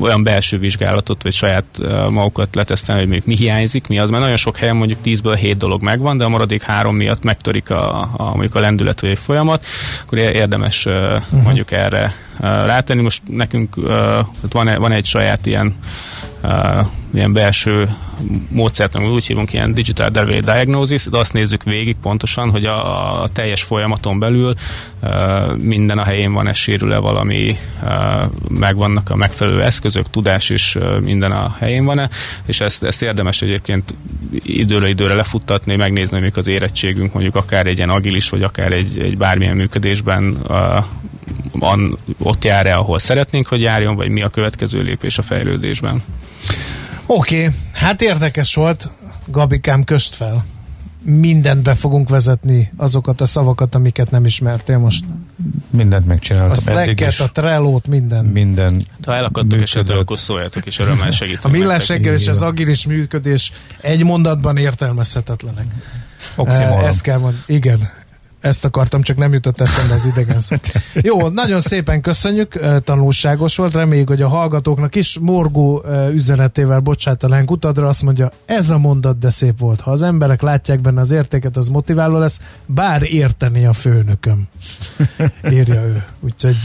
olyan 0.00 0.22
belső 0.22 0.58
vizsgálatot, 0.58 1.22
vagy 1.22 1.32
saját 1.32 1.64
magukat 2.10 2.54
letesztelni, 2.54 3.06
hogy 3.06 3.22
mi 3.24 3.36
hiányzik, 3.36 3.86
mi 3.86 3.98
az, 3.98 4.10
mert 4.10 4.22
nagyon 4.22 4.36
sok 4.36 4.56
helyen 4.56 4.76
mondjuk 4.76 4.98
10-ből 5.04 5.36
7 5.40 5.56
dolog 5.56 5.82
megvan, 5.82 6.16
de 6.16 6.24
a 6.24 6.28
maradék 6.28 6.62
három 6.62 6.96
miatt 6.96 7.22
megtörik 7.22 7.70
a, 7.70 8.00
a, 8.16 8.30
mondjuk 8.30 8.54
a 8.54 8.60
lendület 8.60 9.00
vagy 9.00 9.10
egy 9.10 9.18
folyamat, 9.18 9.66
akkor 10.02 10.18
érdemes 10.18 10.86
uh, 10.86 10.94
uh-huh. 10.94 11.42
mondjuk 11.42 11.72
erre 11.72 12.14
rátenni. 12.40 13.02
Most 13.02 13.22
nekünk 13.28 13.76
uh, 13.76 14.18
van, 14.50 14.70
van 14.78 14.92
egy 14.92 15.06
saját 15.06 15.46
ilyen 15.46 15.74
uh, 16.42 16.86
ilyen 17.14 17.32
belső 17.32 17.88
módszert, 18.48 18.94
amit 18.94 19.08
úgy 19.08 19.26
hívunk, 19.26 19.52
ilyen 19.52 19.72
digital 19.72 20.08
delay 20.08 20.40
diagnosis, 20.40 21.04
de 21.04 21.18
azt 21.18 21.32
nézzük 21.32 21.62
végig 21.62 21.96
pontosan, 22.02 22.50
hogy 22.50 22.64
a, 22.64 23.22
a 23.22 23.28
teljes 23.28 23.62
folyamaton 23.62 24.18
belül 24.18 24.54
uh, 25.02 25.56
minden 25.56 25.98
a 25.98 26.02
helyén 26.02 26.32
van, 26.32 26.46
ez 26.46 26.56
sérül-e 26.56 26.98
valami, 26.98 27.56
uh, 27.82 28.24
megvannak 28.48 29.10
a 29.10 29.16
megfelelő 29.16 29.62
eszközök, 29.78 30.10
tudás 30.10 30.50
is 30.50 30.76
minden 31.00 31.32
a 31.32 31.56
helyén 31.58 31.84
van-e, 31.84 32.08
és 32.46 32.60
ezt, 32.60 32.82
ezt 32.82 33.02
érdemes 33.02 33.42
egyébként 33.42 33.94
időre 34.42 34.88
időre 34.88 35.14
lefuttatni, 35.14 35.76
megnézni, 35.76 36.20
hogy 36.20 36.32
az 36.34 36.46
érettségünk 36.46 37.12
mondjuk 37.12 37.34
akár 37.34 37.66
egy 37.66 37.76
ilyen 37.76 37.88
agilis, 37.88 38.28
vagy 38.28 38.42
akár 38.42 38.72
egy, 38.72 38.98
egy 38.98 39.16
bármilyen 39.16 39.56
működésben 39.56 40.38
uh, 40.48 40.84
van, 41.52 41.98
ott 42.18 42.44
jár-e, 42.44 42.74
ahol 42.74 42.98
szeretnénk, 42.98 43.46
hogy 43.46 43.60
járjon, 43.60 43.96
vagy 43.96 44.08
mi 44.08 44.22
a 44.22 44.28
következő 44.28 44.78
lépés 44.78 45.18
a 45.18 45.22
fejlődésben. 45.22 46.02
Oké, 47.06 47.38
okay. 47.38 47.54
hát 47.72 48.02
érdekes 48.02 48.54
volt, 48.54 48.90
Gabikám, 49.26 49.84
köst 49.84 50.14
fel. 50.14 50.44
Mindent 51.02 51.62
be 51.62 51.74
fogunk 51.74 52.08
vezetni, 52.08 52.72
azokat 52.76 53.20
a 53.20 53.26
szavakat, 53.26 53.74
amiket 53.74 54.10
nem 54.10 54.24
ismertél 54.24 54.78
most. 54.78 55.04
Mindent 55.70 56.06
megcsináltam. 56.06 56.50
A 56.50 56.54
Slack-et, 56.54 57.20
a 57.20 57.30
Trello-t, 57.32 57.86
minden. 57.86 58.24
Minden 58.24 58.86
Ha 59.04 59.14
elakadtok 59.14 59.60
esetleg, 59.60 59.96
akkor 59.96 60.18
szóljatok, 60.18 60.66
és 60.66 60.78
örömmel 60.78 61.10
segítünk. 61.10 61.44
A 61.44 61.48
millás 61.48 61.88
reggel 61.88 62.14
és 62.14 62.26
az 62.28 62.42
agilis 62.42 62.86
működés 62.86 63.52
egy 63.80 64.04
mondatban 64.04 64.56
értelmezhetetlenek. 64.56 65.66
Oxymoron. 66.36 66.78
Eh, 66.78 66.86
Ezt 66.86 67.02
kell 67.02 67.18
mondani. 67.18 67.42
Igen. 67.46 67.90
Ezt 68.40 68.64
akartam, 68.64 69.02
csak 69.02 69.16
nem 69.16 69.32
jutott 69.32 69.60
eszembe 69.60 69.94
az 69.94 70.06
idegen 70.06 70.40
szó. 70.40 70.56
Jó, 70.94 71.28
nagyon 71.28 71.60
szépen 71.60 72.00
köszönjük, 72.00 72.58
tanulságos 72.84 73.56
volt, 73.56 73.74
reméljük, 73.74 74.08
hogy 74.08 74.22
a 74.22 74.28
hallgatóknak 74.28 74.94
is 74.94 75.18
morgó 75.20 75.84
üzenetével 76.12 76.80
bocsátanánk 76.80 77.50
utadra, 77.50 77.88
azt 77.88 78.02
mondja, 78.02 78.30
ez 78.44 78.70
a 78.70 78.78
mondat 78.78 79.18
de 79.18 79.30
szép 79.30 79.58
volt. 79.58 79.80
Ha 79.80 79.90
az 79.90 80.02
emberek 80.02 80.42
látják 80.42 80.80
benne 80.80 81.00
az 81.00 81.10
értéket, 81.10 81.56
az 81.56 81.68
motiváló 81.68 82.18
lesz, 82.18 82.40
bár 82.66 83.02
érteni 83.02 83.64
a 83.64 83.72
főnököm. 83.72 84.48
Írja 85.50 85.82
ő. 85.82 86.04
Úgyhogy 86.20 86.56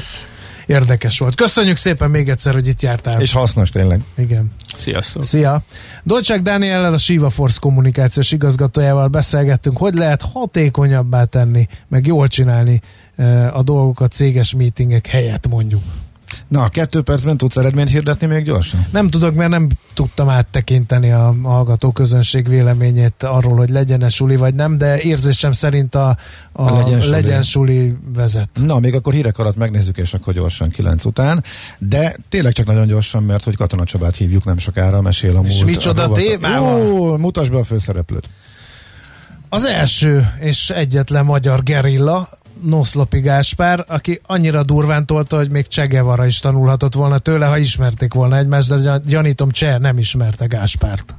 érdekes 0.66 1.20
volt. 1.20 1.36
Köszönjük 1.36 1.78
szépen 1.78 2.10
még 2.10 2.30
egyszer, 2.30 2.54
hogy 2.54 2.68
itt 2.68 2.82
jártál. 2.82 3.22
És 3.22 3.32
hasznos 3.32 3.70
tényleg. 3.70 4.02
Igen. 4.18 4.52
Sziasztok! 4.76 5.24
Szia! 5.24 5.62
Dolcsák 6.04 6.42
Dániellel 6.42 6.94
a 6.94 6.98
Siva 6.98 7.30
Force 7.30 7.58
kommunikációs 7.62 8.32
igazgatójával 8.32 9.08
beszélgettünk, 9.08 9.78
hogy 9.78 9.94
lehet 9.94 10.22
hatékonyabbá 10.34 11.24
tenni, 11.24 11.68
meg 11.88 12.06
jól 12.06 12.28
csinálni 12.28 12.82
eh, 13.16 13.58
a 13.58 13.64
dolgokat 13.64 14.12
céges 14.12 14.54
meetingek 14.56 15.08
helyett 15.08 15.48
mondjuk. 15.48 15.82
Na, 16.48 16.70
kettő 16.70 17.02
percben 17.02 17.38
tudsz 17.38 17.58
eredményt 17.58 17.90
hirdetni 17.90 18.28
még 18.28 18.44
gyorsan? 18.44 18.86
Nem 18.92 19.10
tudok, 19.10 19.34
mert 19.36 19.50
nem 19.50 19.68
tudtam 19.94 20.30
áttekinteni 20.30 21.12
a 21.12 21.36
hallgató 21.44 21.92
közönség 21.92 22.48
véleményét 22.50 23.24
arról, 23.24 23.56
hogy 23.56 23.70
legyen-e 23.70 24.10
suli 24.10 24.36
vagy 24.36 24.56
nem, 24.56 24.78
de 24.78 25.02
érzésem 25.02 25.52
szerint 25.52 25.96
a, 25.96 26.18
a, 26.52 26.64
A 26.72 26.78
legyen 26.78 27.02
suli. 27.02 27.12
legyen 27.12 27.44
suli 27.44 27.94
vezet. 28.14 28.50
Na, 28.66 28.80
még 28.80 28.94
akkor 28.96 29.14
hírek 29.14 29.38
alatt 29.40 29.56
megnézzük, 29.56 29.98
és 29.98 30.14
akkor 30.14 30.34
gyorsan 30.34 30.70
kilenc 30.70 31.06
után. 31.06 31.44
De 31.78 32.16
tényleg 32.30 32.54
csak 32.54 32.66
nagyon 32.66 32.88
gyorsan, 32.88 33.24
mert 33.24 33.44
hogy 33.44 33.56
Katona 33.56 33.84
Csabát 33.84 34.16
hívjuk 34.16 34.46
nem 34.46 34.58
sokára, 34.58 35.02
mesél 35.02 35.36
a 35.36 35.42
múlt. 35.42 35.52
És 35.54 35.64
micsoda 35.64 36.12
témával? 36.12 36.80
Jó, 36.84 37.18
mutasd 37.18 37.52
be 37.52 37.58
a 37.58 37.64
főszereplőt. 37.64 38.30
Az 39.50 39.66
első 39.66 40.28
és 40.40 40.70
egyetlen 40.70 41.26
magyar 41.26 41.64
gerilla, 41.64 42.30
Noszlopi 42.64 43.20
Gáspár, 43.20 43.86
aki 43.88 44.22
annyira 44.26 44.64
durván 44.64 45.06
tolta, 45.06 45.38
hogy 45.38 45.50
még 45.50 45.68
Csegevara 45.68 46.26
is 46.26 46.40
tanulhatott 46.40 46.94
volna 46.94 47.18
tőle, 47.18 47.46
ha 47.46 47.58
ismerték 47.58 48.14
volna 48.14 48.38
egymást, 48.38 48.70
de 48.70 48.78
gyan- 48.78 49.08
gyanítom 49.08 49.52
Cseh 49.52 49.80
nem 49.80 49.98
ismerte 49.98 50.46
Gáspárt. 50.46 51.16